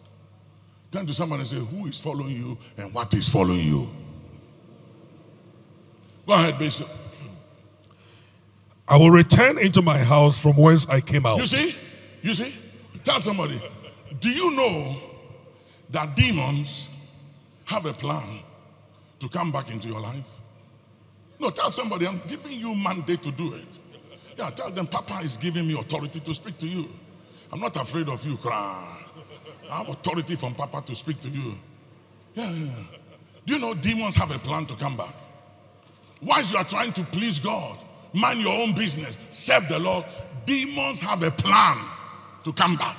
Turn 0.91 1.05
to 1.05 1.13
someone 1.13 1.39
and 1.39 1.47
say, 1.47 1.57
Who 1.57 1.88
is 1.88 1.99
following 1.99 2.36
you 2.36 2.57
and 2.78 2.93
what 2.93 3.13
is 3.13 3.30
following 3.30 3.59
you? 3.59 3.88
Go 6.28 6.34
ahead, 6.34 6.57
Bishop. 6.59 6.88
I 8.88 8.97
will 8.97 9.11
return 9.11 9.57
into 9.57 9.82
my 9.82 9.97
house 9.97 10.38
from 10.38 10.53
whence 10.57 10.88
I 10.89 10.99
came 10.99 11.26
out. 11.26 11.38
You 11.39 11.45
see? 11.45 12.28
You 12.28 12.34
see? 12.34 12.99
Tell 13.03 13.22
somebody, 13.22 13.59
do 14.19 14.30
you 14.30 14.55
know 14.55 14.95
that 15.91 16.15
demons 16.15 16.89
have 17.65 17.86
a 17.86 17.93
plan 17.93 18.39
to 19.19 19.30
come 19.30 19.51
back 19.51 19.72
into 19.72 19.88
your 19.88 20.01
life? 20.01 20.41
No, 21.42 21.50
tell 21.50 21.72
somebody, 21.72 22.06
I'm 22.06 22.22
giving 22.30 22.52
you 22.52 22.76
mandate 22.76 23.24
to 23.24 23.32
do 23.32 23.56
it. 23.56 23.80
Yeah, 24.38 24.52
tell 24.52 24.70
them, 24.70 24.86
Papa 24.86 25.22
is 25.24 25.38
giving 25.38 25.68
me 25.68 25.74
authority 25.74 26.20
to 26.20 26.34
speak 26.36 26.56
to 26.60 26.68
you. 26.68 26.88
I'm 27.52 27.60
not 27.60 27.76
afraid 27.76 28.08
of 28.10 28.24
you, 28.24 28.38
cry. 28.38 29.04
I 29.72 29.78
have 29.78 29.89
authority 29.89 30.36
from 30.36 30.54
Papa 30.54 30.84
to 30.86 30.94
speak 30.94 31.20
to 31.22 31.30
you. 31.30 31.56
Yeah, 32.36 32.52
yeah. 32.52 32.70
Do 33.48 33.56
you 33.56 33.60
know 33.60 33.74
demons 33.74 34.16
have 34.18 34.30
a 34.30 34.38
plan 34.38 34.68
to 34.68 34.76
come 34.76 34.96
back? 34.96 35.16
Once 36.22 36.52
you 36.52 36.60
are 36.60 36.64
trying 36.64 36.92
to 36.94 37.02
please 37.06 37.39
God, 37.39 37.76
mind 38.14 38.39
your 38.39 38.54
own 38.62 38.76
business, 38.76 39.18
serve 39.32 39.68
the 39.68 39.80
Lord, 39.80 40.06
demons 40.46 41.02
have 41.02 41.24
a 41.24 41.32
plan 41.32 41.78
to 42.44 42.54
come 42.54 42.76
back. 42.76 42.96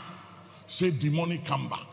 Say, 0.66 0.90
demonic 0.90 1.44
come 1.44 1.68
back. 1.68 1.86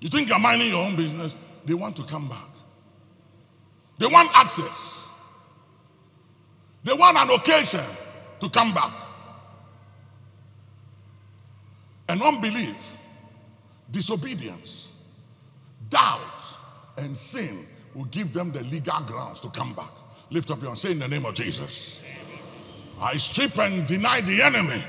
You 0.00 0.08
think 0.08 0.30
you're 0.30 0.40
minding 0.40 0.68
your 0.68 0.86
own 0.86 0.96
business? 0.96 1.36
They 1.64 1.74
want 1.74 1.96
to 1.96 2.02
come 2.02 2.28
back. 2.28 2.48
They 3.98 4.06
want 4.06 4.30
access. 4.34 5.08
They 6.84 6.92
want 6.92 7.16
an 7.16 7.30
occasion 7.30 7.80
to 8.40 8.50
come 8.50 8.74
back. 8.74 8.92
And 12.08 12.20
unbelief, 12.20 12.98
disobedience, 13.90 15.06
doubt, 15.88 16.20
and 16.98 17.16
sin 17.16 17.64
will 17.94 18.06
give 18.06 18.32
them 18.32 18.50
the 18.50 18.62
legal 18.64 19.00
grounds 19.02 19.40
to 19.40 19.48
come 19.48 19.72
back. 19.74 19.90
Lift 20.30 20.50
up 20.50 20.58
your 20.60 20.70
hand. 20.70 20.78
Say 20.78 20.92
in 20.92 20.98
the 20.98 21.08
name 21.08 21.24
of 21.24 21.34
Jesus. 21.34 22.04
I 23.00 23.16
strip 23.16 23.58
and 23.58 23.86
deny 23.86 24.20
the 24.20 24.42
enemy 24.42 24.82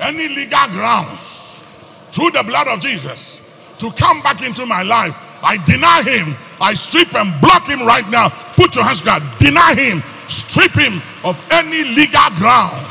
any 0.00 0.28
legal 0.28 0.68
grounds 0.68 1.62
through 2.10 2.30
the 2.30 2.42
blood 2.42 2.68
of 2.68 2.80
Jesus 2.80 3.76
to 3.78 3.90
come 3.92 4.22
back 4.22 4.42
into 4.42 4.66
my 4.66 4.82
life. 4.82 5.31
I 5.42 5.56
deny 5.64 6.02
him. 6.02 6.36
I 6.60 6.74
strip 6.74 7.14
and 7.14 7.32
block 7.40 7.66
him 7.66 7.86
right 7.86 8.08
now. 8.10 8.28
Put 8.56 8.76
your 8.76 8.84
hands 8.84 9.00
together. 9.00 9.24
Deny 9.38 9.74
him. 9.74 10.00
Strip 10.28 10.72
him 10.72 11.02
of 11.24 11.36
any 11.52 11.84
legal 11.94 12.30
ground 12.36 12.86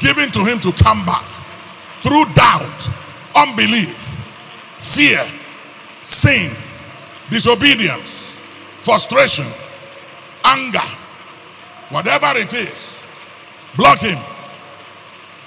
given 0.00 0.30
to 0.30 0.44
him 0.44 0.58
to 0.60 0.72
come 0.82 1.04
back 1.04 1.24
through 2.02 2.24
doubt, 2.34 2.88
unbelief, 3.34 3.96
fear, 4.78 5.22
sin, 6.02 6.50
disobedience, 7.30 8.44
frustration, 8.80 9.46
anger, 10.44 10.86
whatever 11.90 12.38
it 12.38 12.52
is, 12.54 13.06
block 13.76 13.98
him, 13.98 14.18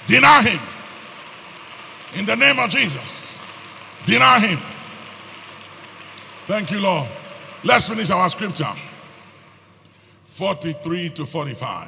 deny 0.06 0.42
him 0.42 0.60
in 2.18 2.26
the 2.26 2.34
name 2.36 2.58
of 2.58 2.70
Jesus. 2.70 3.38
Deny 4.06 4.40
him. 4.40 4.58
Thank 6.50 6.72
you, 6.72 6.80
Lord. 6.80 7.08
Let's 7.62 7.88
finish 7.88 8.10
our 8.10 8.28
scripture 8.28 8.64
43 10.24 11.10
to 11.10 11.24
45. 11.24 11.86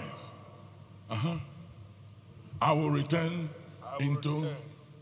Uh-huh. 1.11 1.35
I 2.61 2.73
will 2.73 2.91
return 2.91 3.49
into 3.99 4.47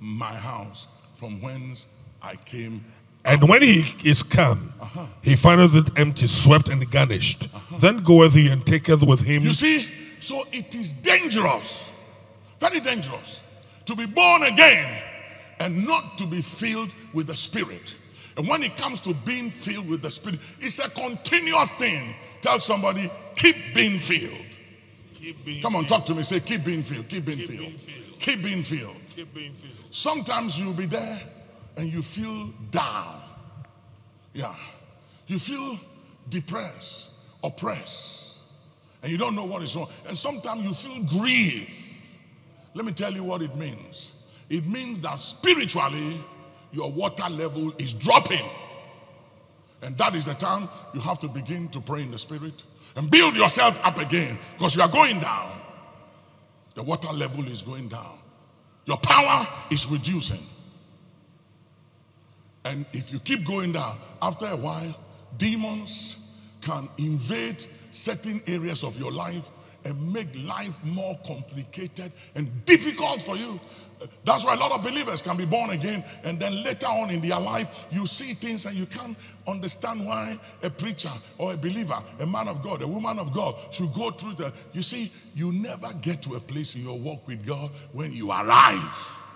my 0.01 0.33
house 0.33 0.87
from 1.13 1.43
whence 1.43 1.95
I 2.23 2.37
came 2.37 2.83
And 3.27 3.47
when 3.51 3.61
he 3.61 3.85
is 4.03 4.23
come, 4.23 4.73
Uh-huh. 4.81 5.05
he 5.21 5.37
findeth 5.37 5.77
it 5.77 5.99
empty, 5.99 6.27
swept, 6.27 6.71
and 6.71 6.91
garnished. 6.91 7.49
Then 7.83 8.03
goeth 8.03 8.33
he 8.33 8.49
and 8.49 8.65
taketh 8.65 9.03
with 9.03 9.21
him 9.27 9.43
You 9.43 9.53
see, 9.53 9.81
so 10.21 10.41
it 10.53 10.75
is 10.75 10.95
dangerous, 10.95 11.93
very 12.59 12.81
dangerous, 12.81 13.43
to 13.85 13.95
be 13.95 14.07
born 14.07 14.43
again 14.43 15.03
and 15.61 15.87
not 15.87 16.17
to 16.17 16.27
be 16.27 16.41
filled 16.41 16.95
with 17.13 17.27
the 17.27 17.37
Spirit. 17.37 17.97
And 18.41 18.49
when 18.49 18.63
it 18.63 18.75
comes 18.75 19.01
to 19.01 19.13
being 19.27 19.51
filled 19.51 19.91
with 19.91 20.01
the 20.01 20.11
Spirit, 20.11 20.41
it's 20.61 20.79
a 20.79 20.89
continuous 20.99 21.75
thing. 21.75 22.15
Tell 22.41 22.59
somebody, 22.59 23.11
keep 23.37 23.55
being 23.75 23.99
filled. 23.99 25.61
Come 25.61 25.77
on, 25.77 25.85
talk 25.85 26.07
to 26.07 26.15
me. 26.15 26.23
Say, 26.23 26.41
keep 26.41 26.65
being 26.65 26.81
filled. 26.81 27.07
Keep 27.07 27.27
being 27.27 27.39
filled. 27.41 28.19
Keep 28.19 28.43
being 28.43 28.63
filled. 28.63 28.97
Keep 29.15 29.35
being 29.35 29.53
filled. 29.53 29.95
Sometimes 29.95 30.59
you'll 30.59 30.73
be 30.73 30.87
there 30.87 31.19
and 31.77 31.93
you 31.93 32.01
feel 32.01 32.49
down. 32.71 33.21
Yeah. 34.33 34.55
You 35.27 35.39
feel 35.39 35.77
depressed, 36.31 37.11
oppressed, 37.45 38.41
and 39.03 39.13
you 39.13 39.19
don't 39.19 39.37
know 39.37 39.45
what 39.45 39.61
is 39.61 39.77
wrong. 39.77 39.89
And 40.09 40.17
sometimes 40.17 40.65
you 40.65 40.73
feel 40.73 41.21
grief. 41.21 42.17
Let 42.73 42.87
me 42.87 42.93
tell 42.93 43.13
you 43.13 43.23
what 43.23 43.43
it 43.43 43.55
means. 43.57 44.15
It 44.49 44.67
means 44.67 45.03
that 45.03 45.19
spiritually, 45.19 46.17
your 46.73 46.91
water 46.91 47.29
level 47.31 47.73
is 47.79 47.93
dropping. 47.93 48.45
And 49.83 49.97
that 49.99 50.15
is 50.15 50.27
the 50.27 50.35
time 50.35 50.69
you 50.95 51.01
have 51.01 51.19
to 51.21 51.29
begin 51.29 51.69
to 51.69 51.81
pray 51.81 52.03
in 52.03 52.11
the 52.11 52.19
spirit 52.19 52.63
and 52.97 53.11
build 53.11 53.37
yourself 53.37 53.85
up 53.87 53.99
again 53.99 54.37
because 54.57 54.77
you 54.77 54.83
are 54.83 54.89
going 54.89 55.21
down. 55.21 55.53
The 56.75 56.83
water 56.83 57.13
level 57.13 57.47
is 57.47 57.63
going 57.63 57.89
down. 57.89 58.19
Your 58.87 58.99
power 58.99 59.47
is 59.71 59.91
reducing. 59.91 60.41
And 62.65 62.85
if 62.93 63.13
you 63.13 63.19
keep 63.21 63.47
going 63.47 63.73
down, 63.73 63.97
after 64.21 64.47
a 64.47 64.57
while, 64.57 64.95
demons 65.39 66.39
can 66.61 66.89
invade 66.99 67.65
certain 67.93 68.41
areas 68.47 68.85
of 68.85 68.99
your 68.99 69.11
life 69.11 69.49
and 69.85 70.13
make 70.13 70.29
life 70.47 70.83
more 70.85 71.19
complicated 71.27 72.13
and 72.35 72.65
difficult 72.65 73.23
for 73.23 73.37
you. 73.37 73.59
That's 74.25 74.45
why 74.47 74.55
a 74.55 74.59
lot 74.59 74.73
of 74.73 74.83
believers 74.83 75.21
can 75.21 75.37
be 75.37 75.45
born 75.45 75.71
again, 75.71 76.03
and 76.25 76.39
then 76.39 76.63
later 76.65 76.87
on 76.87 77.11
in 77.11 77.21
their 77.21 77.39
life, 77.39 77.87
you 77.91 78.07
see 78.07 78.33
things 78.33 78.65
and 78.65 78.75
you 78.75 78.87
can't 78.87 79.17
understand 79.47 80.07
why 80.07 80.39
a 80.63 80.71
preacher 80.71 81.11
or 81.37 81.53
a 81.53 81.57
believer, 81.57 81.99
a 82.19 82.27
man 82.27 82.49
of 82.49 82.63
God, 82.63 82.83
a 82.83 82.87
woman 82.87 83.19
of 83.19 83.33
God 83.33 83.57
should 83.71 83.93
go 83.93 84.11
through 84.11 84.35
the. 84.35 84.53
You 84.73 84.83
see, 84.83 85.11
you 85.35 85.53
never 85.53 85.89
get 86.01 86.23
to 86.23 86.37
a 86.37 86.41
place 86.41 86.77
in 86.77 86.83
your 86.83 86.99
walk 86.99 87.27
with 87.29 87.47
God 87.47 87.71
when 87.93 88.13
you 88.13 88.31
arrive. 88.31 89.27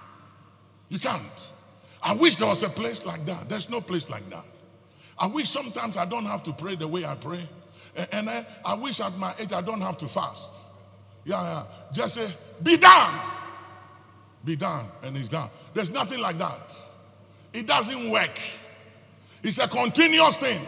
You 0.88 0.98
can't. 0.98 1.50
I 2.02 2.14
wish 2.14 2.36
there 2.36 2.48
was 2.48 2.62
a 2.62 2.68
place 2.68 3.04
like 3.04 3.24
that. 3.26 3.48
There's 3.48 3.70
no 3.70 3.80
place 3.80 4.08
like 4.08 4.28
that. 4.30 4.44
I 5.18 5.26
wish 5.26 5.48
sometimes 5.48 5.96
I 5.96 6.04
don't 6.06 6.24
have 6.24 6.42
to 6.44 6.52
pray 6.52 6.74
the 6.74 6.88
way 6.88 7.04
I 7.04 7.14
pray. 7.14 7.46
And 8.12 8.28
I, 8.28 8.44
I 8.64 8.74
wish 8.74 9.00
at 9.00 9.16
my 9.18 9.32
age 9.38 9.52
I 9.52 9.60
don't 9.60 9.80
have 9.80 9.96
to 9.98 10.06
fast. 10.06 10.62
Yeah, 11.24 11.42
yeah. 11.42 11.62
Just 11.92 12.14
say, 12.14 12.62
be 12.64 12.76
done. 12.76 13.14
Be 14.44 14.56
done. 14.56 14.84
And 15.02 15.16
it's 15.16 15.28
done. 15.28 15.48
There's 15.72 15.92
nothing 15.92 16.20
like 16.20 16.36
that. 16.38 16.76
It 17.52 17.66
doesn't 17.66 18.10
work. 18.10 18.36
It's 19.42 19.58
a 19.58 19.68
continuous 19.68 20.36
thing. 20.36 20.60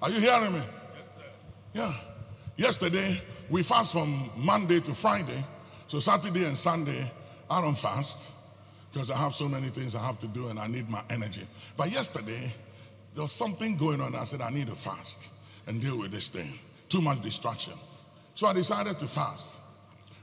Are 0.00 0.10
you 0.10 0.20
hearing 0.20 0.52
me? 0.52 0.58
Yes, 0.58 1.14
sir. 1.14 1.22
Yeah. 1.74 1.92
Yesterday, 2.56 3.20
we 3.50 3.62
fast 3.62 3.92
from 3.92 4.30
Monday 4.36 4.80
to 4.80 4.94
Friday. 4.94 5.44
So 5.86 6.00
Saturday 6.00 6.44
and 6.44 6.56
Sunday, 6.56 7.08
I 7.50 7.60
don't 7.60 7.76
fast 7.76 8.32
because 8.90 9.10
I 9.10 9.18
have 9.18 9.34
so 9.34 9.48
many 9.48 9.66
things 9.68 9.94
I 9.94 10.04
have 10.04 10.18
to 10.20 10.26
do 10.26 10.48
and 10.48 10.58
I 10.58 10.66
need 10.66 10.88
my 10.88 11.02
energy. 11.10 11.42
But 11.76 11.92
yesterday, 11.92 12.50
there 13.14 13.22
was 13.22 13.32
something 13.32 13.76
going 13.76 14.00
on. 14.00 14.14
I 14.14 14.24
said, 14.24 14.40
I 14.40 14.50
need 14.50 14.66
to 14.68 14.74
fast 14.74 15.35
and 15.66 15.80
deal 15.80 15.98
with 15.98 16.10
this 16.10 16.28
thing. 16.28 16.52
Too 16.88 17.00
much 17.00 17.22
distraction. 17.22 17.74
So 18.34 18.46
I 18.46 18.52
decided 18.52 18.98
to 18.98 19.06
fast. 19.06 19.58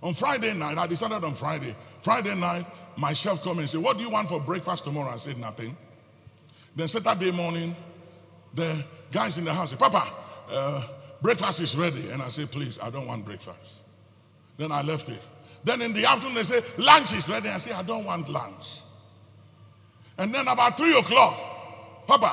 On 0.01 0.13
Friday 0.13 0.53
night, 0.53 0.77
I 0.77 0.87
decided 0.87 1.23
on 1.23 1.33
Friday. 1.33 1.75
Friday 1.99 2.35
night, 2.35 2.65
my 2.97 3.13
chef 3.13 3.43
come 3.43 3.59
and 3.59 3.69
say, 3.69 3.77
What 3.77 3.97
do 3.97 4.03
you 4.03 4.09
want 4.09 4.29
for 4.29 4.39
breakfast 4.39 4.83
tomorrow? 4.85 5.09
I 5.09 5.15
said, 5.15 5.37
Nothing. 5.39 5.75
Then 6.75 6.87
Saturday 6.87 7.31
morning, 7.31 7.75
the 8.53 8.83
guys 9.11 9.37
in 9.37 9.45
the 9.45 9.53
house 9.53 9.71
say, 9.71 9.77
Papa, 9.77 10.03
uh, 10.51 10.87
breakfast 11.21 11.61
is 11.61 11.77
ready. 11.77 12.09
And 12.11 12.21
I 12.21 12.27
said, 12.27 12.51
Please, 12.51 12.79
I 12.79 12.89
don't 12.89 13.07
want 13.07 13.25
breakfast. 13.25 13.83
Then 14.57 14.71
I 14.71 14.81
left 14.81 15.09
it. 15.09 15.25
Then 15.63 15.81
in 15.81 15.93
the 15.93 16.05
afternoon, 16.05 16.35
they 16.35 16.43
say, 16.43 16.81
Lunch 16.83 17.13
is 17.13 17.29
ready. 17.29 17.49
I 17.49 17.57
say, 17.57 17.73
I 17.73 17.83
don't 17.83 18.05
want 18.05 18.29
lunch. 18.29 18.81
And 20.17 20.33
then 20.33 20.47
about 20.47 20.77
three 20.77 20.97
o'clock, 20.97 22.05
Papa, 22.07 22.31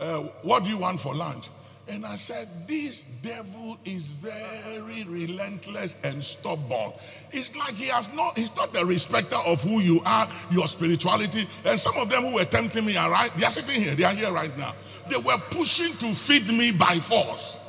uh, 0.00 0.18
what 0.42 0.64
do 0.64 0.70
you 0.70 0.78
want 0.78 0.98
for 0.98 1.14
lunch? 1.14 1.48
And 1.90 2.06
I 2.06 2.14
said, 2.14 2.46
This 2.68 3.04
devil 3.20 3.76
is 3.84 4.06
very 4.06 5.02
relentless 5.04 6.02
and 6.04 6.22
stubborn. 6.24 6.92
It's 7.32 7.56
like 7.56 7.74
he 7.74 7.88
has 7.88 8.14
not, 8.14 8.38
he's 8.38 8.54
not 8.54 8.72
the 8.72 8.84
respecter 8.84 9.36
of 9.44 9.60
who 9.62 9.80
you 9.80 10.00
are, 10.06 10.28
your 10.52 10.68
spirituality. 10.68 11.48
And 11.64 11.78
some 11.78 11.94
of 12.00 12.08
them 12.08 12.22
who 12.22 12.34
were 12.34 12.44
tempting 12.44 12.86
me 12.86 12.96
are 12.96 13.10
right, 13.10 13.30
they 13.36 13.44
are 13.44 13.50
sitting 13.50 13.82
here, 13.82 13.94
they 13.94 14.04
are 14.04 14.14
here 14.14 14.30
right 14.30 14.56
now. 14.56 14.72
They 15.08 15.16
were 15.16 15.38
pushing 15.50 15.90
to 15.90 16.14
feed 16.14 16.48
me 16.56 16.70
by 16.70 16.94
force. 16.94 17.66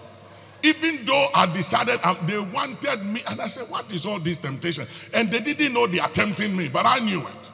Even 0.63 1.03
though 1.05 1.27
I 1.33 1.51
decided 1.51 1.97
um, 2.05 2.15
they 2.27 2.37
wanted 2.37 3.03
me, 3.03 3.21
and 3.31 3.41
I 3.41 3.47
said, 3.47 3.71
What 3.71 3.91
is 3.91 4.05
all 4.05 4.19
this 4.19 4.37
temptation? 4.37 4.85
And 5.15 5.31
they 5.31 5.39
didn't 5.39 5.73
know 5.73 5.87
they 5.87 5.99
are 5.99 6.09
tempting 6.09 6.55
me, 6.55 6.69
but 6.71 6.85
I 6.85 6.99
knew 6.99 7.21
it. 7.21 7.51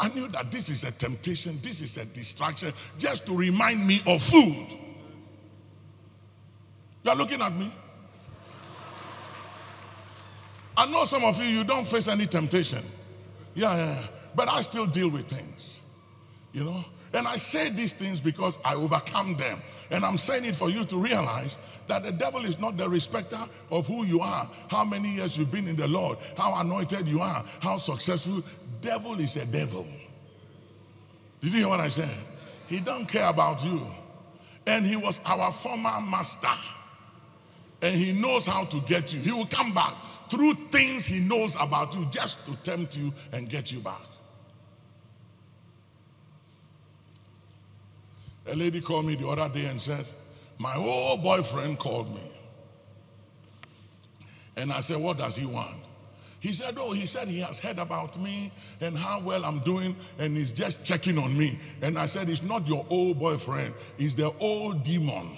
I 0.00 0.08
knew 0.08 0.28
that 0.28 0.50
this 0.50 0.70
is 0.70 0.84
a 0.84 0.92
temptation, 0.92 1.58
this 1.62 1.82
is 1.82 1.98
a 1.98 2.06
distraction, 2.14 2.72
just 2.98 3.26
to 3.26 3.36
remind 3.36 3.86
me 3.86 4.00
of 4.06 4.22
food. 4.22 4.85
You 7.06 7.12
are 7.12 7.16
looking 7.16 7.40
at 7.40 7.54
me. 7.54 7.70
I 10.76 10.90
know 10.90 11.04
some 11.04 11.22
of 11.22 11.40
you, 11.40 11.46
you 11.46 11.62
don't 11.62 11.86
face 11.86 12.08
any 12.08 12.26
temptation. 12.26 12.80
Yeah, 13.54 13.76
yeah, 13.76 13.86
yeah. 13.86 14.06
But 14.34 14.48
I 14.48 14.60
still 14.60 14.86
deal 14.86 15.08
with 15.08 15.28
things. 15.28 15.82
You 16.52 16.64
know? 16.64 16.84
And 17.14 17.28
I 17.28 17.36
say 17.36 17.70
these 17.70 17.92
things 17.92 18.20
because 18.20 18.58
I 18.64 18.74
overcome 18.74 19.36
them. 19.36 19.56
And 19.92 20.04
I'm 20.04 20.16
saying 20.16 20.46
it 20.46 20.56
for 20.56 20.68
you 20.68 20.84
to 20.84 20.96
realize 20.96 21.60
that 21.86 22.02
the 22.02 22.10
devil 22.10 22.44
is 22.44 22.58
not 22.58 22.76
the 22.76 22.88
respecter 22.88 23.38
of 23.70 23.86
who 23.86 24.04
you 24.04 24.20
are, 24.20 24.50
how 24.68 24.84
many 24.84 25.14
years 25.14 25.38
you've 25.38 25.52
been 25.52 25.68
in 25.68 25.76
the 25.76 25.86
Lord, 25.86 26.18
how 26.36 26.60
anointed 26.60 27.06
you 27.06 27.20
are, 27.20 27.44
how 27.62 27.76
successful. 27.76 28.42
Devil 28.80 29.20
is 29.20 29.36
a 29.36 29.46
devil. 29.52 29.86
Did 31.40 31.52
you 31.52 31.60
hear 31.60 31.68
what 31.68 31.78
I 31.78 31.86
said? 31.86 32.26
He 32.66 32.80
don't 32.80 33.06
care 33.06 33.30
about 33.30 33.64
you. 33.64 33.80
And 34.66 34.84
he 34.84 34.96
was 34.96 35.24
our 35.24 35.52
former 35.52 36.00
master 36.10 36.48
and 37.82 37.94
he 37.94 38.12
knows 38.12 38.46
how 38.46 38.64
to 38.64 38.80
get 38.86 39.12
you. 39.12 39.20
He 39.20 39.32
will 39.32 39.46
come 39.46 39.72
back 39.74 39.92
through 40.28 40.54
things 40.54 41.06
he 41.06 41.20
knows 41.28 41.56
about 41.56 41.94
you 41.94 42.06
just 42.10 42.48
to 42.48 42.70
tempt 42.70 42.96
you 42.96 43.12
and 43.32 43.48
get 43.48 43.72
you 43.72 43.80
back. 43.80 44.00
A 48.48 48.54
lady 48.54 48.80
called 48.80 49.06
me 49.06 49.16
the 49.16 49.26
other 49.26 49.52
day 49.52 49.66
and 49.66 49.80
said, 49.80 50.04
My 50.58 50.74
old 50.76 51.22
boyfriend 51.22 51.78
called 51.78 52.14
me. 52.14 52.22
And 54.56 54.72
I 54.72 54.80
said, 54.80 54.98
What 54.98 55.18
does 55.18 55.36
he 55.36 55.46
want? 55.46 55.76
He 56.40 56.52
said, 56.52 56.74
Oh, 56.78 56.92
he 56.92 57.06
said 57.06 57.28
he 57.28 57.40
has 57.40 57.58
heard 57.58 57.78
about 57.78 58.18
me 58.20 58.52
and 58.80 58.96
how 58.96 59.20
well 59.20 59.44
I'm 59.44 59.58
doing, 59.60 59.96
and 60.18 60.36
he's 60.36 60.52
just 60.52 60.86
checking 60.86 61.18
on 61.18 61.36
me. 61.36 61.58
And 61.82 61.98
I 61.98 62.06
said, 62.06 62.28
It's 62.28 62.42
not 62.42 62.68
your 62.68 62.86
old 62.88 63.18
boyfriend, 63.18 63.74
it's 63.98 64.14
the 64.14 64.32
old 64.40 64.84
demon. 64.84 65.28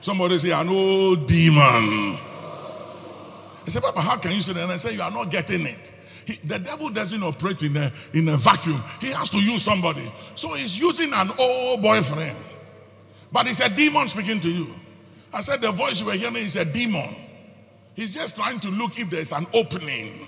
Somebody 0.00 0.38
say, 0.38 0.52
An 0.52 0.68
old 0.68 1.26
demon. 1.26 2.18
I 3.66 3.70
said, 3.70 3.82
Papa, 3.82 4.00
how 4.00 4.18
can 4.18 4.32
you 4.32 4.40
say 4.40 4.52
that? 4.54 4.62
And 4.62 4.72
I 4.72 4.76
said, 4.76 4.94
You 4.94 5.02
are 5.02 5.10
not 5.10 5.30
getting 5.30 5.66
it. 5.66 5.94
He, 6.26 6.34
the 6.46 6.58
devil 6.58 6.90
doesn't 6.90 7.22
operate 7.22 7.62
in 7.62 7.76
a, 7.76 7.90
in 8.12 8.28
a 8.28 8.36
vacuum. 8.36 8.80
He 9.00 9.08
has 9.08 9.30
to 9.30 9.38
use 9.38 9.62
somebody. 9.62 10.04
So 10.34 10.54
he's 10.54 10.78
using 10.78 11.10
an 11.14 11.30
old 11.38 11.82
boyfriend. 11.82 12.36
But 13.32 13.46
it's 13.46 13.60
a 13.60 13.74
demon 13.74 14.08
speaking 14.08 14.40
to 14.40 14.50
you. 14.50 14.66
I 15.32 15.40
said, 15.40 15.60
The 15.60 15.72
voice 15.72 16.00
you 16.00 16.06
were 16.06 16.12
hearing 16.12 16.36
is 16.36 16.56
a 16.56 16.70
demon. 16.72 17.08
He's 17.94 18.14
just 18.14 18.36
trying 18.36 18.60
to 18.60 18.70
look 18.70 18.98
if 18.98 19.10
there's 19.10 19.32
an 19.32 19.46
opening. 19.52 20.26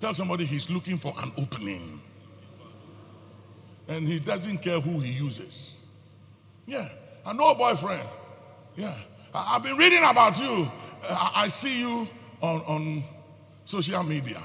Tell 0.00 0.14
somebody 0.14 0.44
he's 0.44 0.70
looking 0.70 0.96
for 0.96 1.12
an 1.22 1.30
opening. 1.38 2.00
And 3.88 4.08
he 4.08 4.18
doesn't 4.18 4.58
care 4.58 4.80
who 4.80 5.00
he 5.00 5.12
uses. 5.12 5.86
Yeah, 6.66 6.88
an 7.26 7.38
old 7.40 7.58
boyfriend. 7.58 8.02
Yeah. 8.76 8.94
I, 9.34 9.54
have 9.54 9.62
been 9.62 9.76
reading 9.76 10.02
about 10.04 10.40
you. 10.40 10.68
Uh, 11.08 11.30
I, 11.34 11.44
I 11.44 11.48
see 11.48 11.80
you 11.80 12.06
on, 12.40 12.60
on 12.60 13.02
social 13.64 14.02
media. 14.04 14.38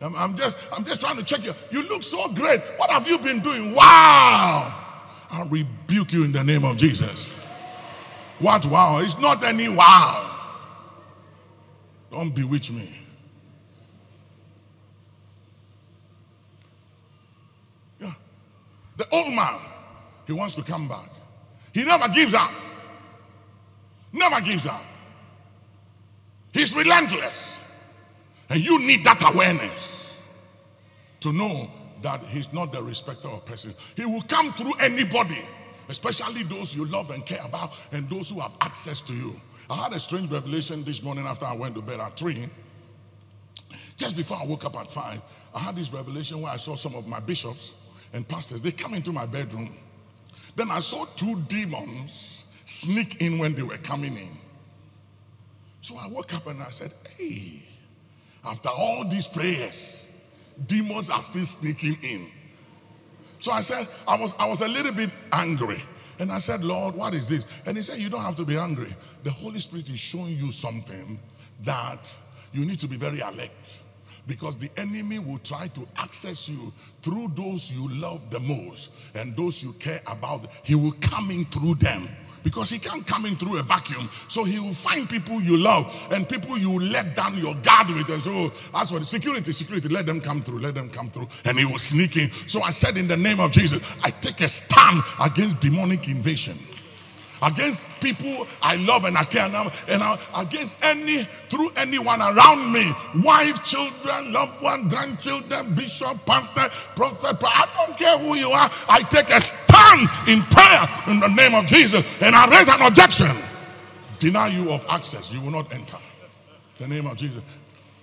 I'm, 0.00 0.16
I'm, 0.16 0.36
just, 0.36 0.72
I'm 0.76 0.84
just 0.84 1.00
trying 1.00 1.16
to 1.16 1.24
check 1.24 1.44
you. 1.44 1.52
You 1.70 1.88
look 1.88 2.02
so 2.02 2.32
great. 2.34 2.60
What 2.76 2.90
have 2.90 3.08
you 3.08 3.18
been 3.18 3.40
doing? 3.40 3.74
Wow. 3.74 4.78
I 5.30 5.46
rebuke 5.48 6.12
you 6.12 6.24
in 6.24 6.32
the 6.32 6.42
name 6.42 6.64
of 6.64 6.76
Jesus. 6.76 7.30
What 8.38 8.66
wow? 8.66 8.98
It's 9.00 9.18
not 9.20 9.44
any 9.44 9.68
wow. 9.68 10.28
Don't 12.10 12.34
bewitch 12.34 12.72
me. 12.72 12.88
Yeah. 18.00 18.12
The 18.98 19.06
old 19.10 19.32
man, 19.32 19.58
he 20.26 20.32
wants 20.32 20.56
to 20.56 20.62
come 20.62 20.88
back. 20.88 21.08
He 21.72 21.84
never 21.84 22.08
gives 22.08 22.34
up. 22.34 22.50
Never 24.12 24.40
gives 24.40 24.66
up. 24.66 24.82
He's 26.52 26.76
relentless. 26.76 27.60
And 28.50 28.60
you 28.60 28.78
need 28.80 29.04
that 29.04 29.22
awareness 29.34 30.38
to 31.20 31.32
know 31.32 31.70
that 32.02 32.20
he's 32.24 32.52
not 32.52 32.72
the 32.72 32.82
respecter 32.82 33.28
of 33.28 33.46
persons. 33.46 33.94
He 33.96 34.04
will 34.04 34.22
come 34.22 34.50
through 34.50 34.72
anybody, 34.80 35.38
especially 35.88 36.42
those 36.42 36.76
you 36.76 36.84
love 36.86 37.10
and 37.10 37.24
care 37.24 37.44
about 37.46 37.70
and 37.92 38.08
those 38.10 38.30
who 38.30 38.40
have 38.40 38.54
access 38.60 39.00
to 39.02 39.14
you. 39.14 39.32
I 39.70 39.76
had 39.76 39.92
a 39.92 39.98
strange 39.98 40.30
revelation 40.30 40.84
this 40.84 41.02
morning 41.02 41.24
after 41.24 41.46
I 41.46 41.56
went 41.56 41.74
to 41.76 41.82
bed 41.82 42.00
at 42.00 42.18
3. 42.18 42.46
Just 43.96 44.16
before 44.16 44.36
I 44.36 44.44
woke 44.46 44.64
up 44.64 44.76
at 44.76 44.90
five, 44.90 45.22
I 45.54 45.60
had 45.60 45.76
this 45.76 45.92
revelation 45.92 46.42
where 46.42 46.52
I 46.52 46.56
saw 46.56 46.74
some 46.74 46.94
of 46.94 47.06
my 47.06 47.20
bishops 47.20 48.00
and 48.12 48.26
pastors. 48.26 48.62
They 48.62 48.72
come 48.72 48.94
into 48.94 49.12
my 49.12 49.26
bedroom. 49.26 49.70
Then 50.56 50.70
I 50.70 50.80
saw 50.80 51.04
two 51.16 51.36
demons 51.48 52.51
sneak 52.72 53.20
in 53.20 53.38
when 53.38 53.54
they 53.54 53.62
were 53.62 53.76
coming 53.78 54.16
in. 54.16 54.36
So 55.82 55.96
I 55.96 56.08
woke 56.08 56.34
up 56.34 56.46
and 56.46 56.62
I 56.62 56.66
said, 56.66 56.92
Hey, 57.18 57.62
after 58.44 58.70
all 58.70 59.04
these 59.04 59.28
prayers, 59.28 60.24
demons 60.66 61.10
are 61.10 61.22
still 61.22 61.44
sneaking 61.44 61.96
in. 62.02 62.26
So 63.40 63.52
I 63.52 63.60
said, 63.60 63.86
I 64.06 64.18
was, 64.20 64.38
I 64.38 64.48
was 64.48 64.62
a 64.62 64.68
little 64.68 64.92
bit 64.92 65.10
angry. 65.32 65.82
And 66.18 66.30
I 66.30 66.38
said, 66.38 66.62
Lord, 66.62 66.94
what 66.94 67.14
is 67.14 67.28
this? 67.28 67.62
And 67.66 67.76
he 67.76 67.82
said, 67.82 67.98
You 67.98 68.08
don't 68.08 68.20
have 68.20 68.36
to 68.36 68.44
be 68.44 68.56
angry. 68.56 68.94
The 69.24 69.30
Holy 69.30 69.58
Spirit 69.58 69.88
is 69.88 69.98
showing 69.98 70.36
you 70.36 70.50
something 70.52 71.18
that 71.64 72.16
you 72.52 72.64
need 72.64 72.78
to 72.80 72.88
be 72.88 72.96
very 72.96 73.20
alert. 73.20 73.80
Because 74.28 74.56
the 74.56 74.70
enemy 74.76 75.18
will 75.18 75.38
try 75.38 75.66
to 75.66 75.80
access 75.98 76.48
you 76.48 76.72
through 77.02 77.32
those 77.34 77.72
you 77.72 77.88
love 78.00 78.30
the 78.30 78.38
most 78.38 79.16
and 79.16 79.34
those 79.34 79.64
you 79.64 79.72
care 79.80 79.98
about. 80.08 80.46
He 80.62 80.76
will 80.76 80.94
come 81.00 81.32
in 81.32 81.44
through 81.46 81.74
them 81.74 82.06
because 82.42 82.70
he 82.70 82.78
can't 82.78 83.06
come 83.06 83.26
in 83.26 83.36
through 83.36 83.58
a 83.58 83.62
vacuum. 83.62 84.08
So 84.28 84.44
he 84.44 84.58
will 84.58 84.74
find 84.74 85.08
people 85.08 85.40
you 85.40 85.56
love 85.56 86.08
and 86.12 86.28
people 86.28 86.58
you 86.58 86.78
let 86.80 87.14
down 87.16 87.36
your 87.38 87.54
guard 87.56 87.88
with. 87.88 88.08
And 88.08 88.22
so, 88.22 88.32
oh, 88.32 88.80
as 88.80 88.90
for 88.90 88.98
the 88.98 89.04
security, 89.04 89.52
security, 89.52 89.88
let 89.88 90.06
them 90.06 90.20
come 90.20 90.40
through, 90.40 90.60
let 90.60 90.74
them 90.74 90.88
come 90.88 91.10
through. 91.10 91.28
And 91.44 91.58
he 91.58 91.64
will 91.64 91.78
sneak 91.78 92.16
in. 92.16 92.28
So 92.48 92.62
I 92.62 92.70
said, 92.70 92.96
in 92.96 93.08
the 93.08 93.16
name 93.16 93.40
of 93.40 93.52
Jesus, 93.52 93.96
I 94.04 94.10
take 94.10 94.40
a 94.40 94.48
stand 94.48 95.02
against 95.20 95.60
demonic 95.60 96.08
invasion 96.08 96.54
against 97.42 97.84
people 98.00 98.46
I 98.62 98.76
love 98.76 99.04
and 99.04 99.16
I 99.16 99.24
care 99.24 99.48
now, 99.48 99.70
and 99.88 100.02
against 100.36 100.82
any 100.84 101.24
through 101.50 101.70
anyone 101.76 102.20
around 102.20 102.72
me, 102.72 102.92
wife, 103.22 103.64
children, 103.64 104.32
loved 104.32 104.62
one, 104.62 104.88
grandchildren, 104.88 105.74
bishop, 105.74 106.24
pastor, 106.26 106.68
prophet. 106.96 107.36
I 107.42 107.66
don't 107.76 107.98
care 107.98 108.18
who 108.18 108.36
you 108.36 108.48
are. 108.48 108.70
I 108.88 109.00
take 109.10 109.30
a 109.30 109.40
stand 109.40 110.08
in 110.28 110.42
prayer 110.50 110.88
in 111.08 111.20
the 111.20 111.28
name 111.28 111.54
of 111.54 111.66
Jesus, 111.66 112.22
and 112.22 112.34
I 112.34 112.48
raise 112.50 112.68
an 112.68 112.82
objection. 112.82 113.34
Deny 114.18 114.48
you 114.48 114.70
of 114.72 114.86
access, 114.88 115.32
you 115.32 115.40
will 115.40 115.50
not 115.50 115.72
enter. 115.74 115.98
The 116.78 116.88
name 116.88 117.06
of 117.06 117.16
Jesus. 117.16 117.42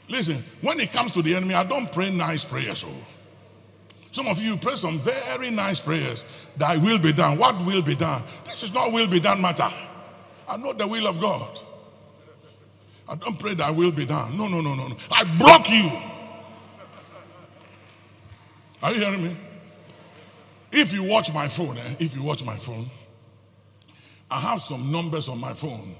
Listen, 0.09 0.67
when 0.67 0.79
it 0.79 0.91
comes 0.91 1.11
to 1.11 1.21
the 1.21 1.35
enemy, 1.35 1.53
I 1.53 1.63
don't 1.63 1.91
pray 1.91 2.09
nice 2.11 2.43
prayers. 2.43 2.83
Oh. 2.87 3.18
Some 4.11 4.27
of 4.27 4.41
you 4.41 4.57
pray 4.57 4.73
some 4.75 4.97
very 4.97 5.51
nice 5.51 5.79
prayers. 5.79 6.51
Thy 6.57 6.77
will 6.77 6.99
be 6.99 7.13
done. 7.13 7.37
What 7.37 7.55
will 7.65 7.81
be 7.81 7.95
done? 7.95 8.21
This 8.45 8.63
is 8.63 8.73
not 8.73 8.91
will 8.91 9.07
be 9.07 9.19
done 9.19 9.41
matter. 9.41 9.67
I 10.47 10.57
know 10.57 10.73
the 10.73 10.87
will 10.87 11.07
of 11.07 11.21
God. 11.21 11.59
I 13.07 13.15
don't 13.15 13.39
pray 13.39 13.53
that 13.55 13.75
will 13.75 13.91
be 13.91 14.05
done. 14.05 14.37
No, 14.37 14.47
no, 14.47 14.61
no, 14.61 14.75
no, 14.75 14.87
no. 14.87 14.95
I 15.11 15.23
block 15.37 15.69
you. 15.69 15.91
Are 18.81 18.93
you 18.93 18.99
hearing 18.99 19.23
me? 19.23 19.35
If 20.71 20.93
you 20.93 21.03
watch 21.03 21.33
my 21.33 21.47
phone, 21.47 21.77
eh, 21.77 21.95
if 21.99 22.15
you 22.15 22.23
watch 22.23 22.45
my 22.45 22.55
phone, 22.55 22.85
I 24.29 24.39
have 24.39 24.61
some 24.61 24.91
numbers 24.91 25.27
on 25.29 25.39
my 25.39 25.53
phone. 25.53 25.95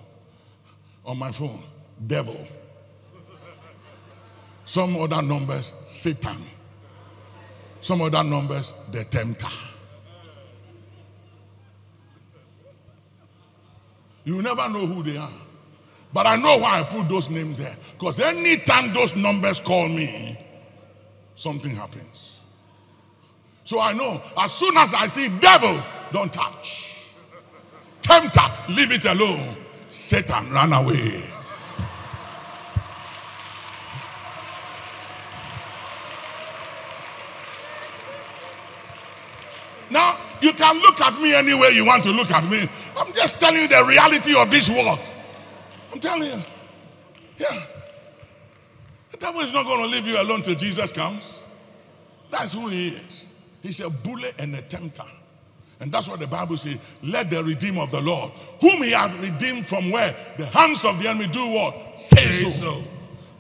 On 1.06 1.18
my 1.18 1.32
phone, 1.32 1.60
devil. 2.06 2.38
Some 4.66 4.96
other 4.98 5.22
numbers, 5.24 5.74
Satan. 5.88 6.38
Some 7.82 8.02
other 8.02 8.24
numbers, 8.24 8.74
the 8.92 9.04
tempter. 9.06 9.48
You 14.26 14.42
never 14.42 14.70
know 14.70 14.86
who 14.86 15.02
they 15.04 15.18
are. 15.18 15.30
But 16.14 16.26
I 16.26 16.36
know 16.36 16.58
why 16.58 16.80
I 16.80 16.84
put 16.84 17.08
those 17.08 17.30
names 17.30 17.58
there. 17.58 17.76
Because 17.94 18.20
anytime 18.20 18.94
those 18.94 19.16
numbers 19.16 19.60
call 19.60 19.88
me, 19.88 20.38
something 21.36 21.76
happens. 21.76 22.44
So 23.64 23.80
I 23.80 23.94
know 23.94 24.22
as 24.38 24.52
soon 24.52 24.76
as 24.78 24.94
I 24.94 25.08
see 25.08 25.30
devil, 25.40 25.80
don't 26.12 26.34
touch. 26.34 27.16
Tempter, 28.02 28.42
leave 28.70 28.92
it 28.92 29.06
alone. 29.06 29.56
Satan, 29.90 30.52
run 30.52 30.74
away. 30.74 31.24
Now, 39.92 40.16
you 40.42 40.54
can 40.54 40.82
look 40.82 41.00
at 41.02 41.20
me 41.22 41.34
any 41.34 41.54
way 41.54 41.72
you 41.72 41.86
want 41.86 42.04
to 42.04 42.12
look 42.12 42.32
at 42.32 42.44
me. 42.50 42.68
I'm 42.98 43.14
just 43.14 43.40
telling 43.40 43.62
you 43.62 43.68
the 43.68 43.84
reality 43.86 44.36
of 44.36 44.50
this 44.50 44.70
world. 44.70 45.00
I'm 45.92 46.00
telling 46.00 46.28
you. 46.28 46.40
Yeah. 47.38 47.48
The 49.12 49.18
devil 49.18 49.42
is 49.42 49.54
not 49.54 49.66
going 49.66 49.82
to 49.82 49.88
leave 49.88 50.08
you 50.08 50.22
alone 50.22 50.42
till 50.42 50.56
Jesus 50.56 50.92
comes. 50.92 51.54
That's 52.32 52.54
who 52.54 52.68
he 52.68 52.90
is. 52.90 53.30
He's 53.62 53.80
a 53.82 53.90
bully 54.08 54.30
and 54.40 54.56
a 54.56 54.62
tempter. 54.62 55.04
And 55.82 55.92
that's 55.92 56.10
what 56.10 56.20
the 56.20 56.28
Bible 56.28 56.58
says. 56.58 57.00
Let 57.04 57.30
the 57.30 57.44
redeemer 57.44 57.82
of 57.82 57.92
the 57.92 58.02
Lord, 58.02 58.32
whom 58.60 58.84
he 58.84 58.92
has 58.92 59.16
redeemed 59.18 59.66
from 59.66 59.92
where? 59.92 60.14
The 60.38 60.46
hands 60.48 60.84
of 60.84 61.02
the 61.02 61.10
enemy 61.10 61.28
do 61.28 61.48
what? 61.48 62.00
Say, 62.00 62.18
Say 62.18 62.50
so. 62.50 62.50
so. 62.50 62.84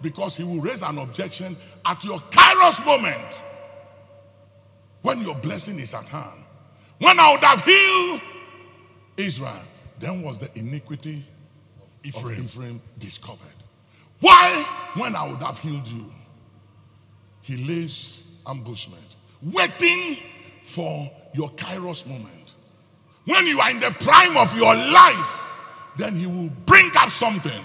Because 0.02 0.38
he 0.38 0.43
will 0.45 0.62
raise 0.62 0.82
an 0.82 0.97
objection 0.97 1.56
at 1.86 2.04
your 2.06 2.20
kairos 2.20 2.86
moment 2.86 3.43
when 5.02 5.22
your 5.22 5.36
blessing 5.36 5.78
is 5.80 5.93
at 5.93 6.08
hand. 6.08 6.45
When 7.00 7.20
I 7.20 7.32
would 7.32 7.43
have 7.43 7.64
healed 7.64 8.22
Israel, 9.18 9.62
then 10.00 10.22
was 10.22 10.39
the 10.39 10.50
iniquity 10.60 11.24
Ephraim. 12.04 12.39
of 12.39 12.45
Ephraim 12.45 12.82
discovered. 13.00 13.47
Why? 14.22 14.66
When 14.95 15.16
I 15.16 15.30
would 15.30 15.41
have 15.41 15.60
healed 15.60 15.88
you, 15.88 16.06
he 17.41 17.58
lays 17.58 18.39
ambushment, 18.47 19.16
waiting 19.41 20.18
for 20.62 21.10
your 21.34 21.50
kairos 21.52 22.08
moment. 22.08 22.54
When 23.26 23.45
you 23.45 23.60
are 23.60 23.72
in 23.72 23.80
the 23.80 23.95
prime 24.00 24.38
of 24.38 24.56
your 24.58 24.76
life, 24.76 25.93
then 25.97 26.16
he 26.16 26.28
will 26.28 26.50
bring 26.66 26.89
up 26.97 27.10
something 27.10 27.64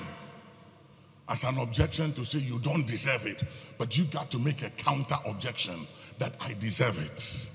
as 1.28 1.44
an 1.44 1.58
objection 1.58 2.12
to 2.12 2.24
say 2.24 2.38
you 2.38 2.58
don't 2.60 2.86
deserve 2.86 3.26
it. 3.26 3.42
But 3.78 3.96
you 3.96 4.04
got 4.04 4.30
to 4.32 4.38
make 4.38 4.62
a 4.62 4.70
counter 4.70 5.16
objection 5.26 5.74
that 6.18 6.32
I 6.40 6.54
deserve 6.60 6.98
it. 6.98 7.53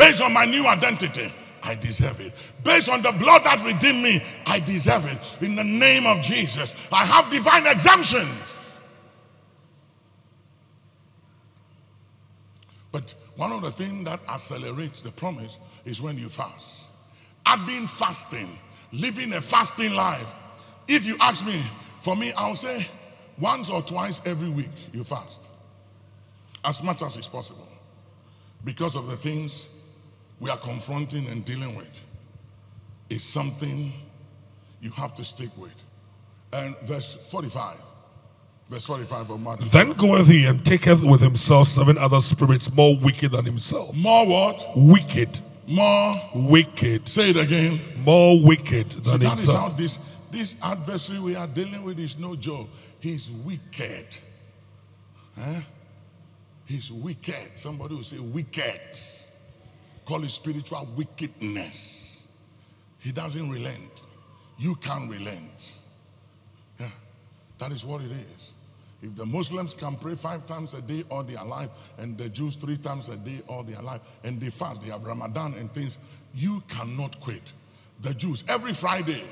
Based 0.00 0.22
on 0.22 0.32
my 0.32 0.46
new 0.46 0.66
identity, 0.66 1.30
I 1.62 1.74
deserve 1.74 2.20
it. 2.20 2.32
Based 2.64 2.88
on 2.88 3.02
the 3.02 3.12
blood 3.22 3.44
that 3.44 3.62
redeemed 3.62 4.02
me, 4.02 4.22
I 4.46 4.58
deserve 4.60 5.04
it. 5.04 5.44
In 5.44 5.56
the 5.56 5.62
name 5.62 6.06
of 6.06 6.22
Jesus, 6.22 6.88
I 6.90 7.04
have 7.04 7.30
divine 7.30 7.66
exemptions. 7.66 8.80
But 12.90 13.14
one 13.36 13.52
of 13.52 13.60
the 13.60 13.70
things 13.70 14.06
that 14.06 14.20
accelerates 14.26 15.02
the 15.02 15.10
promise 15.10 15.58
is 15.84 16.00
when 16.00 16.16
you 16.16 16.30
fast. 16.30 16.90
I've 17.44 17.66
been 17.66 17.86
fasting, 17.86 18.48
living 18.94 19.34
a 19.34 19.40
fasting 19.42 19.92
life. 19.94 20.34
If 20.88 21.06
you 21.06 21.16
ask 21.20 21.44
me, 21.44 21.60
for 21.98 22.16
me, 22.16 22.32
I'll 22.38 22.56
say 22.56 22.86
once 23.38 23.68
or 23.68 23.82
twice 23.82 24.26
every 24.26 24.48
week 24.48 24.70
you 24.94 25.04
fast. 25.04 25.52
As 26.64 26.82
much 26.82 27.02
as 27.02 27.18
is 27.18 27.26
possible. 27.26 27.68
Because 28.64 28.96
of 28.96 29.06
the 29.06 29.16
things 29.16 29.76
we 30.40 30.50
are 30.50 30.56
confronting 30.56 31.26
and 31.28 31.44
dealing 31.44 31.76
with 31.76 32.04
is 33.10 33.22
something 33.22 33.92
you 34.80 34.90
have 34.92 35.14
to 35.14 35.24
stick 35.24 35.50
with. 35.58 35.82
And 36.52 36.76
verse 36.78 37.30
45. 37.30 37.76
Verse 38.70 38.86
45 38.86 39.30
of 39.30 39.40
Matthew. 39.42 39.68
Then 39.68 39.92
goeth 39.92 40.28
he 40.28 40.46
and 40.46 40.64
taketh 40.64 41.04
with 41.04 41.20
himself 41.20 41.68
seven 41.68 41.98
other 41.98 42.20
spirits 42.20 42.72
more 42.74 42.96
wicked 42.96 43.32
than 43.32 43.44
himself. 43.44 43.94
More 43.96 44.26
what? 44.26 44.64
Wicked. 44.76 45.38
More 45.66 46.16
wicked. 46.34 47.08
Say 47.08 47.30
it 47.30 47.36
again. 47.36 47.78
More 48.04 48.40
wicked 48.42 48.86
than 48.90 49.04
so 49.04 49.18
that 49.18 49.28
himself. 49.30 49.40
is 49.40 49.52
how 49.52 49.68
this, 49.76 50.28
this 50.30 50.64
adversary 50.64 51.20
we 51.20 51.36
are 51.36 51.48
dealing 51.48 51.84
with 51.84 51.98
is 51.98 52.18
no 52.18 52.36
joke. 52.36 52.68
He's 53.00 53.30
wicked. 53.44 54.18
Huh? 55.38 55.60
He's 56.66 56.92
wicked. 56.92 57.58
Somebody 57.58 57.96
will 57.96 58.02
say 58.04 58.18
wicked. 58.18 58.80
Call 60.10 60.24
it 60.24 60.30
spiritual 60.30 60.88
wickedness. 60.96 62.36
He 62.98 63.12
doesn't 63.12 63.48
relent. 63.48 64.02
You 64.58 64.74
can't 64.74 65.08
relent. 65.08 65.76
Yeah, 66.80 66.88
that 67.60 67.70
is 67.70 67.86
what 67.86 68.00
it 68.00 68.10
is. 68.10 68.54
If 69.04 69.14
the 69.14 69.24
Muslims 69.24 69.72
can 69.72 69.94
pray 69.94 70.16
five 70.16 70.46
times 70.46 70.74
a 70.74 70.82
day 70.82 71.04
all 71.10 71.22
their 71.22 71.44
life, 71.44 71.70
and 71.96 72.18
the 72.18 72.28
Jews 72.28 72.56
three 72.56 72.76
times 72.76 73.08
a 73.08 73.16
day 73.18 73.40
all 73.46 73.62
their 73.62 73.80
life, 73.82 74.00
and 74.24 74.40
they 74.40 74.50
fast, 74.50 74.82
they 74.82 74.90
have 74.90 75.04
Ramadan 75.04 75.54
and 75.54 75.70
things, 75.70 75.96
you 76.34 76.60
cannot 76.66 77.20
quit. 77.20 77.52
The 78.00 78.12
Jews, 78.12 78.44
every 78.48 78.72
Friday, 78.72 79.22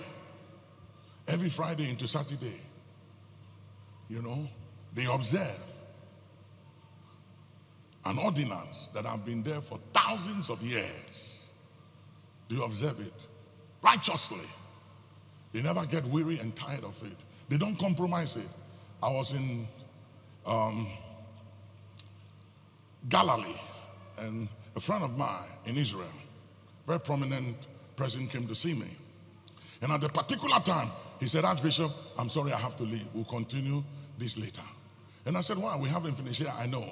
every 1.27 1.49
Friday 1.49 1.91
into 1.91 2.07
Saturday, 2.07 2.61
you 4.09 4.23
know, 4.23 4.47
they 4.95 5.07
observe 5.07 5.68
an 8.05 8.19
ordinance 8.19 8.89
that 8.89 9.05
have 9.05 9.25
been 9.25 9.43
there 9.43 9.61
for 9.61 9.79
thousands 9.93 10.51
of 10.51 10.63
years. 10.63 11.51
Do 12.49 12.57
you 12.57 12.65
observe 12.65 13.01
it? 13.01 13.27
Righteously. 13.83 14.47
They 15.53 15.63
never 15.63 15.85
get 15.87 16.05
weary 16.07 16.39
and 16.39 16.55
tired 16.55 16.85
of 16.85 17.01
it. 17.05 17.25
They 17.49 17.57
don't 17.57 17.79
compromise 17.79 18.37
it. 18.37 18.49
I 19.03 19.11
was 19.11 19.35
in 19.35 19.67
um, 20.47 20.87
Galilee, 23.09 23.57
and 24.21 24.49
a 24.77 24.81
friend 24.81 25.05
of 25.05 25.17
mine 25.17 25.49
in 25.67 25.77
Israel, 25.77 26.07
very 26.87 27.01
prominent 27.01 27.67
person, 27.97 28.27
came 28.27 28.47
to 28.49 28.55
see 28.55 28.75
me. 28.75 28.89
And 29.83 29.93
at 29.93 30.03
a 30.03 30.09
particular 30.09 30.59
time, 30.61 30.89
he 31.21 31.29
said, 31.29 31.45
Archbishop, 31.45 31.91
I'm 32.19 32.29
sorry 32.29 32.53
I 32.53 32.59
have 32.59 32.77
to 32.77 32.85
leave. 32.85 33.07
We'll 33.15 33.25
continue 33.25 33.83
this 34.19 34.37
later. 34.39 34.63
And 35.27 35.37
I 35.37 35.41
said, 35.41 35.59
Why? 35.59 35.77
We 35.81 35.89
haven't 35.89 36.15
finished 36.15 36.41
here. 36.41 36.53
I 36.59 36.67
know. 36.67 36.85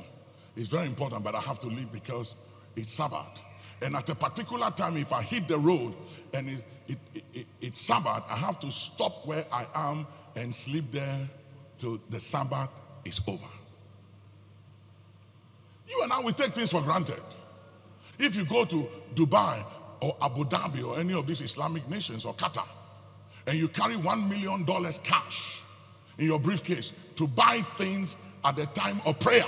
It's 0.57 0.71
very 0.71 0.87
important, 0.87 1.23
but 1.23 1.35
I 1.35 1.41
have 1.41 1.61
to 1.61 1.67
leave 1.67 1.93
because 1.93 2.37
it's 2.77 2.93
Sabbath. 2.93 3.43
And 3.83 3.95
at 3.95 4.09
a 4.09 4.15
particular 4.15 4.71
time, 4.71 4.97
if 4.97 5.13
I 5.13 5.23
hit 5.23 5.49
the 5.49 5.59
road 5.59 5.95
and 6.33 6.49
it, 6.49 6.65
it, 6.89 6.99
it, 7.35 7.47
it's 7.61 7.81
Sabbath, 7.81 8.25
I 8.31 8.37
have 8.37 8.59
to 8.61 8.71
stop 8.71 9.27
where 9.27 9.45
I 9.53 9.67
am 9.75 10.07
and 10.35 10.55
sleep 10.55 10.85
there 10.93 11.19
till 11.79 11.99
the 12.11 12.21
Sabbath 12.21 12.71
is 13.05 13.21
over. 13.29 13.47
You 15.89 16.01
and 16.03 16.13
I, 16.13 16.21
we 16.23 16.33
take 16.33 16.53
things 16.53 16.73
for 16.73 16.81
granted. 16.83 17.21
If 18.19 18.37
you 18.37 18.45
go 18.47 18.65
to 18.65 18.87
Dubai 19.15 19.63
or 20.01 20.17
Abu 20.23 20.45
Dhabi 20.45 20.87
or 20.87 20.99
any 20.99 21.13
of 21.13 21.27
these 21.27 21.43
Islamic 21.43 21.89
nations 21.91 22.25
or 22.25 22.33
Qatar, 22.35 22.67
and 23.47 23.57
you 23.57 23.69
carry 23.69 23.95
$1 23.95 24.29
million 24.29 24.65
cash 25.05 25.63
in 26.19 26.27
your 26.27 26.41
briefcase 26.41 27.13
to 27.17 27.27
buy 27.29 27.61
things 27.77 28.17
at 28.45 28.57
the 28.57 28.67
time 28.67 29.01
of 29.05 29.19
prayer, 29.21 29.45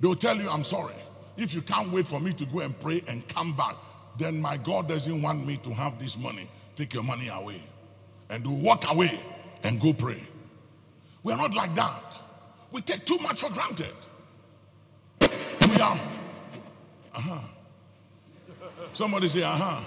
they'll 0.00 0.14
tell 0.14 0.36
you, 0.36 0.48
I'm 0.48 0.64
sorry. 0.64 0.94
If 1.36 1.54
you 1.54 1.62
can't 1.62 1.90
wait 1.92 2.06
for 2.06 2.20
me 2.20 2.32
to 2.32 2.44
go 2.46 2.60
and 2.60 2.78
pray 2.80 3.02
and 3.06 3.26
come 3.28 3.54
back, 3.56 3.76
then 4.18 4.40
my 4.40 4.56
God 4.56 4.88
doesn't 4.88 5.22
want 5.22 5.46
me 5.46 5.56
to 5.58 5.72
have 5.72 5.98
this 6.00 6.18
money. 6.18 6.48
Take 6.74 6.94
your 6.94 7.04
money 7.04 7.28
away. 7.28 7.60
And 8.30 8.62
walk 8.62 8.90
away 8.92 9.18
and 9.62 9.80
go 9.80 9.92
pray. 9.92 10.20
We're 11.22 11.36
not 11.36 11.54
like 11.54 11.74
that. 11.74 12.20
We 12.72 12.80
take 12.80 13.04
too 13.04 13.18
much 13.22 13.42
for 13.42 13.52
granted. 13.52 13.94
We 15.70 15.80
are. 15.80 15.98
Uh-huh. 17.14 17.40
Somebody 18.92 19.28
say, 19.28 19.42
uh-huh. 19.42 19.84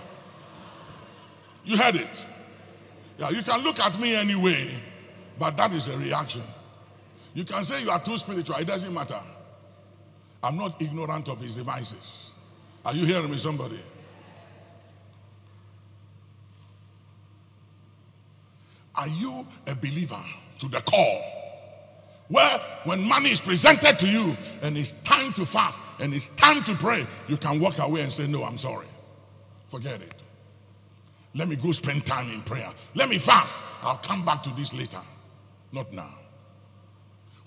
You 1.66 1.78
heard 1.78 1.96
it. 1.96 2.26
Yeah, 3.20 3.30
you 3.30 3.44
can 3.44 3.64
look 3.64 3.80
at 3.80 4.00
me 4.00 4.16
anyway, 4.16 4.76
but 5.38 5.56
that 5.58 5.72
is 5.74 5.88
a 5.90 5.98
reaction. 5.98 6.42
You 7.34 7.44
can 7.44 7.64
say 7.64 7.84
you 7.84 7.92
are 7.92 8.00
too 8.00 8.18
spiritual, 8.18 8.56
it 8.56 8.68
doesn't 8.68 8.94
matter. 8.94 9.20
I'm 10.44 10.58
not 10.58 10.82
ignorant 10.82 11.30
of 11.30 11.40
his 11.40 11.56
devices. 11.56 12.34
Are 12.86 12.94
you 12.96 13.06
hearing 13.06 13.30
me, 13.30 13.38
somebody? 13.38 13.80
Are 18.96 19.08
you 19.08 19.46
a 19.68 19.76
believer 19.76 20.22
to 20.60 20.68
the 20.68 20.82
core? 20.82 21.22
Where, 22.28 22.60
when 22.86 23.04
money 23.08 23.32
is 23.32 23.42
presented 23.42 24.00
to 24.00 24.10
you 24.10 24.36
and 24.64 24.78
it's 24.78 25.04
time 25.04 25.34
to 25.34 25.46
fast 25.46 26.00
and 26.00 26.14
it's 26.14 26.36
time 26.36 26.64
to 26.64 26.74
pray, 26.76 27.06
you 27.28 27.38
can 27.38 27.60
walk 27.60 27.80
away 27.80 28.02
and 28.02 28.12
say, 28.12 28.28
No, 28.28 28.44
I'm 28.44 28.58
sorry. 28.58 28.88
Forget 29.68 30.02
it. 30.02 30.14
Let 31.36 31.48
me 31.48 31.56
go 31.56 31.72
spend 31.72 32.06
time 32.06 32.30
in 32.32 32.42
prayer. 32.42 32.70
Let 32.96 33.10
me 33.10 33.18
fast. 33.18 33.84
I'll 33.84 33.98
come 33.98 34.26
back 34.26 34.44
to 34.44 34.50
this 34.52 34.74
later. 34.74 35.00
Not 35.72 35.92
now. 35.94 36.14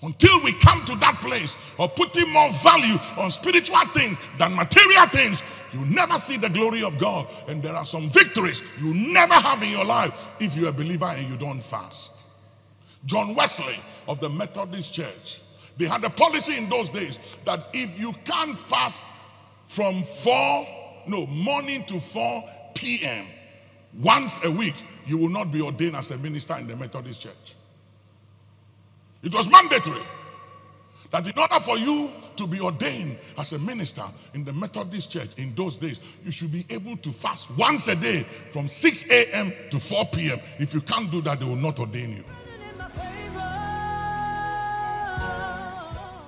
Until 0.01 0.43
we 0.43 0.53
come 0.53 0.83
to 0.85 0.95
that 0.97 1.15
place 1.15 1.75
of 1.79 1.95
putting 1.95 2.31
more 2.31 2.49
value 2.63 2.97
on 3.17 3.31
spiritual 3.31 3.79
things 3.87 4.19
than 4.37 4.55
material 4.55 5.05
things, 5.07 5.41
you 5.73 5.85
never 5.85 6.17
see 6.17 6.37
the 6.37 6.49
glory 6.49 6.83
of 6.83 6.97
God. 6.97 7.27
And 7.47 7.61
there 7.61 7.73
are 7.75 7.85
some 7.85 8.09
victories 8.09 8.61
you 8.81 8.93
never 8.93 9.33
have 9.33 9.61
in 9.63 9.69
your 9.69 9.85
life 9.85 10.35
if 10.39 10.57
you're 10.57 10.69
a 10.69 10.73
believer 10.73 11.05
and 11.05 11.27
you 11.29 11.37
don't 11.37 11.61
fast. 11.61 12.27
John 13.05 13.35
Wesley 13.35 13.75
of 14.07 14.19
the 14.19 14.29
Methodist 14.29 14.93
Church, 14.93 15.41
they 15.77 15.85
had 15.85 16.03
a 16.03 16.09
policy 16.09 16.57
in 16.57 16.69
those 16.69 16.89
days 16.89 17.35
that 17.45 17.59
if 17.73 17.99
you 17.99 18.13
can't 18.23 18.55
fast 18.55 19.03
from 19.65 20.01
4, 20.01 20.65
no, 21.07 21.25
morning 21.27 21.83
to 21.85 21.99
4 21.99 22.43
p.m., 22.73 23.25
once 24.01 24.43
a 24.45 24.51
week, 24.51 24.75
you 25.05 25.17
will 25.17 25.29
not 25.29 25.51
be 25.51 25.61
ordained 25.61 25.95
as 25.95 26.11
a 26.11 26.17
minister 26.17 26.55
in 26.59 26.67
the 26.67 26.75
Methodist 26.75 27.21
Church. 27.21 27.55
It 29.25 29.33
was 29.33 29.49
mandatory 29.51 30.03
that 31.09 31.25
in 31.25 31.33
order 31.39 31.55
for 31.55 31.79
you 31.79 32.11
to 32.35 32.45
be 32.45 32.61
ordained 32.61 33.17
as 33.39 33.53
a 33.53 33.59
minister 33.59 34.03
in 34.35 34.43
the 34.43 34.53
Methodist 34.53 35.11
Church 35.11 35.29
in 35.37 35.51
those 35.55 35.77
days, 35.77 35.99
you 36.23 36.31
should 36.31 36.51
be 36.51 36.63
able 36.69 36.95
to 36.97 37.09
fast 37.09 37.57
once 37.57 37.87
a 37.87 37.95
day 37.95 38.21
from 38.21 38.67
6 38.67 39.11
a.m. 39.11 39.51
to 39.71 39.79
4 39.79 40.05
p.m. 40.13 40.37
If 40.59 40.75
you 40.75 40.81
can't 40.81 41.09
do 41.09 41.21
that, 41.21 41.39
they 41.39 41.45
will 41.45 41.55
not 41.55 41.79
ordain 41.79 42.11
you. 42.17 42.23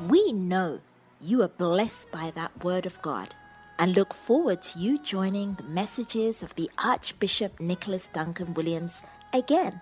We 0.08 0.32
know 0.32 0.80
you 1.22 1.44
are 1.44 1.50
blessed 1.50 2.10
by 2.12 2.32
that 2.32 2.64
word 2.64 2.88
of 2.88 3.00
God 3.04 3.36
and 3.78 3.96
look 3.96 4.12
forward 4.12 4.64
to 4.64 4.80
you 4.80 4.98
joining 5.04 5.54
the 5.54 5.64
messages 5.64 6.42
of 6.42 6.56
the 6.56 6.72
Archbishop 6.84 7.60
Nicholas 7.60 8.08
Duncan 8.08 8.56
Williams 8.56 9.04
again. 9.34 9.82